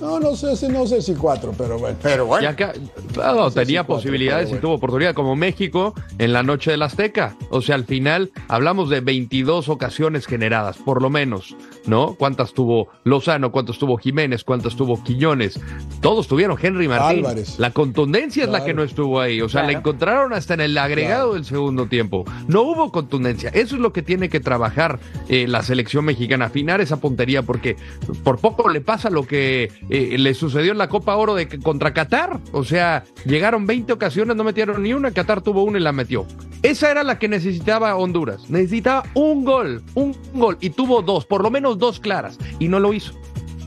No, 0.00 0.20
no 0.20 0.36
sé, 0.36 0.56
si- 0.56 0.68
no 0.68 0.86
sé 0.86 1.02
si 1.02 1.14
cuatro, 1.14 1.52
pero 1.56 1.78
bueno. 1.78 1.96
Pero 2.02 2.24
Y 2.24 2.28
bueno. 2.28 2.48
acá 2.48 2.72
no, 3.16 3.44
sé 3.50 3.50
si 3.50 3.54
tenía 3.66 3.80
cuatro, 3.82 3.96
posibilidades 3.96 4.52
y 4.52 4.56
tuvo 4.56 4.74
oportunidad, 4.74 5.14
como 5.14 5.34
México 5.36 5.94
en 6.18 6.32
la 6.32 6.42
noche 6.42 6.70
del 6.70 6.82
Azteca. 6.82 7.36
O 7.50 7.60
sea, 7.62 7.74
al 7.74 7.84
final 7.84 8.30
hablamos 8.48 8.90
de 8.90 9.00
22 9.00 9.68
ocasiones 9.68 10.26
generadas, 10.26 10.76
por 10.78 11.02
lo 11.02 11.10
menos, 11.10 11.56
¿no? 11.86 12.14
¿Cuántas 12.14 12.52
tuvo 12.52 12.88
Lozano? 13.04 13.50
¿Cuántas 13.50 13.78
tuvo 13.78 13.96
Jiménez? 13.98 14.44
¿Cuántas 14.44 14.76
tuvo 14.76 15.02
Quiñones? 15.02 15.58
Todos 16.00 16.28
tuvieron 16.28 16.56
Henry 16.60 16.86
Martín. 16.88 17.18
Álvarez. 17.26 17.58
La 17.58 17.70
contundencia 17.72 18.44
es 18.44 18.48
la 18.50 18.58
Claro. 18.58 18.64
que 18.66 18.74
no 18.74 18.82
estuvo 18.84 19.20
ahí. 19.20 19.40
O 19.42 19.48
sea, 19.48 19.62
la 19.62 19.68
Claro. 19.68 19.80
encontraron 19.80 20.32
hasta 20.32 20.54
en 20.54 20.60
el 20.60 20.78
agregado 20.78 21.08
Claro. 21.30 21.34
del 21.34 21.44
segundo 21.44 21.86
tiempo. 21.86 22.24
No 22.46 22.62
hubo 22.62 22.92
contundencia. 22.92 23.50
Eso 23.50 23.74
es 23.74 23.80
lo 23.80 23.92
que 23.92 24.02
tiene 24.02 24.28
que 24.28 24.40
trabajar 24.40 25.00
eh, 25.28 25.46
la 25.48 25.62
selección 25.62 26.04
mexicana, 26.04 26.46
afinar 26.46 26.80
esa 26.80 27.00
puntería, 27.00 27.42
porque 27.42 27.76
por 28.24 28.38
poco 28.38 28.68
le 28.68 28.80
pasa 28.80 29.10
lo 29.10 29.26
que 29.26 29.70
eh, 29.90 30.16
le 30.18 30.34
sucedió 30.34 30.72
en 30.72 30.78
la 30.78 30.88
Copa 30.88 31.16
Oro 31.16 31.34
de, 31.34 31.48
contra 31.60 31.92
Qatar. 31.92 32.40
O 32.52 32.64
sea, 32.64 33.04
llegaron 33.24 33.66
20 33.66 33.92
ocasiones, 33.92 34.36
no 34.36 34.44
metieron 34.44 34.82
ni 34.82 34.92
una, 34.92 35.10
Qatar 35.10 35.40
tuvo 35.40 35.62
una 35.64 35.78
y 35.78 35.82
la 35.82 35.92
metió. 35.92 36.26
Esa 36.62 36.90
era 36.90 37.02
la 37.02 37.18
que 37.18 37.28
necesitaba 37.28 37.94
Honduras. 37.96 38.50
Necesitaba 38.50 39.04
un 39.14 39.44
gol, 39.44 39.82
un 39.94 40.16
gol, 40.34 40.58
y 40.60 40.70
tuvo 40.70 41.02
dos, 41.02 41.24
por 41.24 41.42
lo 41.42 41.50
menos 41.50 41.78
dos 41.78 42.00
claras, 42.00 42.38
y 42.58 42.68
no 42.68 42.80
lo 42.80 42.92
hizo. 42.92 43.14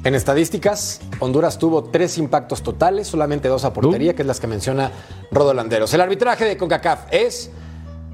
En 0.03 0.15
estadísticas, 0.15 0.99
Honduras 1.19 1.59
tuvo 1.59 1.83
tres 1.83 2.17
impactos 2.17 2.63
totales, 2.63 3.07
solamente 3.07 3.47
dos 3.47 3.65
a 3.65 3.73
portería, 3.73 4.15
que 4.15 4.23
es 4.23 4.27
las 4.27 4.39
que 4.39 4.47
menciona 4.47 4.91
Rodolanderos. 5.31 5.93
El 5.93 6.01
arbitraje 6.01 6.45
de 6.45 6.57
CONCACAF 6.57 7.05
es 7.11 7.51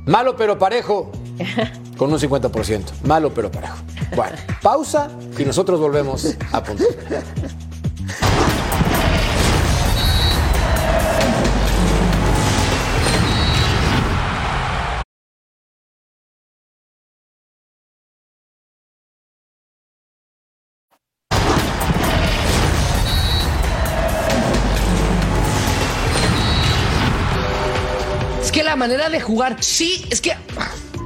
malo 0.05 0.35
pero 0.35 0.59
parejo, 0.59 1.11
con 1.97 2.11
un 2.11 2.19
50%. 2.19 3.03
Malo 3.05 3.33
pero 3.33 3.49
parejo. 3.49 3.77
Bueno, 4.15 4.35
pausa 4.61 5.09
y 5.37 5.45
nosotros 5.45 5.79
volvemos 5.79 6.35
a 6.51 6.61
punto. 6.61 6.83
Manera 28.77 29.09
de 29.09 29.19
jugar, 29.19 29.57
sí, 29.59 30.05
es 30.09 30.21
que 30.21 30.35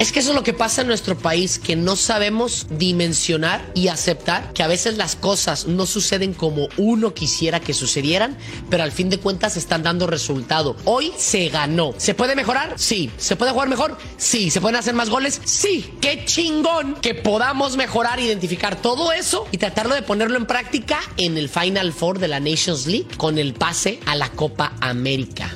es 0.01 0.11
que 0.11 0.17
eso 0.17 0.29
es 0.31 0.35
lo 0.35 0.41
que 0.41 0.53
pasa 0.53 0.81
en 0.81 0.87
nuestro 0.87 1.15
país, 1.15 1.59
que 1.59 1.75
no 1.75 1.95
sabemos 1.95 2.65
dimensionar 2.71 3.63
y 3.75 3.87
aceptar 3.89 4.51
que 4.51 4.63
a 4.63 4.67
veces 4.67 4.97
las 4.97 5.15
cosas 5.15 5.67
no 5.67 5.85
suceden 5.85 6.33
como 6.33 6.69
uno 6.77 7.13
quisiera 7.13 7.59
que 7.59 7.75
sucedieran, 7.75 8.35
pero 8.71 8.81
al 8.81 8.91
fin 8.91 9.11
de 9.11 9.19
cuentas 9.19 9.57
están 9.57 9.83
dando 9.83 10.07
resultado. 10.07 10.75
Hoy 10.85 11.13
se 11.17 11.49
ganó. 11.49 11.93
¿Se 11.97 12.15
puede 12.15 12.35
mejorar? 12.35 12.73
Sí. 12.77 13.11
¿Se 13.17 13.35
puede 13.35 13.51
jugar 13.51 13.69
mejor? 13.69 13.95
Sí. 14.17 14.49
¿Se 14.49 14.59
pueden 14.59 14.77
hacer 14.77 14.95
más 14.95 15.11
goles? 15.11 15.39
Sí. 15.45 15.93
Qué 16.01 16.25
chingón 16.25 16.95
que 16.95 17.13
podamos 17.13 17.77
mejorar, 17.77 18.19
identificar 18.19 18.81
todo 18.81 19.11
eso 19.11 19.45
y 19.51 19.59
tratarlo 19.59 19.93
de 19.93 20.01
ponerlo 20.01 20.37
en 20.37 20.47
práctica 20.47 20.99
en 21.17 21.37
el 21.37 21.47
Final 21.47 21.93
Four 21.93 22.17
de 22.17 22.27
la 22.27 22.39
Nations 22.39 22.87
League 22.87 23.07
con 23.17 23.37
el 23.37 23.53
pase 23.53 23.99
a 24.07 24.15
la 24.15 24.29
Copa 24.29 24.73
América. 24.81 25.55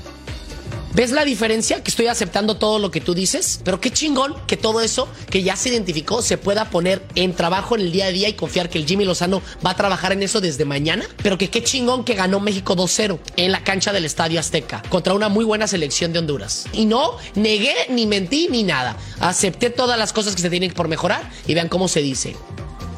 ¿Ves 0.96 1.12
la 1.12 1.26
diferencia? 1.26 1.84
Que 1.84 1.92
estoy 1.92 2.08
aceptando 2.08 2.56
todo 2.56 2.80
lo 2.80 2.90
que 2.90 3.02
tú 3.02 3.14
dices, 3.14 3.60
pero 3.66 3.82
qué 3.82 3.92
chingón 3.92 4.34
que 4.48 4.56
todo 4.56 4.80
eso 4.80 5.10
que 5.30 5.44
ya 5.44 5.58
se 5.58 5.68
identificó 5.68 6.22
se 6.22 6.38
pueda 6.38 6.70
poner 6.70 7.02
en 7.16 7.34
trabajo 7.34 7.76
en 7.76 7.82
el 7.82 7.92
día 7.92 8.06
a 8.06 8.12
día 8.12 8.30
y 8.30 8.34
confiar 8.34 8.70
que 8.70 8.78
el 8.78 8.86
Jimmy 8.86 9.04
Lozano 9.04 9.42
va 9.64 9.72
a 9.72 9.76
trabajar 9.76 10.14
en 10.14 10.24
eso 10.24 10.40
desde 10.40 10.64
mañana, 10.64 11.06
pero 11.22 11.38
que 11.38 11.50
qué 11.50 11.62
chingón 11.62 12.06
que 12.06 12.14
ganó 12.14 12.40
México 12.40 12.78
2-0 12.78 13.20
en 13.36 13.52
la 13.52 13.62
cancha 13.62 13.92
del 13.92 14.06
Estadio 14.06 14.40
Azteca 14.40 14.84
contra 14.88 15.14
una 15.14 15.28
muy 15.28 15.44
buena 15.44 15.68
selección 15.68 16.14
de 16.14 16.20
Honduras. 16.20 16.66
Y 16.72 16.86
no 16.86 17.18
negué, 17.36 17.76
ni 17.90 18.08
mentí, 18.08 18.48
ni 18.50 18.64
nada. 18.64 18.96
Acepté 19.20 19.72
todas 19.72 20.00
las 20.00 20.14
cosas 20.14 20.34
que 20.34 20.42
se 20.42 20.50
tienen 20.50 20.72
por 20.72 20.88
mejorar 20.88 21.30
y 21.46 21.56
vean 21.56 21.68
cómo 21.68 21.90
se 21.90 22.02
dice. 22.02 22.38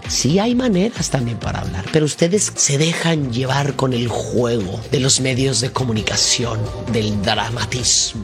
Sí 0.08 0.40
hay 0.40 0.56
maneras 0.56 1.10
también 1.10 1.38
para 1.38 1.60
hablar, 1.60 1.86
pero 1.92 2.06
ustedes 2.06 2.52
se 2.56 2.78
dejan 2.78 3.32
llevar 3.34 3.76
con 3.76 3.94
el 3.94 4.08
juego 4.08 4.80
de 4.92 5.00
los 5.02 5.20
medios 5.20 5.60
de 5.60 5.72
comunicación, 5.72 6.60
del 6.94 7.22
dramatismo 7.22 8.24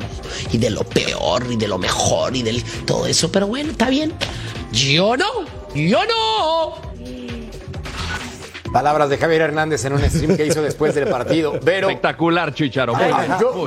y 0.52 0.58
de 0.58 0.70
lo 0.70 0.84
peor 0.84 1.46
y 1.52 1.58
de 1.58 1.68
lo 1.68 1.78
mejor 1.78 2.36
y 2.36 2.42
del 2.42 2.64
todo 2.86 3.06
eso. 3.06 3.32
Pero 3.32 3.48
bueno, 3.48 3.72
está 3.72 3.90
bien. 3.90 4.14
Yo 4.72 5.18
no, 5.18 5.28
yo 5.76 6.00
no. 6.06 6.93
Palabras 8.74 9.08
de 9.10 9.18
Javier 9.20 9.42
Hernández 9.44 9.86
en 9.86 9.94
un 9.94 10.00
stream 10.02 10.36
que 10.36 10.46
hizo 10.48 10.62
después 10.64 10.96
del 10.96 11.08
partido. 11.08 11.60
Pero 11.64 11.88
Espectacular, 11.90 12.54
Chicharo. 12.54 12.94
Ay, 12.96 13.14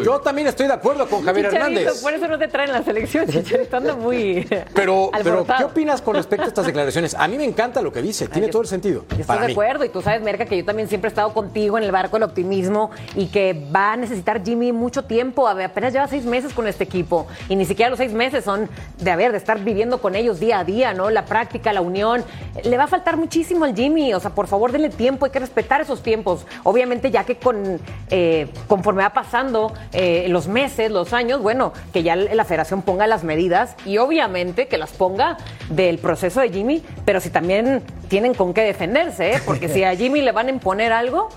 yo, 0.04 0.20
también 0.20 0.48
estoy 0.48 0.66
de 0.66 0.72
acuerdo 0.72 1.06
con 1.08 1.22
Javier 1.24 1.46
Chicharito, 1.48 1.80
Hernández. 1.80 2.02
por 2.02 2.12
eso 2.12 2.26
no 2.26 2.36
te 2.38 2.48
traen 2.48 2.72
la 2.72 2.82
selección, 2.82 3.26
Chicharito 3.30 3.76
anda 3.76 3.94
muy 3.94 4.44
Pero, 4.74 5.10
pero, 5.22 5.46
¿qué 5.46 5.64
opinas 5.64 6.02
con 6.02 6.16
respecto 6.16 6.44
a 6.44 6.48
estas 6.48 6.66
declaraciones? 6.66 7.14
A 7.14 7.28
mí 7.28 7.38
me 7.38 7.44
encanta 7.44 7.80
lo 7.82 7.92
que 7.92 8.02
dice, 8.02 8.26
tiene 8.26 8.48
yo- 8.48 8.52
todo 8.52 8.62
el 8.62 8.68
sentido. 8.68 9.04
Yo 9.10 9.12
estoy 9.12 9.24
para 9.24 9.42
de 9.42 9.46
mí. 9.46 9.52
acuerdo 9.52 9.84
y 9.84 9.88
tú 9.90 10.02
sabes, 10.02 10.22
Merca, 10.22 10.44
que 10.44 10.56
yo 10.58 10.64
también 10.64 10.88
siempre 10.88 11.06
he 11.08 11.10
estado 11.12 11.32
contigo 11.32 11.78
en 11.78 11.84
el 11.84 11.92
barco 11.92 12.16
del 12.16 12.24
optimismo 12.24 12.90
y 13.14 13.26
que 13.26 13.54
va 13.74 13.92
a 13.92 13.96
necesitar 13.96 14.44
Jimmy 14.44 14.72
mucho 14.72 15.04
tiempo. 15.04 15.46
A 15.46 15.54
ver, 15.54 15.66
apenas 15.66 15.92
lleva 15.92 16.08
seis 16.08 16.24
meses 16.24 16.52
con 16.52 16.66
este 16.66 16.82
equipo 16.82 17.28
y 17.48 17.54
ni 17.54 17.64
siquiera 17.64 17.90
los 17.90 17.98
seis 17.98 18.12
meses 18.12 18.42
son 18.44 18.68
de 18.98 19.10
haber, 19.12 19.30
de 19.30 19.38
estar 19.38 19.60
viviendo 19.60 19.98
con 19.98 20.16
ellos 20.16 20.40
día 20.40 20.58
a 20.58 20.64
día, 20.64 20.94
¿no? 20.94 21.10
La 21.10 21.26
práctica, 21.26 21.72
la 21.72 21.80
unión. 21.80 22.24
Le 22.64 22.76
va 22.76 22.84
a 22.84 22.88
faltar 22.88 23.16
muchísimo 23.16 23.64
al 23.64 23.74
Jimmy. 23.76 24.12
O 24.14 24.18
sea, 24.20 24.30
por 24.30 24.48
favor, 24.48 24.72
denle 24.72 24.88
tiempo, 24.96 25.24
hay 25.26 25.30
que 25.30 25.38
respetar 25.38 25.80
esos 25.80 26.02
tiempos. 26.02 26.46
Obviamente, 26.64 27.10
ya 27.10 27.24
que 27.24 27.36
con 27.36 27.80
eh, 28.10 28.48
conforme 28.66 29.02
va 29.02 29.10
pasando 29.12 29.72
eh, 29.92 30.26
los 30.28 30.48
meses, 30.48 30.90
los 30.90 31.12
años, 31.12 31.40
bueno, 31.42 31.72
que 31.92 32.02
ya 32.02 32.16
la 32.16 32.44
federación 32.44 32.82
ponga 32.82 33.06
las 33.06 33.22
medidas 33.24 33.76
y 33.84 33.98
obviamente 33.98 34.66
que 34.68 34.78
las 34.78 34.90
ponga 34.90 35.36
del 35.70 35.98
proceso 35.98 36.40
de 36.40 36.50
Jimmy, 36.50 36.82
pero 37.04 37.20
si 37.20 37.30
también 37.30 37.82
tienen 38.08 38.34
con 38.34 38.52
qué 38.54 38.62
defenderse, 38.62 39.32
¿eh? 39.34 39.40
porque 39.44 39.68
si 39.68 39.84
a 39.84 39.94
Jimmy 39.96 40.20
le 40.22 40.32
van 40.32 40.46
a 40.48 40.50
imponer 40.50 40.92
algo, 40.92 41.28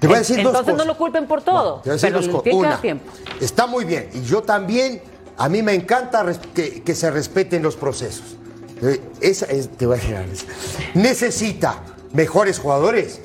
Te 0.00 0.06
voy 0.06 0.16
a 0.16 0.18
decir 0.20 0.42
dos 0.42 0.46
entonces 0.52 0.74
no 0.76 0.84
lo 0.84 0.96
culpen 0.96 1.26
por 1.26 1.42
todo. 1.42 1.80
Te 1.82 1.90
voy 1.90 1.90
a 1.90 1.92
decir 1.94 2.12
pero 2.12 2.26
dos 2.26 2.42
cosas. 2.42 2.80
tiempo. 2.80 3.10
está 3.40 3.66
muy 3.66 3.84
bien. 3.84 4.08
Y 4.14 4.22
yo 4.22 4.42
también, 4.42 5.00
a 5.36 5.48
mí 5.48 5.62
me 5.62 5.74
encanta 5.74 6.24
que, 6.54 6.82
que 6.82 6.94
se 6.94 7.10
respeten 7.10 7.62
los 7.62 7.76
procesos. 7.76 8.36
Eh, 8.82 9.00
esa 9.20 9.46
es- 9.46 9.68
te 9.76 9.86
voy 9.86 9.96
a 9.96 10.20
decir. 10.22 10.48
¿Necesita 10.94 11.78
mejores 12.12 12.58
jugadores? 12.58 13.20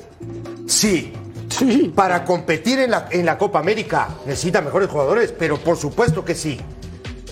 Sí. 0.66 1.12
Para 1.94 2.24
competir 2.24 2.78
en 2.78 2.92
la, 2.92 3.08
en 3.10 3.26
la 3.26 3.36
Copa 3.36 3.58
América 3.58 4.08
necesita 4.26 4.60
mejores 4.60 4.88
jugadores, 4.88 5.34
pero 5.36 5.58
por 5.58 5.76
supuesto 5.76 6.24
que 6.24 6.34
sí. 6.34 6.60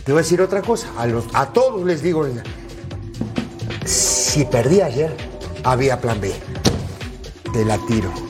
Te 0.05 0.13
voy 0.13 0.21
a 0.21 0.23
decir 0.23 0.41
otra 0.41 0.63
cosa, 0.63 0.89
a, 0.97 1.07
los, 1.07 1.27
a 1.33 1.53
todos 1.53 1.85
les 1.85 2.03
digo, 2.03 2.27
si 3.85 4.45
perdí 4.45 4.81
ayer, 4.81 5.17
había 5.65 6.01
plan 6.01 6.21
B. 6.21 6.33
Te 7.53 7.65
la 7.65 7.79
tiro. 7.87 8.26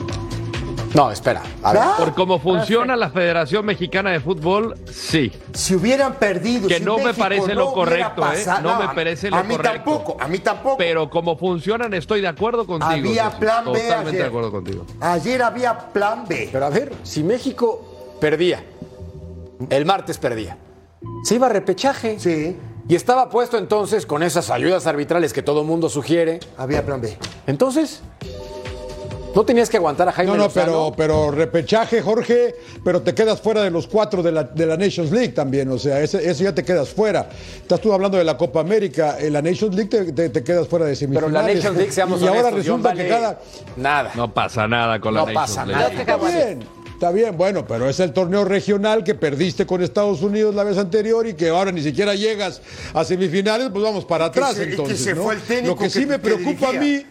No, 0.93 1.11
espera. 1.11 1.41
A 1.63 1.73
ver. 1.73 1.81
Por 1.97 2.13
cómo 2.15 2.39
funciona 2.39 2.95
la 2.95 3.09
Federación 3.09 3.65
Mexicana 3.65 4.11
de 4.11 4.19
Fútbol, 4.19 4.75
sí. 4.91 5.31
Si 5.53 5.75
hubieran 5.75 6.15
perdido, 6.15 6.67
Que 6.67 6.79
si 6.79 6.83
no 6.83 6.97
me 6.97 7.13
parece 7.13 7.49
no 7.53 7.61
lo 7.65 7.73
correcto, 7.73 8.23
¿eh? 8.33 8.43
No 8.63 8.79
me 8.79 8.87
parece 8.95 9.29
lo 9.29 9.37
A 9.37 9.43
mí 9.43 9.55
correcto. 9.55 9.77
tampoco, 9.91 10.17
a 10.19 10.27
mí 10.27 10.39
tampoco. 10.39 10.77
Pero 10.77 11.09
como 11.09 11.37
funcionan, 11.37 11.93
estoy 11.93 12.21
de 12.21 12.27
acuerdo 12.27 12.65
contigo. 12.65 12.89
Había 12.91 13.25
Ceci. 13.29 13.39
plan 13.41 13.65
B 13.65 13.71
Totalmente 13.79 14.09
ayer. 14.09 14.21
de 14.21 14.27
acuerdo 14.27 14.51
contigo. 14.51 14.85
Ayer 15.01 15.41
había 15.43 15.77
plan 15.77 16.23
B. 16.27 16.49
Pero 16.51 16.65
a 16.65 16.69
ver, 16.69 16.93
si 17.03 17.23
México 17.23 18.15
perdía, 18.19 18.63
el 19.69 19.85
martes 19.85 20.17
perdía, 20.17 20.57
se 21.23 21.35
iba 21.35 21.47
a 21.47 21.49
repechaje. 21.49 22.19
Sí. 22.19 22.55
Y 22.89 22.95
estaba 22.95 23.29
puesto 23.29 23.57
entonces 23.57 24.05
con 24.05 24.23
esas 24.23 24.49
ayudas 24.49 24.87
arbitrales 24.87 25.33
que 25.33 25.43
todo 25.43 25.63
mundo 25.65 25.89
sugiere. 25.89 26.39
Había 26.57 26.85
plan 26.85 27.01
B. 27.01 27.17
Entonces, 27.45 28.01
no 29.35 29.45
tenías 29.45 29.69
que 29.69 29.77
aguantar 29.77 30.09
a 30.09 30.11
Jaime 30.11 30.31
No, 30.31 30.37
no, 30.37 30.43
Lozano? 30.45 30.65
pero, 30.65 30.93
pero 30.97 31.31
repechaje, 31.31 32.01
Jorge, 32.01 32.55
pero 32.83 33.01
te 33.01 33.13
quedas 33.13 33.39
fuera 33.39 33.61
de 33.61 33.69
los 33.69 33.85
cuatro 33.87 34.23
de 34.23 34.31
la, 34.31 34.43
de 34.43 34.65
la 34.65 34.77
Nations 34.77 35.11
League 35.11 35.29
también, 35.33 35.69
o 35.69 35.77
sea, 35.77 36.01
ese- 36.01 36.27
eso 36.29 36.43
ya 36.43 36.55
te 36.55 36.63
quedas 36.63 36.89
fuera. 36.89 37.29
Estás 37.61 37.79
tú 37.79 37.93
hablando 37.93 38.17
de 38.17 38.23
la 38.23 38.35
Copa 38.37 38.61
América, 38.61 39.17
en 39.19 39.33
la 39.33 39.41
Nations 39.41 39.75
League 39.75 39.89
te, 39.89 40.11
te- 40.11 40.29
te 40.29 40.43
quedas 40.43 40.67
fuera 40.67 40.85
de 40.85 40.91
Pero 40.91 40.99
semifinales. 40.99 41.33
la 41.33 41.53
Nations 41.53 41.77
League, 41.77 41.91
seamos 41.91 42.21
Y 42.21 42.27
ahora 42.27 42.49
resulta 42.51 42.93
que 42.93 43.07
cada... 43.07 43.39
Nada. 43.75 44.11
No 44.15 44.33
pasa 44.33 44.67
nada 44.67 44.99
con 44.99 45.13
la 45.13 45.19
No 45.21 45.25
Nations 45.27 45.47
pasa 45.49 45.65
nada. 45.65 45.87
Está 45.89 46.15
bien, 46.17 46.59
está 46.93 47.11
bien, 47.11 47.37
bueno, 47.37 47.65
pero 47.67 47.87
es 47.87 47.99
el 47.99 48.13
torneo 48.13 48.43
regional 48.43 49.03
que 49.03 49.13
perdiste 49.13 49.67
con 49.67 49.83
Estados 49.83 50.21
Unidos 50.23 50.55
la 50.55 50.63
vez 50.63 50.77
anterior 50.79 51.27
y 51.27 51.35
que 51.35 51.49
ahora 51.49 51.71
ni 51.71 51.81
siquiera 51.83 52.15
llegas 52.15 52.61
a 52.93 53.03
semifinales, 53.03 53.69
pues 53.71 53.83
vamos 53.83 54.03
para 54.05 54.31
que 54.31 54.39
atrás 54.39 54.55
se- 54.55 54.63
y 54.63 54.65
que 54.67 54.71
entonces. 54.71 54.99
se 54.99 55.13
¿no? 55.13 55.21
fue 55.23 55.35
el 55.35 55.41
técnico 55.41 55.75
Lo 55.75 55.77
que 55.79 55.89
sí 55.91 56.05
me 56.07 56.17
preocupa 56.17 56.69
a 56.69 56.73
mí, 56.73 57.05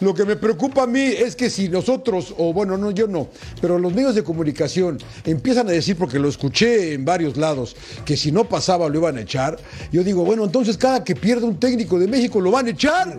lo 0.00 0.14
que 0.14 0.24
me 0.24 0.36
preocupa 0.36 0.84
a 0.84 0.86
mí 0.86 1.00
es 1.00 1.36
que 1.36 1.50
si 1.50 1.68
nosotros, 1.68 2.34
o 2.38 2.52
bueno, 2.52 2.76
no, 2.76 2.90
yo 2.90 3.06
no, 3.06 3.28
pero 3.60 3.78
los 3.78 3.94
medios 3.94 4.14
de 4.14 4.22
comunicación 4.22 4.98
empiezan 5.24 5.68
a 5.68 5.72
decir, 5.72 5.96
porque 5.96 6.18
lo 6.18 6.28
escuché 6.28 6.94
en 6.94 7.04
varios 7.04 7.36
lados, 7.36 7.76
que 8.04 8.16
si 8.16 8.32
no 8.32 8.44
pasaba 8.44 8.88
lo 8.88 8.98
iban 8.98 9.18
a 9.18 9.20
echar, 9.22 9.58
yo 9.90 10.02
digo, 10.02 10.24
bueno, 10.24 10.44
entonces 10.44 10.76
cada 10.76 11.04
que 11.04 11.14
pierda 11.14 11.46
un 11.46 11.58
técnico 11.58 11.98
de 11.98 12.06
México 12.06 12.40
lo 12.40 12.50
van 12.50 12.66
a 12.66 12.70
echar. 12.70 13.16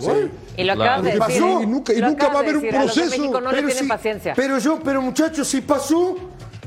Y 0.57 0.63
lo 0.63 0.73
acabas 0.73 1.03
de 1.03 1.11
decir. 1.11 1.19
pasó, 1.19 1.61
y 1.61 1.65
nunca, 1.65 1.93
y 1.93 1.97
Lo 1.97 2.09
nunca 2.09 2.27
va 2.27 2.35
a 2.35 2.39
haber 2.39 2.57
un 2.57 2.63
decir, 2.63 2.77
a 2.77 2.85
los 2.85 2.95
de 2.95 3.01
proceso. 3.01 3.41
No 3.41 3.49
Pero 3.49 3.67
tienen 3.67 3.83
sí, 3.83 3.87
paciencia. 3.87 4.33
Pero 4.35 4.57
yo, 4.59 4.79
pero 4.83 5.01
muchachos, 5.01 5.47
si 5.47 5.61
pasó, 5.61 6.15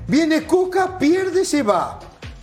viene 0.07 0.45
Coca, 0.45 0.99
pierde, 0.99 1.45
se 1.45 1.63
va. 1.63 2.01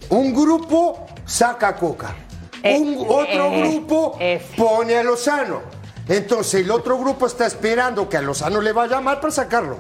Un 0.10 0.34
grupo 0.34 1.06
saca 1.26 1.70
a 1.70 1.76
Coca. 1.76 2.16
Eh, 2.62 2.80
Un 2.80 2.98
otro 3.08 3.48
eh, 3.52 3.62
grupo 3.62 4.18
eh. 4.20 4.42
pone 4.56 4.96
a 4.96 5.04
Lozano. 5.04 5.83
Entonces 6.08 6.62
el 6.62 6.72
otro 6.72 6.98
grupo 6.98 7.26
está 7.28 7.46
esperando 7.46 8.10
que 8.10 8.18
a 8.18 8.22
Lozano 8.22 8.62
le 8.62 8.74
vaya 8.74 9.00
mal 9.00 9.20
para 9.20 9.32
sacarlo. 9.32 9.78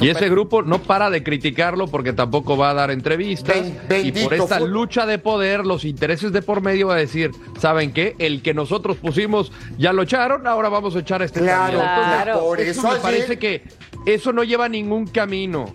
Y 0.00 0.08
ese 0.08 0.28
grupo 0.28 0.62
no 0.62 0.80
para 0.82 1.10
de 1.10 1.22
criticarlo 1.22 1.86
porque 1.88 2.12
tampoco 2.12 2.56
va 2.56 2.70
a 2.70 2.74
dar 2.74 2.90
entrevistas. 2.90 3.56
Ben- 3.88 4.06
y 4.06 4.12
por 4.12 4.34
esta 4.34 4.60
lucha 4.60 5.06
de 5.06 5.18
poder, 5.18 5.64
los 5.66 5.84
intereses 5.84 6.32
de 6.32 6.42
por 6.42 6.60
medio 6.60 6.88
va 6.88 6.94
a 6.94 6.98
decir, 6.98 7.30
¿saben 7.60 7.92
qué? 7.92 8.14
El 8.18 8.42
que 8.42 8.54
nosotros 8.54 8.96
pusimos 8.96 9.52
ya 9.78 9.92
lo 9.92 10.02
echaron, 10.02 10.46
ahora 10.46 10.68
vamos 10.68 10.94
a 10.96 11.00
echar 11.00 11.22
a 11.22 11.24
este 11.24 11.40
Claro, 11.40 11.78
también. 11.78 12.22
Claro. 12.22 12.40
por 12.40 12.60
Eso 12.60 12.80
eso 12.80 12.92
me 12.92 12.96
parece 13.00 13.38
que 13.38 13.62
eso 14.06 14.32
no 14.32 14.42
lleva 14.42 14.64
a 14.64 14.68
ningún 14.68 15.06
camino. 15.06 15.66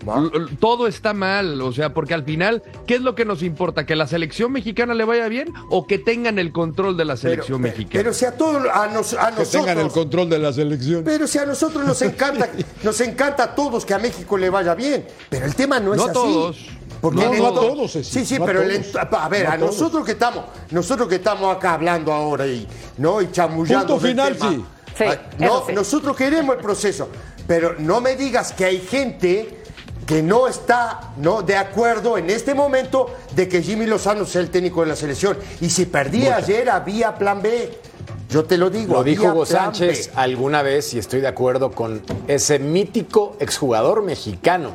Todo 0.60 0.86
está 0.86 1.14
mal, 1.14 1.60
o 1.62 1.72
sea, 1.72 1.94
porque 1.94 2.14
al 2.14 2.24
final, 2.24 2.62
¿qué 2.86 2.96
es 2.96 3.00
lo 3.00 3.14
que 3.14 3.24
nos 3.24 3.42
importa? 3.42 3.86
¿Que 3.86 3.96
la 3.96 4.06
selección 4.06 4.52
mexicana 4.52 4.92
le 4.94 5.04
vaya 5.04 5.28
bien 5.28 5.52
o 5.70 5.86
que 5.86 5.98
tengan 5.98 6.38
el 6.38 6.52
control 6.52 6.96
de 6.96 7.04
la 7.04 7.16
selección 7.16 7.62
pero, 7.62 7.72
mexicana? 7.72 8.02
Pero 8.02 8.12
si 8.12 8.24
a 8.26 8.32
todos, 8.36 8.66
a, 8.72 8.86
nos- 8.88 9.14
a 9.14 9.34
Que 9.34 9.44
tengan 9.44 9.78
el 9.78 9.84
nosotros, 9.84 9.92
control 9.92 10.28
de 10.30 10.38
la 10.38 10.52
selección. 10.52 11.04
pero 11.04 11.26
si 11.26 11.38
a 11.38 11.46
nosotros 11.46 11.84
nos 11.86 12.02
encanta, 12.02 12.48
nos 12.82 13.00
encanta 13.00 13.44
a 13.44 13.54
todos 13.54 13.84
que 13.86 13.94
a 13.98 14.02
México 14.02 14.36
le 14.38 14.50
vaya 14.50 14.74
bien. 14.74 15.06
Pero 15.28 15.46
el 15.46 15.54
tema 15.54 15.78
no 15.80 15.92
es 15.92 15.98
No 15.98 16.04
a 16.04 16.06
así. 16.06 16.14
todos. 16.14 16.56
Porque 17.00 17.24
No, 17.24 17.32
no 17.34 17.46
a 17.48 17.54
todos, 17.54 17.92
sí, 17.92 18.02
Sí, 18.02 18.24
sí, 18.26 18.38
no 18.38 18.44
a 18.44 18.46
pero 18.46 18.62
el 18.62 18.82
todos. 18.90 19.08
a 19.12 19.28
ver, 19.28 19.44
No 19.44 19.50
a 19.50 19.54
a 19.54 19.58
todos. 19.58 19.72
nosotros 19.72 20.04
que 20.04 20.12
estamos, 20.12 20.44
nosotros 20.70 21.08
que 21.08 21.14
estamos 21.16 21.54
acá 21.56 21.74
hablando 21.74 22.12
ahora 22.12 22.46
y 22.46 22.66
no 22.96 23.20
y 23.22 23.30
chamullando 23.30 23.94
Punto 23.94 24.08
final, 24.08 24.36
tema. 24.36 24.50
sí. 24.50 24.64
Sí, 24.96 25.04
Ah, 25.06 25.16
no, 25.38 25.64
sí. 25.66 25.72
nosotros 25.74 26.16
queremos 26.16 26.56
el 26.56 26.60
proceso, 26.62 27.08
pero 27.46 27.76
no 27.78 28.00
me 28.00 28.16
digas 28.16 28.52
que 28.52 28.64
hay 28.64 28.80
gente 28.80 29.62
que 30.04 30.22
no 30.24 30.48
está 30.48 31.12
no 31.18 31.42
de 31.42 31.54
acuerdo 31.56 32.18
en 32.18 32.30
este 32.30 32.52
momento 32.54 33.14
de 33.36 33.46
que 33.48 33.62
Jimmy 33.62 33.86
Lozano 33.86 34.24
sea 34.24 34.40
el 34.40 34.50
técnico 34.50 34.80
de 34.80 34.88
la 34.88 34.96
selección 34.96 35.38
y 35.60 35.68
si 35.70 35.84
perdía 35.86 36.36
ayer 36.36 36.68
había 36.70 37.14
plan 37.16 37.40
B. 37.42 37.78
Yo 38.28 38.44
te 38.44 38.58
lo 38.58 38.68
digo, 38.68 38.92
Lo 38.92 39.04
dijo 39.04 39.28
Hugo 39.28 39.46
Sánchez 39.46 40.10
alguna 40.14 40.60
vez 40.60 40.92
y 40.92 40.98
estoy 40.98 41.22
de 41.22 41.28
acuerdo 41.28 41.70
con 41.70 42.02
ese 42.26 42.58
mítico 42.58 43.36
exjugador 43.40 44.02
mexicano. 44.02 44.72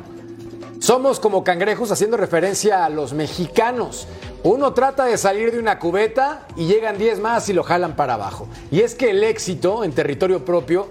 Somos 0.80 1.20
como 1.20 1.44
cangrejos 1.44 1.92
haciendo 1.92 2.16
referencia 2.16 2.84
a 2.84 2.88
los 2.88 3.12
mexicanos. 3.12 4.08
Uno 4.42 4.74
trata 4.74 5.04
de 5.04 5.16
salir 5.16 5.52
de 5.52 5.60
una 5.60 5.78
cubeta 5.78 6.48
y 6.56 6.66
llegan 6.66 6.98
10 6.98 7.20
más 7.20 7.48
y 7.48 7.52
lo 7.52 7.62
jalan 7.62 7.94
para 7.94 8.14
abajo. 8.14 8.48
Y 8.72 8.80
es 8.80 8.96
que 8.96 9.10
el 9.10 9.22
éxito 9.22 9.84
en 9.84 9.92
territorio 9.92 10.44
propio 10.44 10.88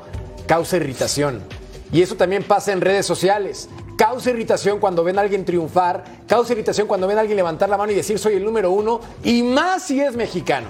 causa 0.48 0.78
irritación. 0.78 1.44
Y 1.92 2.02
eso 2.02 2.16
también 2.16 2.44
pasa 2.44 2.72
en 2.72 2.80
redes 2.80 3.06
sociales. 3.06 3.68
Causa 3.98 4.30
irritación 4.30 4.80
cuando 4.80 5.04
ven 5.04 5.20
a 5.20 5.22
alguien 5.22 5.44
triunfar, 5.44 6.06
causa 6.28 6.54
irritación 6.54 6.88
cuando 6.88 7.08
ven 7.08 7.18
a 7.18 7.22
alguien 7.22 7.36
levantar 7.36 7.68
la 7.68 7.78
mano 7.78 7.92
y 7.92 7.96
decir 7.96 8.18
soy 8.18 8.36
el 8.36 8.46
número 8.46 8.72
uno, 8.72 9.02
y 9.24 9.44
más 9.44 9.84
si 9.84 10.00
es 10.00 10.16
mexicano. 10.16 10.70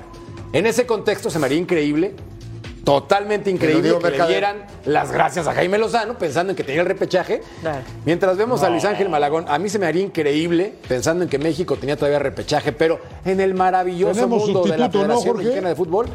En 0.54 0.68
ese 0.68 0.86
contexto 0.86 1.32
se 1.32 1.40
me 1.40 1.48
haría 1.48 1.58
increíble, 1.58 2.14
totalmente 2.84 3.50
increíble 3.50 3.98
que 4.00 4.12
le 4.12 4.28
dieran 4.28 4.68
las 4.86 5.12
gracias 5.12 5.48
a 5.48 5.54
Jaime 5.56 5.80
Lozano 5.80 6.16
pensando 6.16 6.52
en 6.52 6.56
que 6.56 6.64
tenía 6.64 6.82
el 6.82 6.88
repechaje. 6.88 7.42
Mientras 8.06 8.38
vemos 8.38 8.62
a 8.62 8.70
Luis 8.70 8.86
Ángel 8.86 9.10
Malagón, 9.10 9.46
a 9.48 9.58
mí 9.58 9.68
se 9.68 9.80
me 9.80 9.88
haría 9.88 10.04
increíble 10.04 10.76
pensando 10.88 11.24
en 11.24 11.30
que 11.30 11.40
México 11.40 11.76
tenía 11.76 11.98
todavía 11.98 12.20
repechaje, 12.20 12.72
pero 12.72 13.00
en 13.26 13.40
el 13.40 13.56
maravilloso 13.56 14.14
Tenemos 14.14 14.44
mundo 14.46 14.64
de 14.64 14.78
la 14.78 14.86
¿no, 14.86 14.92
Federación 14.92 15.26
Jorge? 15.26 15.44
Mexicana 15.44 15.70
de 15.70 15.76
Fútbol, 15.76 16.06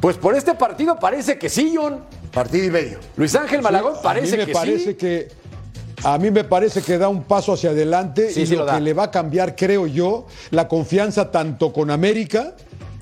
pues 0.00 0.16
por 0.16 0.34
este 0.34 0.54
partido 0.54 0.98
parece 0.98 1.38
que 1.38 1.50
sí, 1.50 1.74
John. 1.76 2.00
Partido 2.32 2.64
y 2.64 2.70
medio. 2.70 2.98
Luis 3.16 3.34
Ángel 3.36 3.60
Malagón 3.60 3.96
parece 4.02 4.34
a 4.34 4.38
mí 4.38 4.42
me 4.42 4.46
que 4.46 4.52
parece 4.52 4.90
sí. 4.92 4.94
que 4.94 5.28
a 6.04 6.18
mí 6.18 6.30
me 6.30 6.44
parece 6.44 6.80
que 6.80 6.96
da 6.96 7.08
un 7.08 7.22
paso 7.24 7.52
hacia 7.52 7.70
adelante 7.70 8.30
Sí, 8.30 8.42
y 8.42 8.46
sí 8.46 8.56
lo, 8.56 8.66
que 8.66 8.80
le 8.80 8.92
va 8.92 9.04
a 9.04 9.10
cambiar, 9.10 9.56
creo 9.56 9.86
yo, 9.86 10.26
la 10.50 10.68
confianza 10.68 11.30
tanto 11.30 11.72
con 11.72 11.90
América 11.90 12.54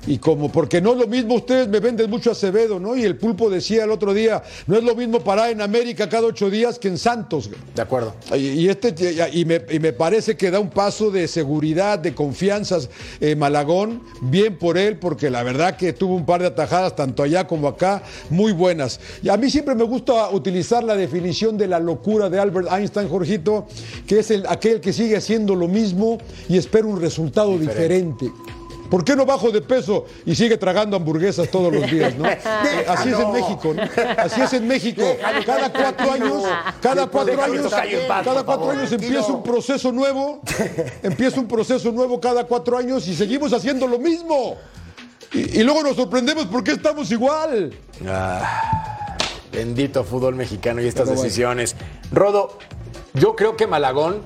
y 0.07 0.17
como 0.17 0.51
porque 0.51 0.81
no 0.81 0.93
es 0.93 0.97
lo 0.97 1.07
mismo, 1.07 1.35
ustedes 1.35 1.67
me 1.67 1.79
venden 1.79 2.09
mucho 2.09 2.31
Acevedo, 2.31 2.79
¿no? 2.79 2.95
Y 2.95 3.03
el 3.03 3.17
pulpo 3.17 3.49
decía 3.49 3.83
el 3.83 3.91
otro 3.91 4.13
día, 4.13 4.43
no 4.67 4.77
es 4.77 4.83
lo 4.83 4.95
mismo 4.95 5.19
parar 5.19 5.51
en 5.51 5.61
América 5.61 6.09
cada 6.09 6.27
ocho 6.27 6.49
días 6.49 6.79
que 6.79 6.87
en 6.87 6.97
Santos. 6.97 7.49
De 7.75 7.81
acuerdo. 7.81 8.15
Y, 8.35 8.49
y 8.49 8.69
este 8.69 8.93
y 9.31 9.45
me, 9.45 9.61
y 9.69 9.79
me 9.79 9.93
parece 9.93 10.35
que 10.35 10.51
da 10.51 10.59
un 10.59 10.69
paso 10.69 11.11
de 11.11 11.27
seguridad, 11.27 11.99
de 11.99 12.13
confianza 12.13 12.73
eh, 13.19 13.35
Malagón, 13.35 14.01
bien 14.21 14.57
por 14.57 14.77
él, 14.77 14.97
porque 14.97 15.29
la 15.29 15.43
verdad 15.43 15.75
que 15.75 15.93
tuvo 15.93 16.15
un 16.15 16.25
par 16.25 16.41
de 16.41 16.47
atajadas 16.47 16.95
tanto 16.95 17.23
allá 17.23 17.47
como 17.47 17.67
acá, 17.67 18.03
muy 18.29 18.51
buenas. 18.51 18.99
Y 19.21 19.29
a 19.29 19.37
mí 19.37 19.49
siempre 19.49 19.75
me 19.75 19.83
gusta 19.83 20.29
utilizar 20.29 20.83
la 20.83 20.95
definición 20.95 21.57
de 21.57 21.67
la 21.67 21.79
locura 21.79 22.29
de 22.29 22.39
Albert 22.39 22.67
Einstein, 22.71 23.09
Jorgito, 23.09 23.67
que 24.07 24.19
es 24.19 24.31
el, 24.31 24.45
aquel 24.47 24.81
que 24.81 24.93
sigue 24.93 25.17
haciendo 25.17 25.55
lo 25.55 25.67
mismo 25.67 26.17
y 26.49 26.57
espera 26.57 26.87
un 26.87 26.99
resultado 26.99 27.57
diferente. 27.57 28.31
¿Por 28.93 29.03
qué 29.03 29.15
no 29.15 29.25
bajo 29.25 29.49
de 29.49 29.59
peso 29.59 30.05
y 30.23 30.35
sigue 30.35 30.55
tragando 30.55 30.95
hamburguesas 30.95 31.49
todos 31.49 31.73
los 31.73 31.89
días, 31.89 32.15
no? 32.15 32.25
Eh, 32.29 32.85
Así 32.87 33.09
es 33.09 33.19
en 33.19 33.31
México, 33.31 33.73
¿no? 33.73 33.81
Así 34.17 34.39
es 34.41 34.53
en 34.53 34.67
México. 34.67 35.01
Cada 35.47 35.73
cuatro 35.73 36.11
años, 36.11 36.43
cada 36.79 37.07
cuatro 37.07 37.41
años, 37.43 37.73
cada 38.23 38.43
cuatro 38.43 38.69
años 38.69 38.91
empieza 38.91 39.33
un 39.33 39.41
proceso 39.41 39.91
nuevo, 39.91 40.41
empieza 41.01 41.39
un 41.39 41.47
proceso 41.47 41.91
nuevo 41.91 42.21
cada 42.21 42.43
cuatro 42.43 42.77
años 42.77 43.07
y 43.07 43.15
seguimos 43.15 43.51
haciendo 43.51 43.87
lo 43.87 43.97
mismo. 43.97 44.57
Y, 45.33 45.61
y 45.61 45.63
luego 45.63 45.81
nos 45.81 45.95
sorprendemos 45.95 46.45
porque 46.45 46.73
estamos 46.73 47.09
igual. 47.09 47.73
Ah, 48.07 49.17
bendito 49.51 50.03
fútbol 50.03 50.35
mexicano 50.35 50.83
y 50.83 50.85
estas 50.85 51.05
Pero 51.05 51.15
bueno. 51.15 51.23
decisiones. 51.23 51.75
Rodo, 52.11 52.59
yo 53.15 53.35
creo 53.35 53.57
que 53.57 53.65
Malagón 53.65 54.21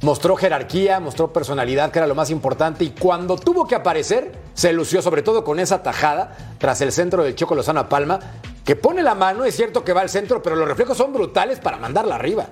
mostró 0.00 0.36
jerarquía, 0.36 1.00
mostró 1.00 1.32
personalidad, 1.32 1.90
que 1.90 1.98
era 1.98 2.06
lo 2.06 2.14
más 2.14 2.30
importante, 2.30 2.84
y 2.84 2.90
cuando 2.90 3.36
tuvo 3.36 3.66
que 3.66 3.74
aparecer, 3.74 4.32
se 4.54 4.72
lució 4.72 5.02
sobre 5.02 5.22
todo 5.22 5.44
con 5.44 5.58
esa 5.58 5.82
tajada 5.82 6.36
tras 6.58 6.80
el 6.80 6.92
centro 6.92 7.24
del 7.24 7.34
Choco 7.34 7.54
Lozano 7.54 7.80
a 7.80 7.88
Palma, 7.88 8.20
que 8.64 8.76
pone 8.76 9.02
la 9.02 9.14
mano, 9.14 9.44
es 9.44 9.56
cierto 9.56 9.84
que 9.84 9.92
va 9.92 10.02
al 10.02 10.10
centro, 10.10 10.42
pero 10.42 10.56
los 10.56 10.68
reflejos 10.68 10.96
son 10.96 11.12
brutales 11.12 11.58
para 11.58 11.78
mandarla 11.78 12.16
arriba. 12.16 12.46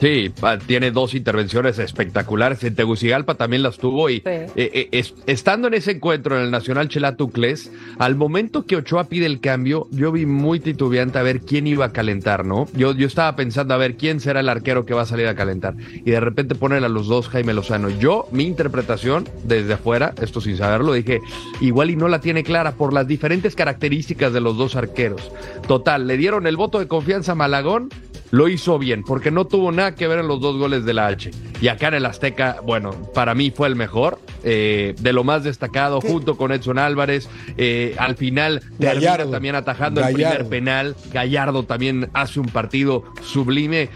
Sí, 0.00 0.32
tiene 0.68 0.92
dos 0.92 1.14
intervenciones 1.14 1.78
espectaculares. 1.80 2.62
En 2.62 2.76
Tegucigalpa 2.76 3.34
también 3.34 3.64
las 3.64 3.78
tuvo 3.78 4.08
y 4.10 4.22
eh, 4.24 4.46
eh, 4.54 4.88
es- 4.92 5.14
estando 5.26 5.66
en 5.66 5.74
ese 5.74 5.90
encuentro 5.90 6.36
en 6.36 6.44
el 6.44 6.50
Nacional 6.52 6.88
Chelatucles, 6.88 7.72
al 7.98 8.14
momento 8.14 8.64
que 8.64 8.76
Ochoa 8.76 9.04
pide 9.08 9.26
el 9.26 9.40
cambio, 9.40 9.88
yo 9.90 10.12
vi 10.12 10.24
muy 10.24 10.60
titubeante 10.60 11.18
a 11.18 11.22
ver 11.22 11.40
quién 11.40 11.66
iba 11.66 11.86
a 11.86 11.92
calentar, 11.92 12.44
¿no? 12.44 12.68
Yo, 12.74 12.94
yo 12.94 13.08
estaba 13.08 13.34
pensando 13.34 13.74
a 13.74 13.76
ver 13.76 13.96
quién 13.96 14.20
será 14.20 14.38
el 14.38 14.48
arquero 14.48 14.86
que 14.86 14.94
va 14.94 15.02
a 15.02 15.06
salir 15.06 15.26
a 15.26 15.34
calentar 15.34 15.74
y 15.92 16.08
de 16.10 16.20
repente 16.20 16.54
ponen 16.54 16.84
a 16.84 16.88
los 16.88 17.08
dos 17.08 17.28
Jaime 17.28 17.52
Lozano. 17.52 17.88
Yo, 17.90 18.28
mi 18.30 18.44
interpretación 18.44 19.28
desde 19.44 19.72
afuera, 19.72 20.14
esto 20.22 20.40
sin 20.40 20.56
saberlo, 20.56 20.92
dije, 20.92 21.18
igual 21.60 21.90
y 21.90 21.96
no 21.96 22.06
la 22.06 22.20
tiene 22.20 22.44
clara 22.44 22.72
por 22.72 22.92
las 22.92 23.08
diferentes 23.08 23.56
características 23.56 24.32
de 24.32 24.40
los 24.40 24.56
dos 24.56 24.76
arqueros. 24.76 25.32
Total, 25.66 26.06
le 26.06 26.16
dieron 26.16 26.46
el 26.46 26.56
voto 26.56 26.78
de 26.78 26.86
confianza 26.86 27.32
a 27.32 27.34
Malagón 27.34 27.88
lo 28.30 28.48
hizo 28.48 28.78
bien, 28.78 29.02
porque 29.02 29.30
no 29.30 29.46
tuvo 29.46 29.72
nada 29.72 29.94
que 29.94 30.06
ver 30.06 30.18
en 30.18 30.28
los 30.28 30.40
dos 30.40 30.56
goles 30.56 30.84
de 30.84 30.94
la 30.94 31.06
H. 31.06 31.30
Y 31.60 31.68
acá 31.68 31.88
en 31.88 31.94
el 31.94 32.06
Azteca, 32.06 32.58
bueno, 32.64 32.90
para 33.14 33.34
mí 33.34 33.50
fue 33.50 33.68
el 33.68 33.76
mejor, 33.76 34.18
eh, 34.44 34.94
de 35.00 35.12
lo 35.12 35.24
más 35.24 35.44
destacado, 35.44 36.00
junto 36.00 36.36
con 36.36 36.52
Edson 36.52 36.78
Álvarez. 36.78 37.28
eh, 37.56 37.94
al 37.98 38.16
final 38.16 38.60
termina 38.78 38.94
Gallardo. 39.10 39.30
también 39.30 39.54
atajando 39.54 40.06
el 40.06 40.12
primer 40.14 40.46
penal. 40.48 40.94
Gallardo 41.12 41.62
también 41.64 42.10
hace 42.12 42.40
un 42.40 42.46
partido 42.46 43.04
sublime. 43.22 43.88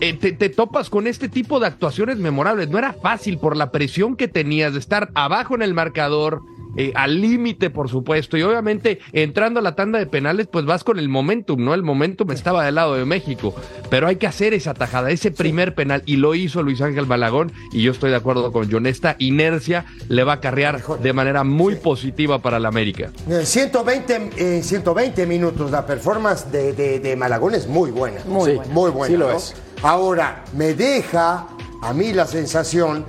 Eh, 0.00 0.12
te, 0.14 0.32
te 0.32 0.48
topas 0.48 0.88
con 0.88 1.06
este 1.08 1.28
tipo 1.28 1.58
de 1.58 1.66
actuaciones 1.66 2.18
memorables. 2.18 2.68
No 2.70 2.78
era 2.78 2.92
fácil 2.92 3.38
por 3.38 3.56
la 3.56 3.72
presión 3.72 4.16
que 4.16 4.28
tenías 4.28 4.72
de 4.74 4.78
estar 4.78 5.10
abajo 5.14 5.54
en 5.56 5.62
el 5.62 5.74
marcador, 5.74 6.42
eh, 6.76 6.92
al 6.94 7.20
límite, 7.20 7.70
por 7.70 7.88
supuesto, 7.88 8.36
y 8.36 8.42
obviamente 8.42 9.00
entrando 9.12 9.60
a 9.60 9.62
la 9.62 9.74
tanda 9.74 9.98
de 9.98 10.06
penales, 10.06 10.46
pues 10.50 10.64
vas 10.64 10.84
con 10.84 10.98
el 10.98 11.08
momentum, 11.08 11.62
¿no? 11.64 11.74
El 11.74 11.82
momentum 11.82 12.30
estaba 12.30 12.64
del 12.64 12.76
lado 12.76 12.94
de 12.94 13.04
México, 13.04 13.54
pero 13.90 14.06
hay 14.08 14.16
que 14.16 14.26
hacer 14.26 14.54
esa 14.54 14.74
tajada, 14.74 15.10
ese 15.10 15.30
primer 15.30 15.74
penal, 15.74 16.02
y 16.06 16.16
lo 16.16 16.34
hizo 16.34 16.62
Luis 16.62 16.80
Ángel 16.80 17.06
Malagón, 17.06 17.52
y 17.72 17.82
yo 17.82 17.92
estoy 17.92 18.10
de 18.10 18.16
acuerdo 18.16 18.52
con 18.52 18.70
John, 18.70 18.86
esta 18.86 19.16
inercia 19.18 19.84
le 20.08 20.24
va 20.24 20.34
a 20.34 20.40
carrear 20.40 20.82
de 20.98 21.12
manera 21.12 21.44
muy 21.44 21.76
positiva 21.76 22.40
para 22.40 22.58
la 22.58 22.68
América. 22.68 23.10
Eh, 23.28 23.44
120, 23.44 24.30
eh, 24.36 24.62
120 24.62 25.26
minutos. 25.26 25.70
La 25.70 25.84
performance 25.86 26.50
de, 26.50 26.72
de- 26.72 27.00
de 27.00 27.16
Malagón 27.16 27.54
es 27.54 27.66
muy 27.66 27.90
buena. 27.90 28.20
Muy 28.26 28.50
Sí, 28.50 28.56
buena. 28.56 28.72
Muy 28.72 28.90
buena. 28.90 29.12
Sí 29.14 29.16
lo 29.18 29.30
¿no? 29.30 29.36
es. 29.36 29.54
Ahora, 29.82 30.44
me 30.56 30.74
deja 30.74 31.46
a 31.82 31.92
mí 31.92 32.12
la 32.12 32.26
sensación 32.26 33.04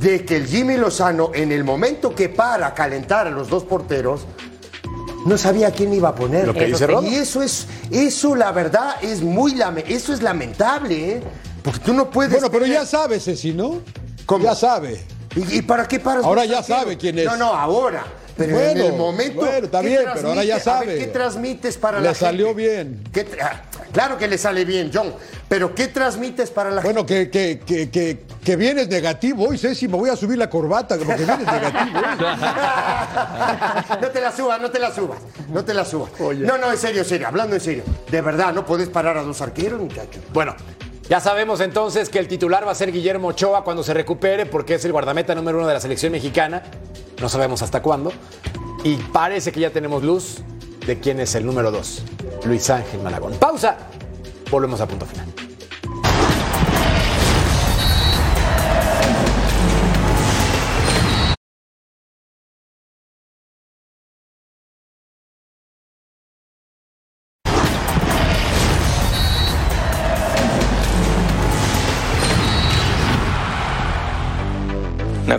de 0.00 0.24
que 0.24 0.36
el 0.36 0.46
Jimmy 0.46 0.76
Lozano, 0.76 1.30
en 1.34 1.52
el 1.52 1.64
momento 1.64 2.14
que 2.14 2.28
para 2.28 2.68
a 2.68 2.74
calentar 2.74 3.26
a 3.26 3.30
los 3.30 3.48
dos 3.48 3.64
porteros, 3.64 4.22
no 5.26 5.38
sabía 5.38 5.70
quién 5.70 5.92
iba 5.94 6.10
a 6.10 6.14
poner. 6.14 6.46
Lo 6.46 6.52
que 6.54 6.66
dice 6.66 6.84
Eso- 6.84 6.86
Rodo. 6.86 7.06
Y 7.06 7.14
eso 7.14 7.42
es, 7.42 7.66
eso 7.90 8.34
la 8.34 8.52
verdad 8.52 8.96
es 9.02 9.22
muy 9.22 9.54
lame- 9.54 9.84
eso 9.88 10.12
es 10.12 10.22
lamentable, 10.22 11.12
¿eh? 11.12 11.22
Porque 11.62 11.80
tú 11.80 11.94
no 11.94 12.10
puedes. 12.10 12.32
Bueno, 12.32 12.50
pero 12.50 12.64
tener- 12.64 12.80
ya 12.80 12.86
sabe, 12.86 13.18
Ceci, 13.20 13.52
¿no? 13.52 13.80
¿Cómo? 14.26 14.44
Ya 14.44 14.54
sabe. 14.54 15.00
¿Y, 15.34 15.58
y 15.58 15.62
para 15.62 15.88
qué 15.88 15.98
paras? 15.98 16.24
Ahora 16.24 16.44
ya 16.44 16.62
sabe 16.62 16.96
quién 16.98 17.18
es. 17.18 17.24
No, 17.24 17.36
no, 17.36 17.46
ahora. 17.54 18.04
Pero 18.36 18.54
Bueno, 18.56 18.70
en 18.70 18.86
el 18.86 18.92
momento. 18.94 19.40
bueno, 19.40 19.64
está 19.66 19.80
¿qué 19.80 19.86
bien, 19.86 20.00
pero 20.12 20.28
ahora 20.30 20.44
ya 20.44 20.54
ver, 20.56 20.62
sabe. 20.64 20.98
¿Qué 20.98 21.06
transmites 21.06 21.76
para 21.78 22.00
Le 22.00 22.08
la 22.08 22.14
salió 22.14 22.48
gente? 22.48 22.62
bien. 22.62 23.04
¿Qué 23.12 23.24
tra- 23.26 23.38
ah, 23.42 23.62
claro 23.92 24.18
que 24.18 24.26
le 24.26 24.36
sale 24.38 24.64
bien, 24.64 24.90
John. 24.92 25.14
Pero 25.48 25.72
¿qué 25.74 25.86
transmites 25.88 26.50
para 26.50 26.70
la 26.72 26.80
Bueno, 26.82 27.06
que, 27.06 27.30
que, 27.30 27.60
que, 27.64 27.90
que, 27.90 28.24
que 28.44 28.56
vienes 28.56 28.88
negativo 28.88 29.48
hoy, 29.48 29.56
Ceci, 29.56 29.88
me 29.88 29.96
voy 29.96 30.10
a 30.10 30.16
subir 30.16 30.36
la 30.36 30.50
corbata, 30.50 30.96
porque 30.98 31.24
vienes 31.24 31.46
negativo. 31.46 32.00
no 34.00 34.08
te 34.08 34.20
la 34.20 34.32
subas, 34.32 34.60
no 34.60 34.70
te 34.70 34.78
la 34.78 34.94
subas. 34.94 35.18
No 35.48 35.64
te 35.64 35.72
la 35.72 35.84
subas. 35.84 36.10
No, 36.20 36.58
no, 36.58 36.70
en 36.70 36.78
serio, 36.78 37.00
en 37.02 37.08
serio, 37.08 37.26
hablando 37.26 37.54
en 37.54 37.60
serio. 37.60 37.84
De 38.10 38.20
verdad, 38.20 38.52
no 38.52 38.66
podés 38.66 38.90
parar 38.90 39.16
a 39.16 39.22
dos 39.22 39.40
arqueros, 39.40 39.80
muchachos. 39.80 40.22
Bueno, 40.32 40.54
ya 41.08 41.20
sabemos 41.20 41.60
entonces 41.60 42.10
que 42.10 42.18
el 42.18 42.28
titular 42.28 42.66
va 42.66 42.72
a 42.72 42.74
ser 42.74 42.92
Guillermo 42.92 43.28
Ochoa 43.28 43.64
cuando 43.64 43.82
se 43.82 43.94
recupere, 43.94 44.44
porque 44.44 44.74
es 44.74 44.84
el 44.84 44.92
guardameta 44.92 45.34
número 45.34 45.58
uno 45.58 45.66
de 45.66 45.74
la 45.74 45.80
selección 45.80 46.12
mexicana. 46.12 46.62
No 47.20 47.30
sabemos 47.30 47.62
hasta 47.62 47.80
cuándo. 47.80 48.12
Y 48.84 48.96
parece 48.96 49.52
que 49.52 49.60
ya 49.60 49.70
tenemos 49.70 50.02
luz 50.02 50.42
de 50.86 51.00
quién 51.00 51.18
es 51.18 51.34
el 51.34 51.46
número 51.46 51.70
dos, 51.70 52.02
Luis 52.44 52.68
Ángel 52.68 53.00
Malagón. 53.00 53.32
Pausa. 53.34 53.78
Volvemos 54.50 54.80
a 54.82 54.86
punto 54.86 55.06
final. 55.06 55.26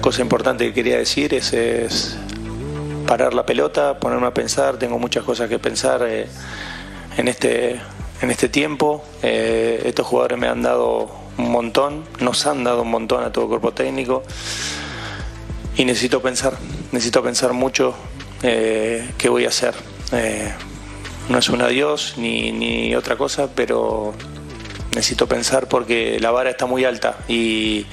Cosa 0.05 0.21
importante 0.21 0.67
que 0.67 0.71
quería 0.71 0.99
decir 0.99 1.33
es, 1.33 1.51
es 1.51 2.15
parar 3.07 3.33
la 3.33 3.43
pelota, 3.43 3.99
ponerme 3.99 4.27
a 4.27 4.33
pensar. 4.35 4.77
Tengo 4.77 4.99
muchas 4.99 5.23
cosas 5.23 5.49
que 5.49 5.57
pensar 5.57 6.05
eh, 6.07 6.27
en, 7.17 7.27
este, 7.27 7.81
en 8.21 8.29
este 8.29 8.47
tiempo. 8.47 9.03
Eh, 9.23 9.81
estos 9.83 10.05
jugadores 10.05 10.37
me 10.37 10.47
han 10.47 10.61
dado 10.61 11.09
un 11.39 11.49
montón, 11.49 12.03
nos 12.19 12.45
han 12.45 12.63
dado 12.63 12.83
un 12.83 12.91
montón 12.91 13.23
a 13.23 13.31
todo 13.31 13.47
cuerpo 13.47 13.73
técnico. 13.73 14.21
Y 15.75 15.85
necesito 15.85 16.21
pensar, 16.21 16.53
necesito 16.91 17.23
pensar 17.23 17.53
mucho 17.53 17.95
eh, 18.43 19.09
qué 19.17 19.27
voy 19.27 19.45
a 19.45 19.47
hacer. 19.47 19.73
Eh, 20.11 20.53
no 21.29 21.39
es 21.39 21.49
un 21.49 21.63
adiós 21.63 22.13
ni, 22.17 22.51
ni 22.51 22.95
otra 22.95 23.15
cosa, 23.15 23.49
pero 23.55 24.13
necesito 24.91 25.25
pensar 25.25 25.67
porque 25.67 26.19
la 26.19 26.29
vara 26.29 26.51
está 26.51 26.67
muy 26.67 26.85
alta 26.85 27.17
y 27.27 27.87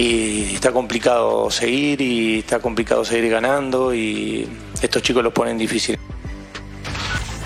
y 0.00 0.54
está 0.54 0.72
complicado 0.72 1.50
seguir 1.50 2.00
y 2.00 2.38
está 2.38 2.58
complicado 2.58 3.04
seguir 3.04 3.30
ganando 3.30 3.94
y 3.94 4.48
estos 4.80 5.02
chicos 5.02 5.22
lo 5.22 5.34
ponen 5.34 5.58
difícil. 5.58 5.98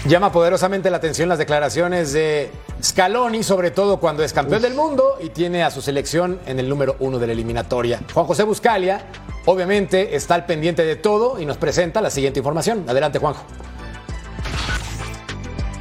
Llama 0.07 0.31
poderosamente 0.31 0.89
la 0.89 0.99
atención 0.99 1.29
las 1.29 1.39
declaraciones 1.39 2.13
de 2.13 2.53
Scaloni, 2.81 3.43
sobre 3.43 3.73
todo 3.73 3.99
cuando 3.99 4.23
es 4.23 4.33
campeón 4.33 4.63
del 4.63 4.75
mundo 4.75 5.19
y 5.21 5.31
tiene 5.31 5.65
a 5.65 5.71
su 5.73 5.83
selección 5.83 6.39
en 6.47 6.61
el 6.61 6.69
número 6.69 6.95
uno 7.01 7.19
de 7.19 7.27
la 7.27 7.33
eliminatoria. 7.33 8.01
Juan 8.13 8.27
José 8.27 8.45
Buscalia, 8.45 9.05
obviamente, 9.47 10.15
está 10.15 10.37
al 10.37 10.47
pendiente 10.47 10.85
de 10.85 10.95
todo 10.95 11.41
y 11.41 11.47
nos 11.47 11.57
presenta 11.57 12.01
la 12.01 12.11
siguiente 12.11 12.39
información. 12.39 12.85
Adelante, 12.87 13.19
Juanjo. 13.19 13.43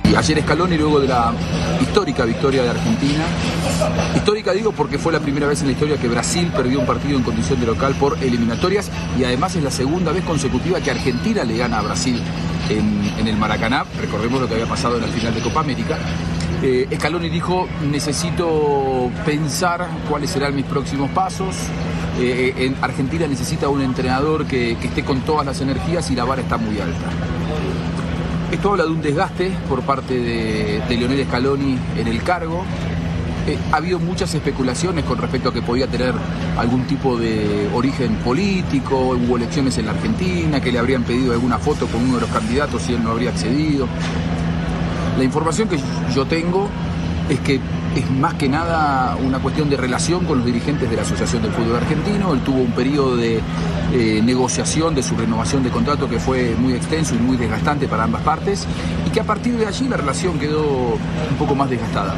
Y 0.06 0.16
ayer 0.16 0.42
Scaloni 0.42 0.78
luego 0.78 1.00
de 1.00 1.08
la 1.08 1.34
histórica 1.80 2.26
victoria 2.26 2.64
de 2.64 2.70
Argentina. 2.70 3.26
Histórica 4.16 4.54
digo 4.54 4.72
porque 4.72 4.98
fue 4.98 5.12
la 5.12 5.20
primera 5.20 5.48
vez 5.48 5.62
en 5.62 5.68
la 5.68 5.74
historia 5.74 5.98
que 5.98 6.08
Brasil 6.08 6.52
perdió 6.56 6.80
un 6.80 6.86
partido 6.86 7.18
en 7.18 7.24
condición 7.24 7.60
de 7.60 7.66
local 7.66 7.96
por 7.96 8.18
eliminatorias 8.22 8.90
y 9.20 9.24
además 9.24 9.56
es 9.56 9.64
la 9.64 9.72
segunda 9.72 10.12
vez 10.12 10.24
consecutiva 10.24 10.80
que 10.80 10.92
Argentina 10.92 11.44
le 11.44 11.58
gana 11.58 11.80
a 11.80 11.82
Brasil 11.82 12.22
en, 12.70 13.28
el 13.28 13.38
Maracaná. 13.38 13.86
Recordemos 14.00 14.42
lo 14.42 14.48
que 14.48 14.56
había 14.56 14.66
pasado 14.66 14.96
en 14.96 15.02
la 15.02 15.08
final 15.08 15.34
de 15.34 15.42
Copa 15.42 15.62
América. 15.62 15.98
Eh, 16.62 16.88
Scaloni 16.94 17.30
dijo, 17.30 17.68
necesito 17.92 19.10
pensar 19.26 19.88
cuáles 20.10 20.30
serán 20.30 20.56
mis 20.56 20.66
próximos 20.66 21.10
pasos. 21.12 21.56
Eh, 22.20 22.54
en 22.58 22.76
Argentina 22.82 23.28
necesita 23.28 23.68
un 23.70 23.82
entrenador 23.82 24.46
que, 24.46 24.78
que 24.80 24.88
esté 24.88 25.04
con 25.04 25.22
todas 25.22 25.46
las 25.46 25.60
energías 25.62 26.10
y 26.12 26.16
la 26.16 26.24
vara 26.24 26.42
está 26.42 26.58
muy 26.58 26.80
alta. 26.80 27.10
Esto 28.54 28.70
habla 28.70 28.84
de 28.84 28.92
un 28.92 29.02
desgaste 29.02 29.52
por 29.68 29.82
parte 29.82 30.14
de, 30.14 30.82
de 30.88 30.98
Leonel 30.98 31.26
Scaloni 31.26 31.76
en 31.98 32.08
el 32.08 32.22
cargo. 32.22 32.64
Eh, 33.46 33.58
ha 33.74 33.78
habido 33.78 34.00
muchas 34.00 34.34
especulaciones 34.34 35.04
con 35.04 35.18
respecto 35.18 35.50
a 35.50 35.54
que 35.54 35.62
podía 35.62 35.86
tener 35.88 36.14
algún 36.58 36.86
tipo 36.88 37.18
de 37.18 37.70
origen 37.74 38.16
político, 38.18 38.98
hubo 39.10 39.36
elecciones 39.36 39.78
en 39.78 39.88
la 39.88 39.92
Argentina, 39.92 40.62
que 40.62 40.72
le 40.72 40.80
habrían 40.80 41.04
pedido 41.04 41.34
alguna 41.34 41.60
foto 41.60 41.88
con 41.88 42.04
uno 42.04 42.16
de 42.16 42.22
los 42.22 42.30
candidatos 42.30 42.90
y 42.90 42.94
él 42.94 43.04
no 43.04 43.12
habría 43.12 43.32
accedido. 43.32 43.88
La 45.18 45.24
información 45.26 45.68
que 45.68 45.78
yo 46.16 46.26
tengo 46.26 46.70
es 47.30 47.40
que 47.42 47.60
es 47.96 48.10
más 48.12 48.34
que 48.36 48.48
nada 48.48 49.18
una 49.18 49.40
cuestión 49.40 49.70
de 49.70 49.76
relación 49.76 50.24
con 50.26 50.38
los 50.38 50.46
dirigentes 50.46 50.90
de 50.90 50.96
la 50.96 51.02
Asociación 51.02 51.44
del 51.44 51.52
Fútbol 51.52 51.76
Argentino. 51.76 52.34
Él 52.34 52.40
tuvo 52.42 52.62
un 52.62 52.72
periodo 52.72 53.18
de 53.18 53.42
eh, 53.92 54.22
negociación 54.24 54.96
de 54.96 55.04
su 55.04 55.18
renovación 55.18 55.64
de 55.64 55.70
contrato 55.70 56.10
que 56.10 56.18
fue 56.18 56.56
muy 56.58 56.74
extenso 56.74 57.14
y 57.14 57.18
muy 57.18 57.36
desgastante 57.36 57.90
para 57.90 58.06
ambas 58.06 58.22
partes 58.22 58.66
y 59.06 59.10
que 59.10 59.20
a 59.20 59.26
partir 59.26 59.58
de 59.58 59.68
allí 59.68 59.90
la 59.90 59.98
relación 59.98 60.40
quedó 60.40 60.64
un 60.94 61.38
poco 61.38 61.56
más 61.56 61.70
desgastada. 61.70 62.16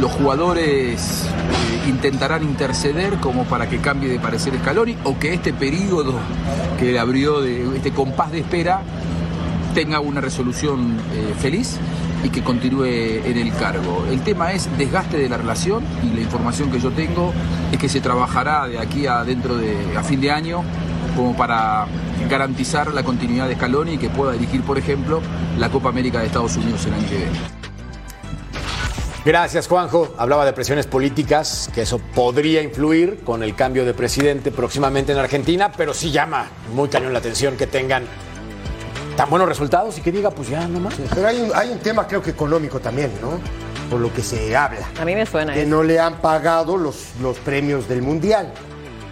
Los 0.00 0.12
jugadores 0.12 1.24
eh, 1.24 1.88
intentarán 1.88 2.42
interceder 2.42 3.16
como 3.16 3.44
para 3.44 3.68
que 3.68 3.78
cambie 3.78 4.08
de 4.08 4.20
parecer 4.20 4.54
Scaloni 4.58 4.96
o 5.04 5.18
que 5.18 5.34
este 5.34 5.52
periodo 5.52 6.14
que 6.78 6.92
le 6.92 6.98
abrió 6.98 7.40
de 7.40 7.76
este 7.76 7.90
compás 7.90 8.30
de 8.30 8.40
espera 8.40 8.82
tenga 9.74 10.00
una 10.00 10.20
resolución 10.20 10.96
eh, 11.12 11.34
feliz 11.38 11.78
y 12.24 12.30
que 12.30 12.42
continúe 12.42 12.84
en 12.84 13.38
el 13.38 13.52
cargo. 13.54 14.04
El 14.10 14.20
tema 14.20 14.52
es 14.52 14.68
desgaste 14.78 15.16
de 15.18 15.28
la 15.28 15.36
relación 15.36 15.82
y 16.04 16.14
la 16.14 16.20
información 16.20 16.70
que 16.70 16.80
yo 16.80 16.90
tengo 16.90 17.32
es 17.72 17.78
que 17.78 17.88
se 17.88 18.00
trabajará 18.00 18.66
de 18.66 18.78
aquí 18.78 19.06
a 19.06 19.24
dentro 19.24 19.56
de 19.56 19.76
a 19.96 20.02
fin 20.02 20.20
de 20.20 20.30
año 20.30 20.62
como 21.16 21.36
para 21.36 21.86
garantizar 22.28 22.92
la 22.92 23.02
continuidad 23.02 23.48
de 23.48 23.54
Scaloni 23.54 23.94
y 23.94 23.98
que 23.98 24.10
pueda 24.10 24.32
dirigir, 24.32 24.62
por 24.62 24.78
ejemplo, 24.78 25.20
la 25.58 25.68
Copa 25.70 25.88
América 25.88 26.20
de 26.20 26.26
Estados 26.26 26.56
Unidos 26.56 26.84
el 26.86 26.94
año 26.94 27.08
que 27.08 27.16
viene. 27.16 27.57
Gracias, 29.28 29.68
Juanjo. 29.68 30.14
Hablaba 30.16 30.46
de 30.46 30.54
presiones 30.54 30.86
políticas, 30.86 31.70
que 31.74 31.82
eso 31.82 31.98
podría 31.98 32.62
influir 32.62 33.20
con 33.24 33.42
el 33.42 33.54
cambio 33.54 33.84
de 33.84 33.92
presidente 33.92 34.50
próximamente 34.50 35.12
en 35.12 35.18
Argentina, 35.18 35.70
pero 35.76 35.92
sí 35.92 36.10
llama 36.10 36.46
muy 36.72 36.88
cañón 36.88 37.12
la 37.12 37.18
atención 37.18 37.54
que 37.54 37.66
tengan 37.66 38.04
tan 39.18 39.28
buenos 39.28 39.46
resultados 39.46 39.98
y 39.98 40.00
que 40.00 40.12
diga, 40.12 40.30
pues 40.30 40.48
ya 40.48 40.66
no 40.66 40.80
más. 40.80 40.94
Pero 41.14 41.28
hay 41.28 41.42
un, 41.42 41.50
hay 41.54 41.68
un 41.68 41.78
tema, 41.80 42.06
creo 42.06 42.22
que 42.22 42.30
económico 42.30 42.80
también, 42.80 43.12
¿no? 43.20 43.38
Por 43.90 44.00
lo 44.00 44.10
que 44.14 44.22
se 44.22 44.56
habla. 44.56 44.88
A 44.98 45.04
mí 45.04 45.14
me 45.14 45.26
suena 45.26 45.52
Que 45.52 45.60
eso. 45.60 45.68
no 45.68 45.82
le 45.82 46.00
han 46.00 46.22
pagado 46.22 46.78
los, 46.78 47.08
los 47.20 47.36
premios 47.36 47.86
del 47.86 48.00
Mundial 48.00 48.50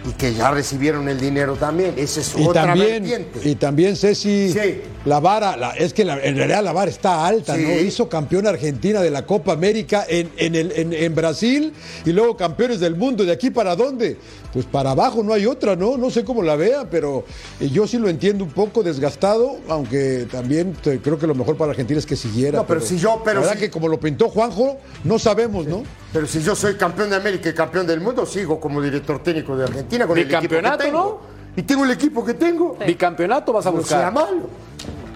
y 0.07 0.11
que 0.13 0.33
ya 0.33 0.51
recibieron 0.51 1.07
el 1.09 1.19
dinero 1.19 1.55
también. 1.55 1.93
Esa 1.97 2.21
es 2.21 2.33
Y 2.37 2.43
otra 2.45 2.65
también, 2.67 3.03
vertiente. 3.03 3.49
y 3.49 3.55
también 3.55 3.95
Ceci, 3.95 4.51
Sí. 4.53 4.81
la 5.05 5.19
vara, 5.19 5.57
la- 5.57 5.71
es 5.71 5.93
que 5.93 6.05
la- 6.05 6.19
en 6.23 6.35
realidad 6.37 6.63
la 6.63 6.71
vara 6.71 6.89
está 6.89 7.25
alta, 7.25 7.55
Sí. 7.55 7.63
¿no? 7.63 7.79
Hizo 7.79 8.07
campeón 8.07 8.47
Argentina 8.47 9.01
de 9.01 9.09
la 9.09 9.25
Copa 9.25 9.53
América 9.53 10.05
en, 10.07 10.29
en, 10.37 10.55
el- 10.55 10.71
en- 10.75 10.93
en 10.93 11.15
Brasil 11.15 11.73
y 12.05 12.11
luego 12.11 12.37
campeones 12.37 12.79
del 12.79 12.95
mundo. 12.95 13.23
¿De 13.25 13.31
aquí 13.31 13.49
para 13.49 13.75
dónde? 13.75 14.17
Pues 14.57 14.65
para 14.65 14.89
abajo 14.89 15.21
no 15.21 15.33
hay 15.33 15.45
otra, 15.45 15.75
¿no? 15.75 15.97
No 15.97 16.09
sé 16.09 16.23
cómo 16.25 16.41
la 16.41 16.55
vea, 16.55 16.89
pero 16.89 17.25
eh, 17.59 17.69
yo 17.69 17.85
sí 17.85 17.99
lo 17.99 18.09
entiendo 18.09 18.43
un 18.43 18.49
poco 18.49 18.81
desgastado, 18.81 19.57
aunque 19.69 20.27
también 20.31 20.73
te- 20.73 20.99
creo 20.99 21.19
que 21.19 21.27
lo 21.27 21.35
mejor 21.35 21.55
para 21.57 21.69
Argentina 21.69 21.99
es 21.99 22.07
que 22.07 22.15
siguiera. 22.15 22.57
No, 22.57 22.65
pero 22.65 22.81
si 22.81 22.97
yo- 22.97 23.21
pero 23.23 23.35
La 23.35 23.41
verdad 23.41 23.53
si- 23.53 23.59
que 23.67 23.69
como 23.69 23.87
lo 23.87 23.99
pintó 23.99 24.29
Juanjo, 24.29 24.77
no 25.03 25.19
sabemos, 25.19 25.67
¿no? 25.67 25.83
Pero 26.11 26.25
si 26.25 26.41
yo 26.41 26.55
soy 26.55 26.73
campeón 26.73 27.11
de 27.11 27.17
América 27.17 27.49
y 27.49 27.53
campeón 27.53 27.85
del 27.85 28.01
mundo, 28.01 28.25
sigo 28.25 28.59
como 28.59 28.81
director 28.81 29.21
técnico 29.21 29.55
de 29.55 29.65
Argentina 29.65 30.07
con 30.07 30.17
el 30.17 30.23
equipo 30.23 30.41
que 30.41 30.47
Bicampeonato, 30.47 30.83
tengo. 30.83 31.21
Y 31.55 31.61
tengo 31.61 31.85
el 31.85 31.91
equipo 31.91 32.25
que 32.25 32.33
tengo. 32.33 32.75
Bicampeonato 32.83 33.53
vas 33.53 33.67
a 33.67 33.69
No 33.71 33.83
sea 33.83 34.09
buscar. 34.09 34.11
malo. 34.11 34.49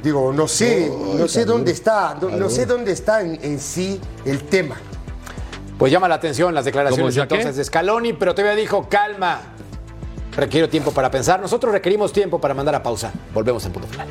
Digo, 0.03 0.31
no 0.31 0.47
sé, 0.47 0.87
No, 0.87 1.15
no 1.15 1.27
sé 1.27 1.45
dónde 1.45 1.71
está, 1.71 2.15
no, 2.21 2.29
no 2.29 2.47
sé 2.47 2.67
dónde 2.67 2.91
está 2.91 3.21
en, 3.21 3.39
en 3.41 3.59
sí 3.59 3.99
el 4.23 4.43
tema. 4.43 4.77
Pues 5.82 5.91
llama 5.91 6.07
la 6.07 6.13
atención 6.13 6.53
las 6.53 6.63
declaraciones 6.63 7.17
entonces 7.17 7.55
de 7.55 7.63
Scaloni, 7.63 8.13
pero 8.13 8.36
todavía 8.36 8.55
dijo, 8.55 8.88
calma, 8.88 9.39
requiero 10.36 10.69
tiempo 10.69 10.91
para 10.91 11.09
pensar. 11.09 11.39
Nosotros 11.41 11.73
requerimos 11.73 12.13
tiempo 12.13 12.39
para 12.39 12.53
mandar 12.53 12.75
a 12.75 12.84
pausa. 12.84 13.11
Volvemos 13.34 13.65
en 13.65 13.71
punto 13.71 13.88
final. 13.88 14.07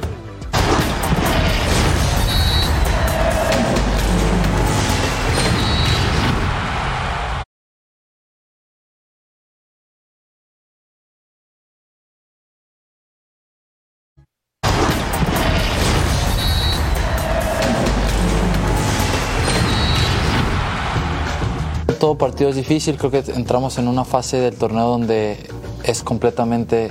Partido 22.16 22.50
es 22.50 22.56
difícil, 22.56 22.96
creo 22.96 23.10
que 23.10 23.22
entramos 23.34 23.78
en 23.78 23.88
una 23.88 24.04
fase 24.04 24.38
del 24.38 24.54
torneo 24.54 24.86
donde 24.88 25.38
es 25.84 26.02
completamente 26.02 26.90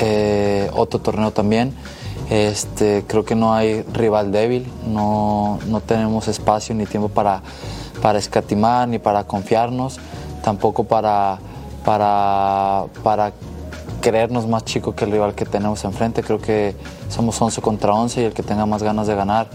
eh, 0.00 0.70
otro 0.74 1.00
torneo 1.00 1.32
también. 1.32 1.74
Este, 2.30 3.04
creo 3.06 3.24
que 3.24 3.34
no 3.34 3.54
hay 3.54 3.82
rival 3.92 4.32
débil, 4.32 4.66
no, 4.86 5.58
no 5.66 5.80
tenemos 5.80 6.26
espacio 6.28 6.74
ni 6.74 6.86
tiempo 6.86 7.08
para, 7.08 7.42
para 8.02 8.18
escatimar 8.18 8.88
ni 8.88 8.98
para 8.98 9.24
confiarnos, 9.24 9.98
tampoco 10.42 10.84
para, 10.84 11.38
para, 11.84 12.86
para 13.04 13.32
creernos 14.00 14.46
más 14.48 14.64
chico 14.64 14.94
que 14.94 15.04
el 15.04 15.12
rival 15.12 15.34
que 15.34 15.44
tenemos 15.44 15.84
enfrente. 15.84 16.22
Creo 16.22 16.40
que 16.40 16.74
somos 17.08 17.40
11 17.40 17.60
contra 17.62 17.94
11 17.94 18.22
y 18.22 18.24
el 18.24 18.32
que 18.32 18.42
tenga 18.42 18.66
más 18.66 18.82
ganas 18.82 19.06
de 19.06 19.14
ganar 19.14 19.48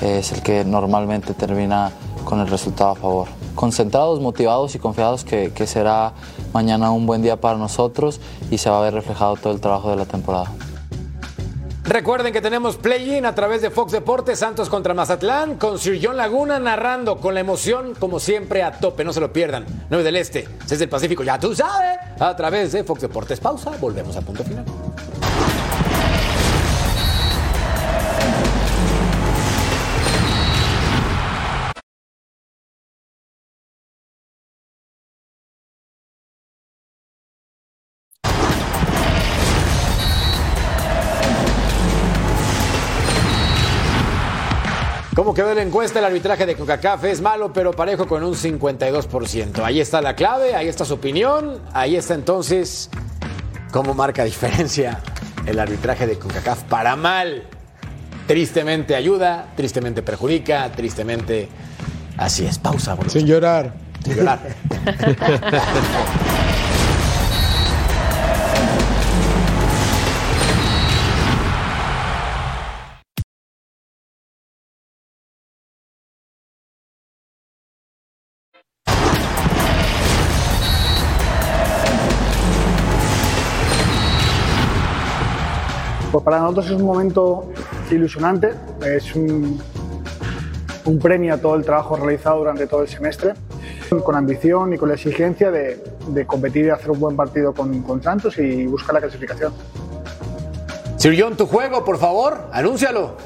eh, 0.00 0.18
es 0.18 0.32
el 0.32 0.42
que 0.42 0.64
normalmente 0.64 1.32
termina 1.32 1.92
con 2.24 2.40
el 2.40 2.48
resultado 2.48 2.90
a 2.90 2.94
favor. 2.96 3.35
Concentrados, 3.56 4.20
motivados 4.20 4.76
y 4.76 4.78
confiados 4.78 5.24
que, 5.24 5.52
que 5.52 5.66
será 5.66 6.12
mañana 6.52 6.92
un 6.92 7.06
buen 7.06 7.22
día 7.22 7.40
para 7.40 7.58
nosotros 7.58 8.20
y 8.52 8.58
se 8.58 8.70
va 8.70 8.78
a 8.78 8.82
ver 8.82 8.94
reflejado 8.94 9.34
todo 9.34 9.52
el 9.52 9.60
trabajo 9.60 9.90
de 9.90 9.96
la 9.96 10.06
temporada. 10.06 10.52
Recuerden 11.86 12.32
que 12.32 12.40
tenemos 12.40 12.76
play-in 12.76 13.24
a 13.26 13.34
través 13.36 13.62
de 13.62 13.70
Fox 13.70 13.92
Deportes, 13.92 14.40
Santos 14.40 14.68
contra 14.68 14.92
Mazatlán, 14.92 15.54
con 15.54 15.78
Sir 15.78 16.00
John 16.02 16.16
Laguna 16.16 16.58
narrando 16.58 17.18
con 17.18 17.32
la 17.32 17.38
emoción, 17.38 17.94
como 17.96 18.18
siempre, 18.18 18.64
a 18.64 18.72
tope. 18.72 19.04
No 19.04 19.12
se 19.12 19.20
lo 19.20 19.32
pierdan. 19.32 19.64
9 19.88 20.02
del 20.02 20.16
Este, 20.16 20.48
6 20.66 20.80
del 20.80 20.88
Pacífico, 20.88 21.22
ya 21.22 21.38
tú 21.38 21.54
sabes, 21.54 21.96
a 22.18 22.34
través 22.34 22.72
de 22.72 22.82
Fox 22.82 23.02
Deportes. 23.02 23.38
Pausa, 23.38 23.70
volvemos 23.80 24.16
a 24.16 24.20
punto 24.20 24.42
final. 24.42 24.64
¿Cómo 45.26 45.34
quedó 45.34 45.52
la 45.56 45.62
encuesta? 45.62 45.98
El 45.98 46.04
arbitraje 46.04 46.46
de 46.46 46.54
CONCACAF 46.54 47.02
es 47.02 47.20
malo, 47.20 47.52
pero 47.52 47.72
parejo 47.72 48.06
con 48.06 48.22
un 48.22 48.34
52%. 48.34 49.60
Ahí 49.64 49.80
está 49.80 50.00
la 50.00 50.14
clave, 50.14 50.54
ahí 50.54 50.68
está 50.68 50.84
su 50.84 50.94
opinión, 50.94 51.62
ahí 51.72 51.96
está 51.96 52.14
entonces 52.14 52.88
cómo 53.72 53.92
marca 53.92 54.22
diferencia 54.22 55.00
el 55.44 55.58
arbitraje 55.58 56.06
de 56.06 56.16
CONCACAF 56.16 56.62
para 56.68 56.94
mal. 56.94 57.42
Tristemente 58.28 58.94
ayuda, 58.94 59.52
tristemente 59.56 60.00
perjudica, 60.00 60.70
tristemente 60.70 61.48
así 62.16 62.46
es. 62.46 62.60
Pausa, 62.60 62.92
volvemos. 62.92 63.14
Sin 63.14 63.26
llorar. 63.26 63.74
Sin 64.04 64.14
llorar. 64.14 64.38
nosotros 86.56 86.74
es 86.74 86.80
un 86.80 86.86
momento 86.86 87.52
ilusionante, 87.90 88.52
es 88.82 89.14
un, 89.14 89.60
un 90.86 90.98
premio 90.98 91.34
a 91.34 91.36
todo 91.36 91.54
el 91.54 91.66
trabajo 91.66 91.96
realizado 91.96 92.38
durante 92.38 92.66
todo 92.66 92.80
el 92.80 92.88
semestre, 92.88 93.34
con 94.02 94.14
ambición 94.14 94.72
y 94.72 94.78
con 94.78 94.88
la 94.88 94.94
exigencia 94.94 95.50
de, 95.50 95.84
de 96.08 96.26
competir 96.26 96.64
y 96.64 96.70
hacer 96.70 96.90
un 96.90 97.00
buen 97.00 97.14
partido 97.14 97.52
con, 97.52 97.82
con 97.82 98.02
Santos 98.02 98.38
y 98.38 98.66
buscar 98.66 98.94
la 98.94 99.02
clasificación. 99.02 99.52
Sir 100.96 101.14
John, 101.20 101.36
tu 101.36 101.44
juego, 101.44 101.84
por 101.84 101.98
favor, 101.98 102.48
anúncialo. 102.52 103.18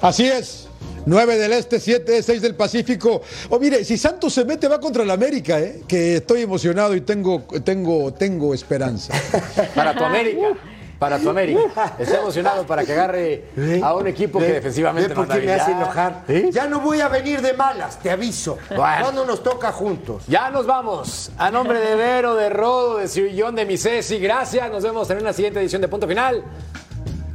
Así 0.00 0.28
es. 0.28 0.68
9 1.04 1.36
del 1.38 1.54
Este, 1.54 1.80
7, 1.80 2.22
6 2.22 2.42
del 2.42 2.54
Pacífico. 2.54 3.22
O 3.48 3.58
mire, 3.58 3.84
si 3.84 3.98
Santos 3.98 4.34
se 4.34 4.44
mete, 4.44 4.68
va 4.68 4.78
contra 4.78 5.02
el 5.02 5.10
América, 5.10 5.58
¿eh? 5.58 5.82
que 5.88 6.18
estoy 6.18 6.42
emocionado 6.42 6.94
y 6.94 7.00
tengo, 7.00 7.42
tengo, 7.64 8.12
tengo 8.12 8.54
esperanza. 8.54 9.12
Para 9.74 9.96
tu 9.96 10.04
América. 10.04 10.56
Para 11.02 11.18
tu 11.18 11.30
América. 11.30 11.96
Estoy 11.98 12.18
emocionado 12.18 12.64
para 12.64 12.84
que 12.84 12.92
agarre 12.92 13.44
a 13.82 13.92
un 13.94 14.06
equipo 14.06 14.38
que 14.38 14.46
¿Ve? 14.46 14.52
defensivamente 14.52 15.08
¿Ve 15.08 15.14
por 15.16 15.26
no 15.26 15.34
qué 15.34 15.40
anda 15.40 15.54
me 15.54 15.60
hace 15.60 15.72
enojar? 15.72 16.22
¿Sí? 16.28 16.50
Ya 16.52 16.68
no 16.68 16.78
voy 16.78 17.00
a 17.00 17.08
venir 17.08 17.42
de 17.42 17.54
malas, 17.54 17.98
te 17.98 18.08
aviso. 18.08 18.56
Bueno. 18.68 19.02
¿Cuándo 19.02 19.26
nos 19.26 19.42
toca 19.42 19.72
juntos? 19.72 20.22
Ya 20.28 20.50
nos 20.50 20.64
vamos. 20.64 21.32
A 21.38 21.50
nombre 21.50 21.80
de 21.80 21.96
Vero, 21.96 22.36
de 22.36 22.48
Rodo, 22.50 22.98
de 22.98 23.34
John, 23.36 23.56
de 23.56 23.66
mi 23.66 23.76
Ceci, 23.76 24.18
gracias. 24.18 24.70
Nos 24.70 24.84
vemos 24.84 25.10
en 25.10 25.18
una 25.18 25.32
siguiente 25.32 25.60
edición 25.60 25.82
de 25.82 25.88
Punto 25.88 26.06
Final. 26.06 26.44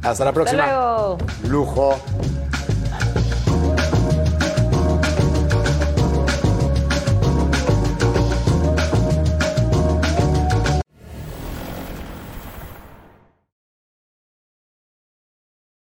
Hasta 0.02 0.24
la 0.24 0.32
próxima. 0.32 0.64
Hasta 0.64 0.74
luego. 0.74 1.18
Lujo. 1.48 2.47